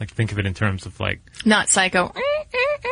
Like 0.00 0.10
think 0.10 0.32
of 0.32 0.38
it 0.38 0.46
in 0.46 0.54
terms 0.54 0.86
of 0.86 0.98
like 0.98 1.20
Not 1.44 1.68
psycho, 1.68 2.12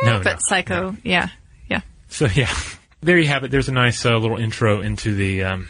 no, 0.03 0.21
but 0.23 0.33
no. 0.33 0.39
psycho. 0.39 0.95
Yeah, 1.03 1.29
yeah. 1.69 1.81
So 2.07 2.27
yeah, 2.33 2.53
there 3.01 3.17
you 3.17 3.27
have 3.27 3.43
it. 3.43 3.51
There's 3.51 3.67
a 3.67 3.73
nice 3.73 4.05
uh, 4.05 4.15
little 4.17 4.37
intro 4.37 4.81
into 4.81 5.13
the 5.15 5.43
um, 5.43 5.67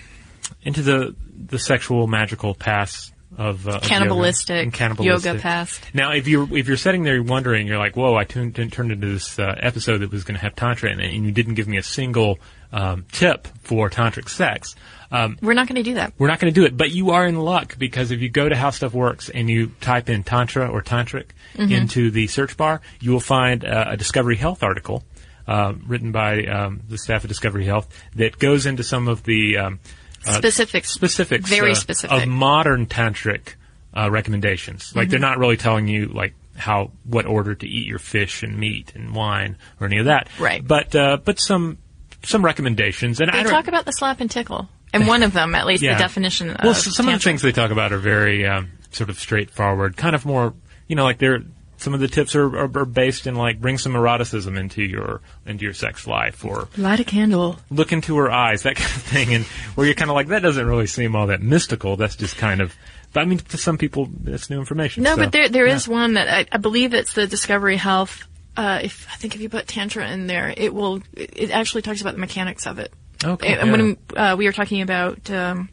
into 0.62 0.82
the 0.84 1.16
the 1.34 1.58
sexual 1.58 2.06
magical 2.06 2.54
past 2.54 3.14
of, 3.38 3.68
uh, 3.68 3.76
of 3.78 3.82
Cannibalistic 3.84 4.64
and 4.64 4.74
cannibalistic 4.74 5.26
yoga 5.34 5.40
past. 5.42 5.82
Now, 5.94 6.12
if 6.12 6.28
you're 6.28 6.48
if 6.58 6.68
you're 6.68 6.78
sitting 6.78 7.04
there 7.04 7.22
wondering, 7.24 7.68
you're 7.68 7.78
like, 7.78 7.96
"Whoa, 7.96 8.16
I 8.16 8.24
tuned, 8.26 8.56
turned 8.56 8.74
turned 8.74 8.92
into 8.92 9.08
this 9.14 9.40
uh, 9.40 9.56
episode 9.60 10.00
that 10.00 10.12
was 10.12 10.24
going 10.24 10.36
to 10.36 10.42
have 10.42 10.56
tantra 10.56 10.92
in 10.92 11.00
it, 11.00 11.14
and 11.14 11.26
you 11.26 11.32
didn't 11.32 11.54
give 11.56 11.68
me 11.68 11.78
a 11.78 11.84
single 11.84 12.40
um, 12.74 13.06
tip 13.12 13.48
for 13.64 13.90
tantric 13.90 14.30
sex." 14.30 14.76
Um, 15.14 15.38
We're 15.42 15.54
not 15.56 15.68
going 15.68 15.76
to 15.76 15.84
do 15.84 15.96
that. 15.96 16.14
we're 16.18 16.30
not 16.30 16.40
going 16.40 16.54
to 16.54 16.58
do 16.58 16.66
it, 16.66 16.78
but 16.78 16.90
you 16.92 17.12
are 17.12 17.26
in 17.26 17.36
luck 17.38 17.78
because 17.78 18.12
if 18.12 18.22
you 18.22 18.30
go 18.30 18.48
to 18.48 18.56
How 18.56 18.70
Stuff 18.70 18.94
Works 18.94 19.28
and 19.28 19.50
you 19.50 19.72
type 19.82 20.10
in 20.10 20.24
tantra 20.24 20.70
or 20.70 20.82
tantric 20.82 21.26
Mhm. 21.58 21.70
into 21.70 22.12
the 22.12 22.28
search 22.28 22.56
bar, 22.56 22.80
you 23.02 23.12
will 23.12 23.20
find 23.20 23.66
uh, 23.66 23.88
a 23.90 23.98
Discovery 23.98 24.38
Health 24.38 24.64
article 24.64 25.04
uh, 25.50 25.74
written 25.86 26.14
by 26.14 26.46
um, 26.46 26.80
the 26.88 26.98
staff 26.98 27.26
of 27.26 27.28
Discovery 27.28 27.66
Health 27.66 27.90
that 28.16 28.40
goes 28.40 28.66
into 28.66 28.84
some 28.84 29.10
of 29.10 29.24
the 29.24 29.58
um, 29.58 29.80
uh, 30.28 30.34
Specifics. 30.34 30.90
specifics, 30.90 31.50
Very 31.50 31.72
uh, 31.72 31.76
specific. 31.76 32.22
of 32.24 32.28
modern 32.28 32.86
tantric 32.86 33.56
uh, 33.98 34.10
recommendations. 34.12 34.96
Like 34.96 35.08
Mhm. 35.08 35.12
they're 35.12 35.20
not 35.20 35.38
really 35.38 35.58
telling 35.58 35.88
you 35.88 36.08
like 36.08 36.34
how 36.56 36.92
what 37.04 37.26
order 37.26 37.56
to 37.56 37.68
eat 37.68 37.88
your 37.88 38.00
fish 38.00 38.44
and 38.44 38.58
meat 38.58 38.92
and 38.96 39.14
wine 39.16 39.58
or 39.80 39.88
any 39.88 39.98
of 40.00 40.06
that. 40.06 40.28
Right. 40.40 40.66
But 40.66 40.96
uh, 40.96 41.18
but 41.24 41.40
some 41.40 41.78
some 42.24 42.44
recommendations 42.46 43.20
and 43.20 43.32
I 43.32 43.38
They 43.38 43.44
don't, 43.44 43.52
talk 43.52 43.68
about 43.68 43.86
the 43.86 43.92
slap 43.92 44.22
and 44.22 44.30
tickle. 44.30 44.70
And 44.94 45.08
one 45.08 45.24
of 45.24 45.34
them, 45.34 45.56
at 45.56 45.66
least 45.66 45.82
Yeah. 45.82 45.94
the 45.94 46.00
definition 46.00 46.50
of 46.52 46.64
well, 46.64 46.74
some 46.74 47.08
of 47.08 47.14
the 47.14 47.20
things 47.20 47.42
they 47.42 47.52
talk 47.54 47.72
about 47.72 47.94
are 47.94 47.98
very 47.98 48.46
um, 48.46 48.72
sort 48.92 49.10
of 49.10 49.18
straightforward, 49.18 49.96
kind 49.98 50.14
of 50.16 50.26
more, 50.26 50.54
you 50.88 50.96
know, 50.98 51.04
like 51.06 51.18
they're 51.18 51.40
some 51.82 51.94
of 51.96 52.00
the 52.00 52.08
tips 52.08 52.36
are, 52.36 52.46
are, 52.46 52.78
are 52.78 52.86
based 52.86 53.26
in 53.26 53.36
like 53.36 53.60
bring 53.60 53.78
some 53.78 53.96
eroticism 53.96 54.56
into 54.56 54.84
your 54.84 55.22
into 55.46 55.64
your 55.64 55.74
sex 55.74 56.06
life 56.06 56.46
or 56.46 56.68
Light 56.78 57.00
a 57.00 57.04
candle. 57.04 57.58
look 57.70 57.92
into 57.92 58.16
her 58.18 58.32
eyes, 58.32 58.64
that 58.64 58.76
kind 58.78 58.96
of 58.96 59.02
thing, 59.02 59.34
and 59.34 59.46
where 59.76 59.86
you're 59.86 59.96
kind 59.96 60.12
of 60.12 60.16
like 60.16 60.28
that 60.28 60.42
doesn't 60.42 60.66
really 60.66 60.88
seem 60.88 61.16
all 61.16 61.28
that 61.28 61.42
mystical. 61.42 61.96
That's 61.96 62.16
just 62.16 62.38
kind 62.38 62.62
of, 62.62 62.76
but 63.14 63.22
I 63.22 63.26
mean, 63.26 63.40
to 63.40 63.58
some 63.58 63.78
people, 63.78 64.10
that's 64.22 64.50
new 64.50 64.60
information. 64.60 65.04
No, 65.04 65.16
so, 65.16 65.24
but 65.24 65.32
there 65.32 65.50
there 65.50 65.66
is 65.66 65.88
yeah. 65.88 65.94
one 65.94 66.14
that 66.14 66.28
I, 66.28 66.46
I 66.52 66.58
believe 66.58 66.94
it's 66.94 67.14
the 67.14 67.28
Discovery 67.28 67.78
Health. 67.78 68.28
Uh, 68.56 68.82
if 68.84 69.08
I 69.12 69.16
think 69.16 69.34
if 69.36 69.42
you 69.42 69.50
put 69.50 69.68
tantra 69.68 70.10
in 70.10 70.28
there, 70.28 70.54
it 70.56 70.74
will. 70.74 71.02
It 71.14 71.52
actually 71.52 71.82
talks 71.82 72.02
about 72.02 72.14
the 72.14 72.20
mechanics 72.20 72.68
of 72.68 72.80
it. 72.80 72.94
Okay, 73.24 73.56
And 73.56 73.72
when 73.72 73.98
uh, 74.16 74.36
we 74.38 74.46
were 74.46 74.52
talking 74.52 74.82
about 74.82 75.30
um, 75.30 75.70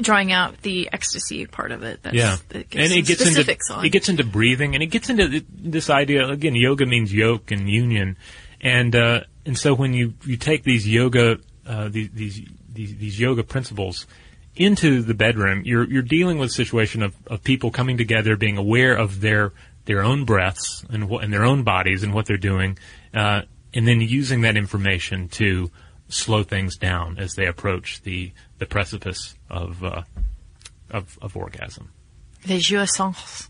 drawing 0.00 0.32
out 0.32 0.60
the 0.62 0.88
ecstasy 0.92 1.46
part 1.46 1.72
of 1.72 1.82
it, 1.82 2.02
that's, 2.02 2.14
yeah, 2.14 2.36
that 2.48 2.74
and 2.74 2.92
it 2.92 3.06
gets 3.06 3.26
into 3.26 3.58
on. 3.70 3.84
it 3.84 3.90
gets 3.90 4.08
into 4.08 4.24
breathing, 4.24 4.74
and 4.74 4.82
it 4.82 4.86
gets 4.86 5.10
into 5.10 5.44
this 5.50 5.90
idea 5.90 6.26
again. 6.28 6.54
Yoga 6.54 6.86
means 6.86 7.12
yoke 7.12 7.50
and 7.50 7.68
union, 7.68 8.16
and 8.60 8.94
uh, 8.94 9.20
and 9.46 9.58
so 9.58 9.74
when 9.74 9.92
you 9.92 10.14
you 10.24 10.36
take 10.36 10.64
these 10.64 10.88
yoga 10.88 11.38
uh, 11.66 11.88
these, 11.88 12.10
these 12.12 12.42
these 12.72 12.96
these 12.96 13.20
yoga 13.20 13.42
principles 13.42 14.06
into 14.56 15.02
the 15.02 15.14
bedroom, 15.14 15.62
you're 15.64 15.84
you're 15.84 16.02
dealing 16.02 16.38
with 16.38 16.50
a 16.50 16.54
situation 16.54 17.02
of, 17.02 17.14
of 17.26 17.42
people 17.42 17.70
coming 17.70 17.96
together, 17.96 18.36
being 18.36 18.56
aware 18.56 18.94
of 18.94 19.20
their 19.20 19.52
their 19.84 20.02
own 20.02 20.24
breaths 20.24 20.84
and 20.90 21.08
what 21.08 21.24
and 21.24 21.32
their 21.32 21.44
own 21.44 21.62
bodies 21.62 22.02
and 22.02 22.12
what 22.12 22.26
they're 22.26 22.36
doing, 22.36 22.78
uh, 23.12 23.42
and 23.72 23.86
then 23.86 24.00
using 24.00 24.42
that 24.42 24.56
information 24.56 25.28
to 25.28 25.70
slow 26.08 26.42
things 26.42 26.76
down 26.76 27.18
as 27.18 27.34
they 27.34 27.46
approach 27.46 28.02
the 28.02 28.32
the 28.64 28.70
precipice 28.70 29.34
of 29.50 29.84
uh, 29.84 30.02
of, 30.90 31.18
of 31.20 31.36
orgasm. 31.36 31.90
the 32.46 32.58
jouissance. 32.58 33.48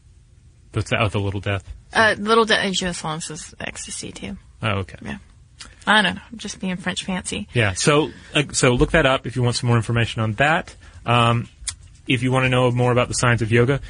What's 0.72 0.90
that? 0.90 1.00
Oh, 1.00 1.08
the 1.08 1.20
little 1.20 1.40
death. 1.40 1.62
Uh, 1.92 2.16
little 2.18 2.44
de- 2.44 2.72
jouissance 2.72 3.30
is 3.30 3.54
ecstasy 3.60 4.10
too. 4.10 4.36
Oh, 4.60 4.78
okay. 4.78 4.98
Yeah. 5.02 5.18
I 5.86 6.02
don't 6.02 6.16
know. 6.16 6.20
I'm 6.32 6.38
just 6.38 6.58
being 6.58 6.76
French 6.76 7.04
fancy. 7.04 7.46
Yeah. 7.52 7.74
So, 7.74 8.10
uh, 8.34 8.44
so 8.52 8.72
look 8.72 8.90
that 8.92 9.06
up 9.06 9.26
if 9.26 9.36
you 9.36 9.42
want 9.42 9.54
some 9.54 9.68
more 9.68 9.76
information 9.76 10.20
on 10.22 10.32
that. 10.34 10.74
Um, 11.06 11.48
if 12.08 12.22
you 12.22 12.32
want 12.32 12.44
to 12.44 12.48
know 12.48 12.70
more 12.72 12.90
about 12.90 13.08
the 13.08 13.14
science 13.14 13.40
of 13.42 13.52
yoga, 13.52 13.80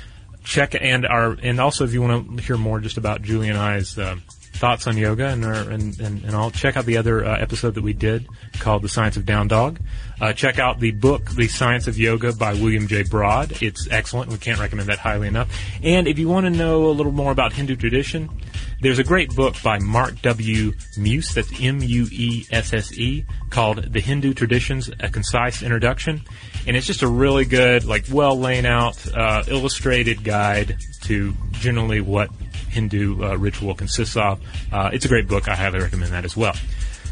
check 0.42 0.74
and 0.78 1.06
our 1.06 1.38
and 1.42 1.58
also 1.58 1.84
if 1.84 1.94
you 1.94 2.02
want 2.02 2.36
to 2.36 2.42
hear 2.42 2.58
more 2.58 2.80
just 2.80 2.98
about 2.98 3.22
Julie 3.22 3.48
and 3.48 3.56
I's 3.56 3.96
uh, 3.98 4.16
thoughts 4.54 4.86
on 4.86 4.96
yoga 4.96 5.26
and 5.26 5.44
our, 5.44 5.54
and, 5.54 5.98
and 6.00 6.24
and 6.24 6.34
I'll 6.34 6.50
check 6.50 6.76
out 6.76 6.86
the 6.86 6.96
other 6.96 7.24
uh, 7.24 7.36
episode 7.38 7.74
that 7.74 7.82
we 7.82 7.92
did 7.92 8.26
called 8.60 8.82
The 8.82 8.88
Science 8.88 9.16
of 9.16 9.26
Down 9.26 9.48
Dog. 9.48 9.80
Uh, 10.20 10.32
check 10.32 10.58
out 10.58 10.78
the 10.78 10.92
book 10.92 11.30
The 11.30 11.48
Science 11.48 11.88
of 11.88 11.98
Yoga 11.98 12.32
by 12.32 12.54
William 12.54 12.86
J. 12.86 13.02
Broad. 13.02 13.62
It's 13.62 13.88
excellent. 13.90 14.30
We 14.30 14.38
can't 14.38 14.60
recommend 14.60 14.88
that 14.88 14.98
highly 14.98 15.26
enough. 15.26 15.54
And 15.82 16.06
if 16.06 16.18
you 16.18 16.28
want 16.28 16.46
to 16.46 16.50
know 16.50 16.86
a 16.86 16.92
little 16.92 17.12
more 17.12 17.32
about 17.32 17.52
Hindu 17.52 17.76
tradition, 17.76 18.30
there's 18.80 18.98
a 18.98 19.04
great 19.04 19.34
book 19.34 19.60
by 19.62 19.78
Mark 19.80 20.22
W. 20.22 20.72
Muesse, 20.96 21.34
that's 21.34 21.50
M-U-E-S-S-E, 21.60 23.24
called 23.50 23.92
The 23.92 24.00
Hindu 24.00 24.34
Traditions, 24.34 24.90
A 25.00 25.08
Concise 25.08 25.62
Introduction. 25.62 26.22
And 26.66 26.76
it's 26.76 26.86
just 26.86 27.02
a 27.02 27.08
really 27.08 27.44
good, 27.44 27.84
like, 27.84 28.04
well 28.10 28.38
laid 28.38 28.66
out, 28.66 29.04
uh, 29.16 29.42
illustrated 29.48 30.22
guide 30.22 30.76
to 31.02 31.34
generally 31.52 32.00
what 32.00 32.30
Hindu 32.74 33.24
uh, 33.24 33.36
ritual 33.36 33.74
consists 33.74 34.16
of. 34.16 34.40
Uh, 34.72 34.90
it's 34.92 35.04
a 35.04 35.08
great 35.08 35.28
book. 35.28 35.48
I 35.48 35.54
highly 35.54 35.78
recommend 35.80 36.12
that 36.12 36.24
as 36.24 36.36
well. 36.36 36.54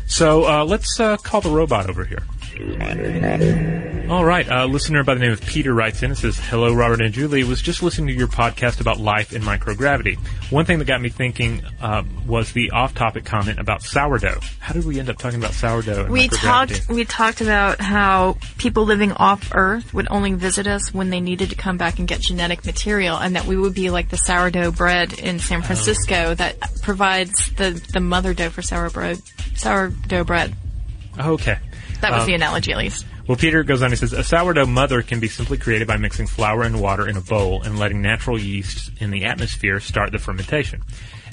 So 0.06 0.44
uh, 0.44 0.64
let's 0.64 1.00
uh, 1.00 1.16
call 1.16 1.40
the 1.40 1.50
robot 1.50 1.88
over 1.88 2.04
here. 2.04 2.24
All 4.10 4.24
right, 4.24 4.46
a 4.50 4.66
listener 4.66 5.04
by 5.04 5.14
the 5.14 5.20
name 5.20 5.32
of 5.32 5.40
Peter 5.40 5.72
writes 5.72 6.02
in 6.02 6.10
and 6.10 6.18
says, 6.18 6.38
"Hello, 6.38 6.74
Robert 6.74 7.00
and 7.00 7.14
Julie. 7.14 7.44
Was 7.44 7.62
just 7.62 7.82
listening 7.82 8.08
to 8.08 8.12
your 8.12 8.28
podcast 8.28 8.80
about 8.80 9.00
life 9.00 9.32
in 9.32 9.40
microgravity. 9.42 10.18
One 10.50 10.66
thing 10.66 10.78
that 10.80 10.84
got 10.84 11.00
me 11.00 11.08
thinking 11.08 11.62
uh, 11.80 12.02
was 12.26 12.52
the 12.52 12.72
off-topic 12.72 13.24
comment 13.24 13.58
about 13.58 13.82
sourdough. 13.82 14.40
How 14.58 14.74
did 14.74 14.84
we 14.84 14.98
end 14.98 15.08
up 15.08 15.16
talking 15.16 15.38
about 15.38 15.54
sourdough? 15.54 16.04
And 16.04 16.10
We 16.10 16.28
talked. 16.28 16.88
We 16.88 17.04
talked 17.04 17.40
about 17.40 17.80
how 17.80 18.36
people 18.58 18.84
living 18.84 19.12
off 19.12 19.50
Earth 19.54 19.94
would 19.94 20.08
only 20.10 20.34
visit 20.34 20.66
us 20.66 20.92
when 20.92 21.08
they 21.10 21.20
needed 21.20 21.50
to 21.50 21.56
come 21.56 21.78
back 21.78 21.98
and 21.98 22.06
get 22.06 22.20
genetic 22.20 22.66
material, 22.66 23.16
and 23.16 23.36
that 23.36 23.46
we 23.46 23.56
would 23.56 23.74
be 23.74 23.88
like 23.88 24.10
the 24.10 24.18
sourdough 24.18 24.72
bread 24.72 25.18
in 25.18 25.38
San 25.38 25.62
Francisco 25.62 26.34
that 26.34 26.56
provides 26.82 27.50
the 27.52 27.70
the 27.92 28.00
mother 28.00 28.34
dough 28.34 28.50
for 28.50 28.60
sour 28.62 28.90
bread, 28.90 29.20
sourdough 29.54 30.24
bread. 30.24 30.54
Okay, 31.18 31.58
That 32.02 32.12
was 32.12 32.20
Um, 32.22 32.26
the 32.26 32.34
analogy, 32.34 32.72
at 32.72 32.78
least. 32.78 33.06
Well, 33.26 33.36
Peter 33.36 33.62
goes 33.62 33.80
on 33.82 33.90
and 33.90 33.98
says, 33.98 34.12
a 34.12 34.24
sourdough 34.24 34.66
mother 34.66 35.02
can 35.02 35.20
be 35.20 35.28
simply 35.28 35.56
created 35.56 35.86
by 35.88 35.96
mixing 35.96 36.26
flour 36.26 36.62
and 36.64 36.80
water 36.80 37.08
in 37.08 37.16
a 37.16 37.20
bowl 37.20 37.62
and 37.62 37.78
letting 37.78 38.02
natural 38.02 38.38
yeasts 38.38 38.90
in 38.98 39.10
the 39.12 39.24
atmosphere 39.24 39.78
start 39.80 40.10
the 40.12 40.18
fermentation. 40.18 40.82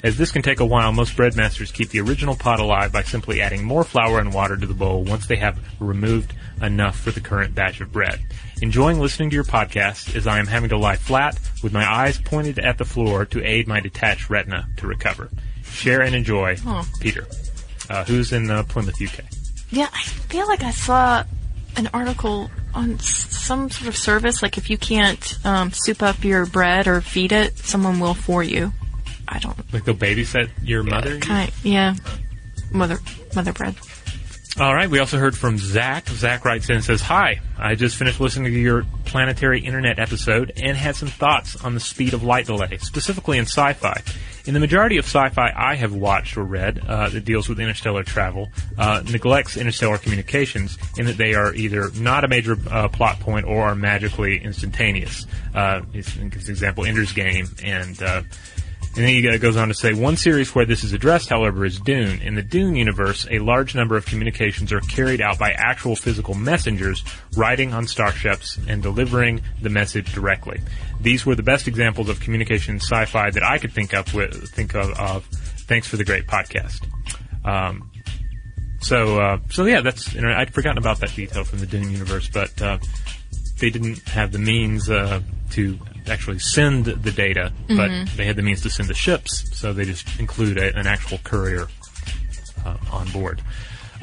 As 0.04 0.16
this 0.16 0.30
can 0.32 0.40
take 0.42 0.60
a 0.60 0.64
while, 0.64 0.92
most 0.92 1.14
bread 1.16 1.36
masters 1.36 1.72
keep 1.72 1.90
the 1.90 2.00
original 2.00 2.34
pot 2.36 2.58
alive 2.60 2.90
by 2.92 3.02
simply 3.02 3.42
adding 3.42 3.64
more 3.64 3.84
flour 3.84 4.18
and 4.20 4.32
water 4.32 4.56
to 4.56 4.66
the 4.66 4.72
bowl 4.72 5.02
once 5.04 5.26
they 5.26 5.36
have 5.36 5.58
removed 5.80 6.32
enough 6.62 6.98
for 6.98 7.10
the 7.10 7.20
current 7.20 7.54
batch 7.54 7.80
of 7.80 7.92
bread. 7.92 8.20
Enjoying 8.62 9.00
listening 9.00 9.28
to 9.30 9.34
your 9.34 9.44
podcast 9.44 10.14
as 10.14 10.26
I 10.26 10.38
am 10.38 10.46
having 10.46 10.68
to 10.70 10.78
lie 10.78 10.96
flat 10.96 11.38
with 11.62 11.72
my 11.72 11.84
eyes 11.90 12.18
pointed 12.18 12.58
at 12.60 12.78
the 12.78 12.84
floor 12.84 13.24
to 13.26 13.44
aid 13.44 13.66
my 13.66 13.80
detached 13.80 14.30
retina 14.30 14.68
to 14.78 14.86
recover. 14.86 15.28
Share 15.64 16.00
and 16.02 16.14
enjoy, 16.14 16.56
Oh. 16.64 16.86
Peter, 17.00 17.26
uh, 17.90 18.04
who's 18.04 18.32
in 18.32 18.48
uh, 18.50 18.62
Plymouth, 18.62 19.02
UK. 19.02 19.24
Yeah, 19.70 19.88
I 19.92 20.02
feel 20.02 20.46
like 20.46 20.62
I 20.62 20.70
saw 20.70 21.24
an 21.76 21.88
article 21.94 22.50
on 22.74 22.98
some 22.98 23.70
sort 23.70 23.88
of 23.88 23.96
service, 23.96 24.42
like 24.42 24.58
if 24.58 24.70
you 24.70 24.78
can't 24.78 25.38
um, 25.44 25.72
soup 25.72 26.02
up 26.02 26.24
your 26.24 26.46
bread 26.46 26.86
or 26.86 27.00
feed 27.00 27.32
it, 27.32 27.58
someone 27.58 28.00
will 28.00 28.14
for 28.14 28.42
you. 28.42 28.72
I 29.28 29.38
don't. 29.38 29.72
Like 29.72 29.84
they'll 29.84 29.94
babysit 29.94 30.50
your 30.62 30.82
mother? 30.82 31.18
Kind, 31.20 31.52
yeah, 31.62 31.94
mother, 32.72 32.98
mother 33.34 33.52
bread. 33.52 33.76
All 34.58 34.74
right. 34.74 34.90
We 34.90 34.98
also 34.98 35.16
heard 35.16 35.36
from 35.36 35.58
Zach. 35.58 36.08
Zach 36.08 36.44
writes 36.44 36.68
in 36.68 36.76
and 36.76 36.84
says, 36.84 37.00
Hi, 37.02 37.40
I 37.56 37.76
just 37.76 37.96
finished 37.96 38.20
listening 38.20 38.52
to 38.52 38.58
your 38.58 38.84
planetary 39.04 39.60
internet 39.60 39.98
episode 39.98 40.52
and 40.56 40.76
had 40.76 40.96
some 40.96 41.08
thoughts 41.08 41.56
on 41.64 41.74
the 41.74 41.80
speed 41.80 42.14
of 42.14 42.24
light 42.24 42.46
delay, 42.46 42.76
specifically 42.78 43.38
in 43.38 43.44
sci 43.44 43.72
fi. 43.74 44.02
In 44.46 44.54
the 44.54 44.60
majority 44.60 44.96
of 44.96 45.04
sci 45.04 45.28
fi 45.30 45.52
I 45.54 45.74
have 45.74 45.94
watched 45.94 46.36
or 46.36 46.44
read 46.44 46.80
uh, 46.86 47.10
that 47.10 47.24
deals 47.24 47.48
with 47.48 47.60
interstellar 47.60 48.02
travel, 48.02 48.50
uh, 48.78 49.02
neglects 49.10 49.56
interstellar 49.56 49.98
communications 49.98 50.78
in 50.96 51.06
that 51.06 51.16
they 51.16 51.34
are 51.34 51.54
either 51.54 51.90
not 51.92 52.24
a 52.24 52.28
major 52.28 52.56
uh, 52.70 52.88
plot 52.88 53.20
point 53.20 53.46
or 53.46 53.62
are 53.64 53.74
magically 53.74 54.42
instantaneous. 54.42 55.26
Uh, 55.54 55.82
it's, 55.92 56.16
example, 56.16 56.84
Ender's 56.84 57.12
Game 57.12 57.48
and. 57.62 58.00
And 58.96 59.04
then 59.04 59.08
he 59.10 59.38
goes 59.38 59.56
on 59.56 59.68
to 59.68 59.74
say, 59.74 59.94
one 59.94 60.16
series 60.16 60.52
where 60.52 60.66
this 60.66 60.82
is 60.82 60.92
addressed, 60.92 61.28
however, 61.28 61.64
is 61.64 61.78
Dune. 61.78 62.20
In 62.22 62.34
the 62.34 62.42
Dune 62.42 62.74
universe, 62.74 63.24
a 63.30 63.38
large 63.38 63.76
number 63.76 63.96
of 63.96 64.04
communications 64.04 64.72
are 64.72 64.80
carried 64.80 65.20
out 65.20 65.38
by 65.38 65.52
actual 65.52 65.94
physical 65.94 66.34
messengers 66.34 67.04
riding 67.36 67.72
on 67.72 67.86
starships 67.86 68.58
and 68.68 68.82
delivering 68.82 69.42
the 69.62 69.70
message 69.70 70.12
directly. 70.12 70.60
These 71.00 71.24
were 71.24 71.36
the 71.36 71.44
best 71.44 71.68
examples 71.68 72.08
of 72.08 72.18
communication 72.18 72.80
sci-fi 72.80 73.30
that 73.30 73.44
I 73.44 73.58
could 73.58 73.72
think 73.72 73.94
up 73.94 74.12
with, 74.12 74.50
think 74.50 74.74
of, 74.74 74.90
of. 74.98 75.24
Thanks 75.68 75.86
for 75.86 75.96
the 75.96 76.04
great 76.04 76.26
podcast. 76.26 76.84
Um, 77.44 77.92
so, 78.80 79.20
uh, 79.20 79.38
so 79.50 79.66
yeah, 79.66 79.82
that's, 79.82 80.16
I'd 80.16 80.52
forgotten 80.52 80.78
about 80.78 80.98
that 80.98 81.14
detail 81.14 81.44
from 81.44 81.60
the 81.60 81.66
Dune 81.66 81.92
universe, 81.92 82.28
but, 82.28 82.60
uh, 82.60 82.78
they 83.60 83.70
didn't 83.70 84.00
have 84.08 84.32
the 84.32 84.38
means 84.38 84.90
uh, 84.90 85.20
to 85.50 85.78
actually 86.10 86.38
send 86.38 86.84
the 86.86 87.10
data, 87.10 87.52
but 87.68 87.90
Mhm. 87.90 88.16
they 88.16 88.24
had 88.26 88.36
the 88.36 88.42
means 88.42 88.60
to 88.62 88.70
send 88.70 88.88
the 88.88 88.94
ships, 88.94 89.44
so 89.52 89.72
they 89.72 89.84
just 89.84 90.06
include 90.18 90.58
a, 90.58 90.76
an 90.76 90.86
actual 90.86 91.18
courier 91.24 91.68
uh, 92.64 92.76
on 92.92 93.08
board. 93.10 93.40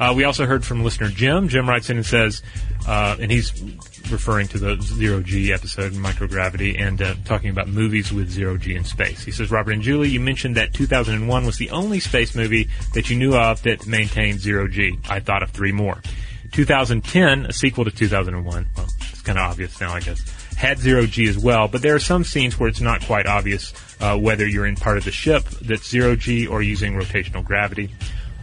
Uh, 0.00 0.12
we 0.16 0.22
also 0.24 0.46
heard 0.46 0.64
from 0.64 0.84
listener 0.84 1.08
Jim. 1.08 1.48
Jim 1.48 1.68
writes 1.68 1.90
in 1.90 1.96
and 1.96 2.06
says, 2.06 2.40
uh, 2.86 3.16
and 3.20 3.30
he's 3.32 3.52
referring 4.12 4.46
to 4.48 4.56
the 4.58 4.80
zero 4.80 5.20
G 5.20 5.52
episode 5.52 5.92
in 5.92 6.00
microgravity 6.00 6.80
and 6.80 7.02
uh, 7.02 7.14
talking 7.24 7.50
about 7.50 7.66
movies 7.68 8.12
with 8.12 8.30
zero 8.30 8.56
G 8.56 8.74
in 8.76 8.84
space. 8.84 9.24
He 9.24 9.32
says, 9.32 9.50
Robert 9.50 9.72
and 9.72 9.82
Julie, 9.82 10.08
you 10.08 10.20
mentioned 10.20 10.56
that 10.56 10.72
2001 10.72 11.44
was 11.44 11.56
the 11.58 11.70
only 11.70 11.98
space 12.00 12.34
movie 12.36 12.68
that 12.94 13.10
you 13.10 13.16
knew 13.16 13.34
of 13.34 13.60
that 13.64 13.86
maintained 13.88 14.38
zero 14.40 14.68
G. 14.68 14.98
I 15.10 15.18
thought 15.20 15.42
of 15.42 15.50
three 15.50 15.72
more. 15.72 16.00
2010, 16.52 17.46
a 17.46 17.52
sequel 17.52 17.84
to 17.84 17.90
2001. 17.90 18.66
Well, 18.76 18.86
it's 19.10 19.20
kind 19.22 19.38
of 19.38 19.50
obvious 19.50 19.80
now, 19.80 19.92
I 19.92 20.00
guess. 20.00 20.22
Had 20.58 20.78
zero 20.80 21.06
G 21.06 21.28
as 21.28 21.38
well, 21.38 21.68
but 21.68 21.82
there 21.82 21.94
are 21.94 22.00
some 22.00 22.24
scenes 22.24 22.58
where 22.58 22.68
it's 22.68 22.80
not 22.80 23.00
quite 23.02 23.26
obvious 23.26 23.72
uh, 24.00 24.18
whether 24.18 24.44
you're 24.46 24.66
in 24.66 24.74
part 24.74 24.98
of 24.98 25.04
the 25.04 25.12
ship 25.12 25.44
that's 25.62 25.88
zero 25.88 26.16
G 26.16 26.46
or 26.48 26.62
using 26.62 26.94
rotational 26.94 27.44
gravity. 27.44 27.90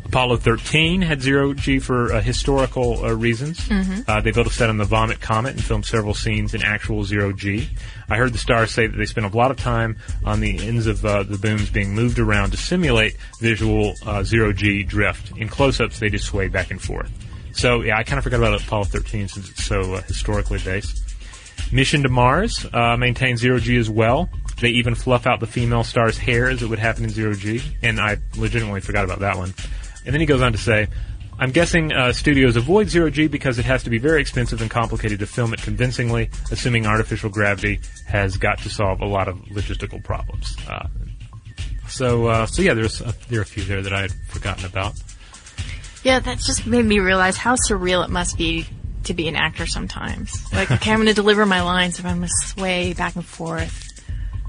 Apollo 0.06 0.38
13 0.38 1.02
had 1.02 1.22
zero 1.22 1.54
G 1.54 1.80
for 1.80 2.14
uh, 2.14 2.22
historical 2.22 3.04
uh, 3.04 3.12
reasons. 3.14 3.60
Mhm. 3.68 4.08
Uh, 4.08 4.22
they 4.22 4.32
built 4.32 4.48
a 4.48 4.50
set 4.50 4.70
on 4.70 4.78
the 4.78 4.86
Vomit 4.86 5.20
Comet 5.20 5.56
and 5.56 5.64
filmed 5.64 5.86
several 5.86 6.14
scenes 6.14 6.54
in 6.54 6.62
actual 6.62 7.04
zero 7.04 7.34
G. 7.34 7.68
I 8.08 8.16
heard 8.16 8.32
the 8.32 8.38
stars 8.38 8.72
say 8.72 8.88
that 8.88 8.96
they 8.96 9.06
spent 9.06 9.26
a 9.26 9.36
lot 9.36 9.52
of 9.52 9.58
time 9.58 9.98
on 10.24 10.40
the 10.40 10.66
ends 10.66 10.88
of 10.88 11.04
uh, 11.06 11.24
the 11.24 11.38
booms 11.38 11.70
being 11.70 11.94
moved 11.96 12.18
around 12.20 12.52
to 12.52 12.58
simulate 12.58 13.18
visual 13.42 13.96
uh, 14.06 14.24
zero 14.24 14.54
G 14.54 14.84
drift. 14.84 15.36
In 15.38 15.50
close-ups, 15.50 16.00
they 16.00 16.10
just 16.10 16.26
sway 16.26 16.48
back 16.48 16.72
and 16.72 16.82
forth. 16.82 17.12
So 17.52 17.82
yeah, 17.82 17.98
I 17.98 18.04
kind 18.04 18.18
of 18.20 18.24
forgot 18.24 18.40
about 18.40 18.62
Apollo 18.62 18.86
13 18.86 19.28
since 19.28 19.50
it's 19.50 19.66
so 19.66 19.96
uh, 19.96 20.02
historically 20.04 20.60
based. 20.64 21.02
Mission 21.72 22.04
to 22.04 22.10
Mars 22.10 22.66
uh, 22.74 22.96
maintains 22.98 23.40
zero 23.40 23.60
G 23.60 23.78
as 23.78 23.90
well. 23.90 24.30
They 24.60 24.70
even 24.70 24.96
fluff 24.96 25.28
out 25.28 25.40
the 25.40 25.48
female 25.48 25.84
star's 25.84 26.18
hair 26.18 26.50
as 26.50 26.62
it 26.62 26.70
would 26.70 26.80
happen 26.80 27.04
in 27.04 27.10
zero 27.10 27.34
G, 27.34 27.62
and 27.82 28.00
I 28.00 28.18
legitimately 28.38 28.82
forgot 28.82 29.04
about 29.04 29.20
that 29.20 29.38
one. 29.38 29.54
And 30.06 30.14
then 30.14 30.20
he 30.22 30.26
goes 30.26 30.42
on 30.42 30.52
to 30.52 30.58
say, 30.58 30.88
I'm 31.38 31.52
guessing 31.52 31.92
uh, 31.92 32.14
studios 32.14 32.56
avoid 32.56 32.88
zero 32.88 33.10
G 33.10 33.28
because 33.28 33.60
it 33.60 33.66
has 33.66 33.84
to 33.84 33.90
be 33.90 33.98
very 33.98 34.22
expensive 34.22 34.62
and 34.62 34.72
complicated 34.72 35.20
to 35.20 35.26
film 35.26 35.54
it 35.54 35.62
convincingly, 35.62 36.30
assuming 36.52 36.86
artificial 36.86 37.30
gravity 37.30 37.82
has 38.08 38.38
got 38.38 38.60
to 38.60 38.70
solve 38.70 39.02
a 39.02 39.06
lot 39.06 39.28
of 39.28 39.36
logistical 39.52 40.02
problems. 40.02 40.56
Uh, 40.70 40.88
so, 41.90 42.28
uh, 42.28 42.46
so 42.46 42.62
yeah, 42.62 42.74
there's 42.74 43.02
a, 43.02 43.14
there 43.30 43.40
are 43.40 43.44
a 43.44 43.46
few 43.46 43.64
there 43.64 43.82
that 43.82 43.94
I 43.94 44.02
had 44.02 44.12
forgotten 44.30 44.66
about. 44.66 44.94
Yeah, 46.04 46.20
that 46.20 46.38
just 46.38 46.66
made 46.66 46.86
me 46.86 47.00
realize 47.00 47.36
how 47.36 47.56
surreal 47.56 48.06
it 48.06 48.12
must 48.12 48.38
be 48.38 48.66
to 49.06 49.14
be 49.14 49.28
an 49.28 49.36
actor 49.36 49.66
sometimes. 49.66 50.52
Like, 50.54 50.70
okay, 50.72 50.92
I'm 50.92 50.98
going 50.98 51.08
to 51.08 51.14
deliver 51.14 51.46
my 51.46 51.62
lines, 51.62 52.00
if 52.00 52.06
I'm 52.06 52.18
going 52.18 52.28
to 52.28 52.48
sway 52.48 52.94
back 52.94 53.16
and 53.16 53.26
forth, 53.26 53.82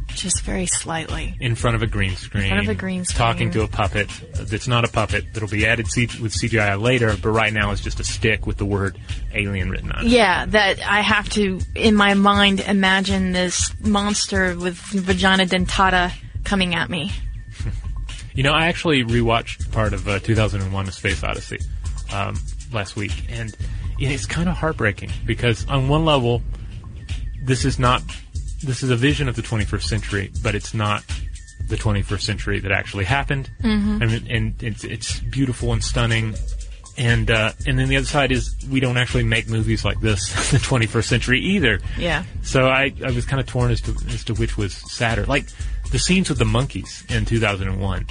just 0.09 0.43
very 0.45 0.65
slightly. 0.67 1.37
in 1.41 1.55
front 1.55 1.77
of 1.77 1.83
a 1.83 1.87
green 1.87 2.17
screen. 2.17 2.45
In 2.45 2.49
front 2.51 2.63
of 2.65 2.69
a 2.71 2.75
green 2.75 3.05
screen. 3.05 3.19
Talking 3.19 3.51
to 3.53 3.63
a 3.63 3.69
puppet 3.69 4.09
that's 4.33 4.67
not 4.67 4.85
a 4.85 4.89
puppet 4.89 5.27
that'll 5.35 5.49
be 5.49 5.67
added 5.67 5.89
C- 5.89 6.09
with 6.23 6.33
CGI 6.33 6.81
later, 6.81 7.15
but 7.21 7.29
right 7.29 7.53
now 7.53 7.71
it's 7.71 7.83
just 7.83 8.01
a 8.01 8.05
stick 8.05 8.47
with 8.47 8.57
the 8.57 8.65
word 8.65 8.99
alien 9.35 9.69
written 9.71 9.93
on 9.93 10.07
it. 10.07 10.11
Yeah, 10.11 10.47
that 10.47 10.81
I 10.81 11.01
have 11.03 11.29
to, 11.31 11.61
in 11.75 11.95
my 11.95 12.15
mind, 12.15 12.61
imagine 12.61 13.33
this 13.33 13.75
monster 13.85 14.57
with 14.57 14.77
vagina 14.77 15.45
dentata 15.45 16.13
coming 16.45 16.75
at 16.75 16.89
me. 16.91 17.13
You 18.35 18.43
know, 18.43 18.53
I 18.53 18.67
actually 18.67 19.03
rewatched 19.03 19.73
part 19.73 19.95
of 19.95 20.07
uh, 20.07 20.19
2001: 20.19 20.89
A 20.89 20.93
Space 20.93 21.25
Odyssey 21.25 21.59
um, 22.13 22.39
last 22.71 22.95
week, 22.95 23.25
and 23.31 23.57
it's 23.99 24.27
kind 24.27 24.49
of 24.49 24.57
heartbreaking 24.57 25.11
because 25.25 25.67
on 25.69 25.89
one 25.89 26.05
level, 26.05 26.43
this 27.43 27.65
is 27.65 27.79
not 27.79 28.03
this 28.63 28.83
is 28.83 28.91
a 28.91 28.97
vision 28.97 29.29
of 29.29 29.37
the 29.37 29.43
21st 29.43 29.83
century, 29.83 30.33
but 30.43 30.55
it's 30.55 30.73
not 30.75 31.05
the 31.69 31.77
21st 31.77 32.21
century 32.23 32.61
that 32.61 32.73
actually 32.73 33.05
happened. 33.05 33.51
Mhm. 33.63 34.03
I 34.03 34.07
mean, 34.07 34.27
and 34.31 34.63
it's 34.63 34.85
it's 34.85 35.21
beautiful 35.21 35.73
and 35.73 35.83
stunning. 35.83 36.35
And 36.99 37.31
uh, 37.31 37.53
and 37.67 37.79
then 37.79 37.89
the 37.89 37.97
other 37.99 38.07
side 38.07 38.33
is 38.33 38.57
we 38.71 38.81
don't 38.81 38.97
actually 38.97 39.25
make 39.25 39.49
movies 39.49 39.85
like 39.85 40.01
this 40.01 40.31
in 40.53 40.59
the 40.59 40.65
21st 40.65 41.05
century 41.05 41.41
either. 41.41 41.81
Yeah. 41.99 42.25
So 42.43 42.69
I, 42.69 42.93
I 43.05 43.11
was 43.11 43.27
kind 43.27 43.39
of 43.39 43.47
torn 43.47 43.71
as 43.71 43.83
to 43.83 43.95
as 44.09 44.25
to 44.25 44.35
which 44.35 44.57
was 44.57 44.73
sadder. 44.75 45.27
Like 45.27 45.45
the 45.93 45.99
scenes 45.99 46.31
with 46.31 46.39
the 46.39 46.47
monkeys 46.47 47.05
in 47.11 47.27
2001. 47.27 48.07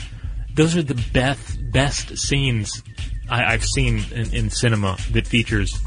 Those 0.54 0.78
are 0.78 0.84
the 0.84 1.02
best 1.14 1.72
best 1.72 2.16
scenes 2.18 2.84
I, 3.30 3.54
I've 3.54 3.66
seen 3.66 4.04
in, 4.12 4.34
in 4.34 4.50
cinema 4.50 4.98
that 5.12 5.28
features 5.28 5.80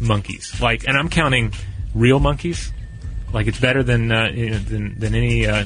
monkeys. 0.00 0.60
Like, 0.60 0.86
and 0.86 0.96
I'm 0.96 1.08
counting 1.08 1.52
real 1.94 2.20
monkeys. 2.20 2.72
Like 3.32 3.46
it's 3.46 3.60
better 3.60 3.82
than 3.82 4.10
uh, 4.10 4.30
you 4.32 4.50
know, 4.50 4.58
than 4.58 4.98
than 4.98 5.14
any 5.14 5.46
uh, 5.46 5.64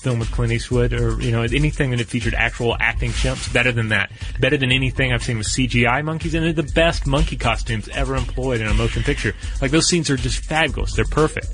film 0.00 0.18
with 0.18 0.30
Clint 0.32 0.52
Eastwood 0.52 0.92
or 0.92 1.20
you 1.20 1.30
know 1.30 1.42
anything 1.42 1.90
that 1.92 2.04
featured 2.06 2.34
actual 2.34 2.76
acting 2.80 3.10
chimps. 3.10 3.52
Better 3.52 3.70
than 3.70 3.90
that. 3.90 4.10
Better 4.40 4.56
than 4.56 4.72
anything 4.72 5.12
I've 5.12 5.22
seen 5.22 5.38
with 5.38 5.46
CGI 5.46 6.04
monkeys. 6.04 6.34
And 6.34 6.44
they're 6.44 6.52
the 6.52 6.72
best 6.72 7.06
monkey 7.06 7.36
costumes 7.36 7.88
ever 7.90 8.16
employed 8.16 8.60
in 8.60 8.66
a 8.66 8.74
motion 8.74 9.04
picture. 9.04 9.32
Like 9.62 9.70
those 9.70 9.88
scenes 9.88 10.10
are 10.10 10.16
just 10.16 10.44
fabulous. 10.44 10.94
They're 10.94 11.04
perfect. 11.04 11.48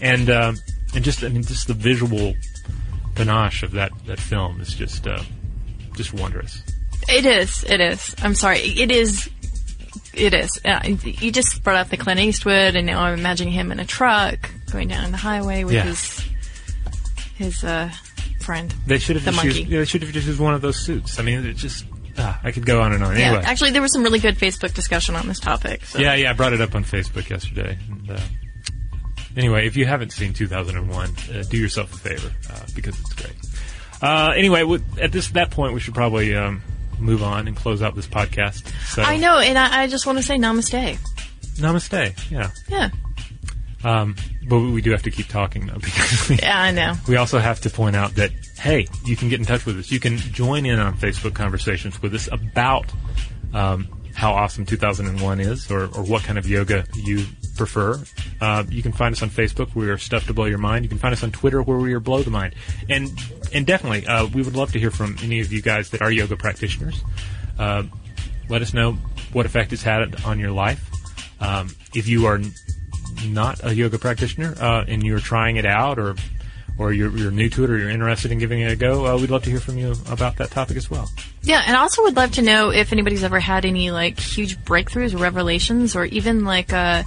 And 0.00 0.30
um, 0.30 0.56
and 0.94 1.04
just 1.04 1.22
I 1.22 1.28
mean 1.28 1.44
just 1.44 1.68
the 1.68 1.74
visual 1.74 2.34
panache 3.14 3.62
of 3.62 3.72
that, 3.72 3.92
that 4.06 4.20
film 4.20 4.60
is 4.60 4.74
just 4.74 5.06
uh, 5.06 5.22
just 5.94 6.14
wondrous. 6.14 6.62
It 7.08 7.24
is. 7.26 7.64
It 7.64 7.80
is. 7.80 8.14
I'm 8.22 8.34
sorry. 8.34 8.58
It 8.60 8.90
is. 8.90 9.28
It 10.14 10.34
is. 10.34 10.60
Uh, 10.64 10.80
you 10.84 11.30
just 11.32 11.62
brought 11.62 11.76
up 11.76 11.88
the 11.88 11.96
Clint 11.96 12.20
Eastwood, 12.20 12.76
and 12.76 12.86
now 12.86 13.00
I'm 13.02 13.18
imagining 13.18 13.52
him 13.52 13.70
in 13.72 13.80
a 13.80 13.84
truck 13.84 14.50
going 14.72 14.88
down 14.88 15.10
the 15.10 15.16
highway 15.16 15.64
with 15.64 15.74
Yeah. 15.74 15.84
his 15.84 16.24
his 17.36 17.64
uh, 17.64 17.90
friend. 18.40 18.74
They 18.86 18.98
should 18.98 19.16
have 19.16 19.24
the 19.24 19.30
just 19.30 19.44
monkey. 19.44 19.58
used, 19.60 19.70
yeah, 19.70 19.78
they 19.78 19.84
should 19.84 20.02
have 20.02 20.12
just 20.12 20.26
used 20.26 20.40
one 20.40 20.54
of 20.54 20.60
those 20.60 20.78
suits. 20.78 21.18
I 21.18 21.22
mean, 21.22 21.46
it 21.46 21.54
just 21.54 21.84
ah, 22.18 22.38
I 22.42 22.50
could 22.52 22.66
go 22.66 22.82
on 22.82 22.92
and 22.92 23.02
on. 23.04 23.16
Yeah, 23.16 23.28
Anyway, 23.28 23.44
actually, 23.44 23.70
there 23.70 23.82
was 23.82 23.92
some 23.92 24.02
really 24.02 24.18
good 24.18 24.36
Facebook 24.36 24.74
discussion 24.74 25.14
on 25.14 25.28
this 25.28 25.38
topic. 25.40 25.84
So. 25.84 25.98
yeah, 26.00 26.14
yeah, 26.14 26.30
I 26.30 26.32
brought 26.34 26.52
it 26.52 26.60
up 26.60 26.74
on 26.74 26.84
Facebook 26.84 27.30
yesterday. 27.30 27.78
And, 27.88 28.10
uh, 28.10 28.18
anyway, 29.36 29.66
if 29.66 29.76
you 29.76 29.86
haven't 29.86 30.10
seen 30.12 30.32
2001, 30.34 31.08
uh, 31.32 31.42
do 31.48 31.56
yourself 31.56 31.94
a 31.94 31.96
favor 31.96 32.32
uh, 32.52 32.60
because 32.74 32.98
it's 33.00 33.12
great. 33.14 33.36
Uh, 34.02 34.32
anyway, 34.36 34.60
w- 34.60 34.82
at 35.00 35.12
this 35.12 35.28
that 35.30 35.50
point, 35.52 35.74
we 35.74 35.80
should 35.80 35.94
probably 35.94 36.34
um, 36.34 36.60
move 36.98 37.22
on 37.22 37.46
and 37.48 37.56
close 37.56 37.82
out 37.82 37.94
this 37.94 38.06
podcast. 38.06 38.68
So, 38.94 39.02
I 39.02 39.16
know, 39.16 39.38
and 39.38 39.58
I, 39.58 39.82
I 39.82 39.86
just 39.86 40.06
want 40.06 40.18
to 40.18 40.22
say 40.24 40.36
namaste. 40.36 40.98
Namaste. 41.56 42.30
Yeah. 42.30 42.50
Yeah, 42.68 42.90
Um, 43.84 44.16
but 44.48 44.58
we 44.60 44.80
do 44.80 44.90
have 44.92 45.02
to 45.02 45.10
keep 45.10 45.28
talking 45.28 45.66
though 45.66 45.78
because 45.80 46.28
we, 46.28 46.36
yeah, 46.36 46.60
I 46.60 46.70
know. 46.70 46.94
we 47.08 47.16
also 47.16 47.38
have 47.38 47.60
to 47.62 47.70
point 47.70 47.96
out 47.96 48.14
that 48.16 48.30
hey, 48.58 48.88
you 49.04 49.16
can 49.16 49.28
get 49.28 49.38
in 49.38 49.46
touch 49.46 49.64
with 49.66 49.78
us. 49.78 49.90
You 49.92 50.00
can 50.00 50.16
join 50.18 50.66
in 50.66 50.78
on 50.80 50.94
Facebook 50.96 51.34
conversations 51.34 52.00
with 52.02 52.12
us 52.14 52.28
about 52.32 52.86
um, 53.54 53.86
how 54.14 54.32
awesome 54.32 54.66
2001 54.66 55.40
is, 55.40 55.70
or, 55.70 55.84
or 55.84 56.02
what 56.02 56.22
kind 56.24 56.38
of 56.38 56.48
yoga 56.48 56.84
you 56.94 57.24
prefer. 57.58 58.02
Uh, 58.40 58.64
you 58.70 58.82
can 58.82 58.92
find 58.92 59.12
us 59.12 59.22
on 59.22 59.28
Facebook. 59.28 59.74
Where 59.74 59.86
we 59.86 59.92
are 59.92 59.98
Stuff 59.98 60.26
to 60.28 60.32
Blow 60.32 60.46
Your 60.46 60.58
Mind. 60.58 60.84
You 60.84 60.88
can 60.88 60.98
find 60.98 61.12
us 61.12 61.22
on 61.22 61.32
Twitter, 61.32 61.60
where 61.60 61.76
we 61.76 61.92
are 61.92 62.00
Blow 62.00 62.22
the 62.22 62.30
Mind. 62.30 62.54
And 62.88 63.10
and 63.52 63.66
definitely, 63.66 64.06
uh, 64.06 64.26
we 64.26 64.42
would 64.42 64.56
love 64.56 64.72
to 64.72 64.78
hear 64.78 64.90
from 64.90 65.16
any 65.22 65.40
of 65.40 65.52
you 65.52 65.60
guys 65.60 65.90
that 65.90 66.00
are 66.00 66.10
yoga 66.10 66.36
practitioners. 66.36 67.02
Uh, 67.58 67.82
let 68.48 68.62
us 68.62 68.72
know 68.72 68.92
what 69.32 69.44
effect 69.44 69.72
it's 69.72 69.82
had 69.82 70.24
on 70.24 70.38
your 70.38 70.52
life. 70.52 70.82
Um, 71.40 71.74
if 71.94 72.08
you 72.08 72.26
are 72.26 72.40
not 73.26 73.64
a 73.64 73.74
yoga 73.74 73.98
practitioner 73.98 74.54
uh, 74.60 74.84
and 74.86 75.02
you're 75.02 75.20
trying 75.20 75.56
it 75.56 75.66
out, 75.66 75.98
or 75.98 76.14
or 76.78 76.92
you're, 76.92 77.10
you're 77.16 77.32
new 77.32 77.48
to 77.50 77.64
it, 77.64 77.70
or 77.70 77.76
you're 77.76 77.90
interested 77.90 78.30
in 78.30 78.38
giving 78.38 78.60
it 78.60 78.70
a 78.70 78.76
go, 78.76 79.04
uh, 79.04 79.18
we'd 79.18 79.30
love 79.30 79.42
to 79.42 79.50
hear 79.50 79.58
from 79.58 79.78
you 79.78 79.94
about 80.08 80.36
that 80.36 80.50
topic 80.50 80.76
as 80.76 80.88
well. 80.88 81.10
Yeah, 81.42 81.62
and 81.66 81.76
also 81.76 82.02
would 82.02 82.14
love 82.14 82.32
to 82.32 82.42
know 82.42 82.70
if 82.70 82.92
anybody's 82.92 83.24
ever 83.24 83.40
had 83.40 83.64
any 83.64 83.90
like 83.90 84.18
huge 84.18 84.56
breakthroughs 84.60 85.12
or 85.12 85.18
revelations, 85.18 85.96
or 85.96 86.04
even 86.04 86.44
like 86.44 86.72
uh, 86.72 87.02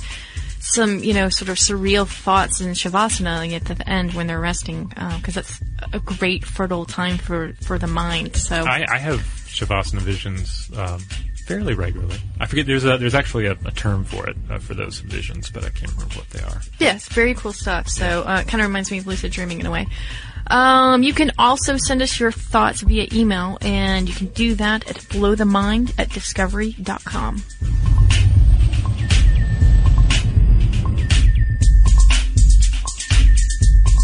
some 0.61 1.03
you 1.03 1.13
know 1.13 1.29
sort 1.29 1.49
of 1.49 1.57
surreal 1.57 2.07
thoughts 2.07 2.61
in 2.61 2.69
shavasana 2.69 3.53
at 3.53 3.65
the 3.65 3.89
end 3.89 4.13
when 4.13 4.27
they're 4.27 4.39
resting, 4.39 4.85
because 5.17 5.35
that's 5.35 5.61
a 5.91 5.99
great 5.99 6.45
fertile 6.45 6.85
time 6.85 7.17
for 7.17 7.53
for 7.61 7.77
the 7.77 7.87
mind. 7.87 8.35
So 8.35 8.63
I, 8.63 8.85
I 8.87 8.97
have 8.97 9.19
shavasana 9.47 9.99
visions 9.99 10.69
um, 10.77 10.99
fairly 11.47 11.73
regularly. 11.73 12.17
I 12.39 12.45
forget 12.45 12.67
there's 12.67 12.85
a 12.85 12.97
there's 12.97 13.15
actually 13.15 13.47
a, 13.47 13.57
a 13.65 13.71
term 13.71 14.05
for 14.05 14.29
it 14.29 14.37
uh, 14.49 14.59
for 14.59 14.73
those 14.73 14.99
visions, 14.99 15.49
but 15.49 15.65
I 15.65 15.69
can't 15.69 15.91
remember 15.93 16.15
what 16.15 16.29
they 16.29 16.41
are. 16.41 16.61
Yes, 16.79 17.09
very 17.09 17.33
cool 17.33 17.53
stuff. 17.53 17.89
So 17.89 18.23
uh, 18.23 18.41
it 18.41 18.47
kind 18.47 18.61
of 18.61 18.67
reminds 18.67 18.91
me 18.91 18.99
of 18.99 19.07
lucid 19.07 19.31
dreaming 19.31 19.59
in 19.59 19.65
a 19.65 19.71
way. 19.71 19.87
Um, 20.47 21.03
you 21.03 21.13
can 21.13 21.31
also 21.37 21.77
send 21.77 22.01
us 22.01 22.19
your 22.19 22.31
thoughts 22.31 22.81
via 22.81 23.07
email, 23.13 23.57
and 23.61 24.07
you 24.07 24.15
can 24.15 24.27
do 24.27 24.55
that 24.55 24.87
at 24.89 24.97
blowthemind 24.97 25.93
at 25.97 26.09
discovery.com. 26.09 27.43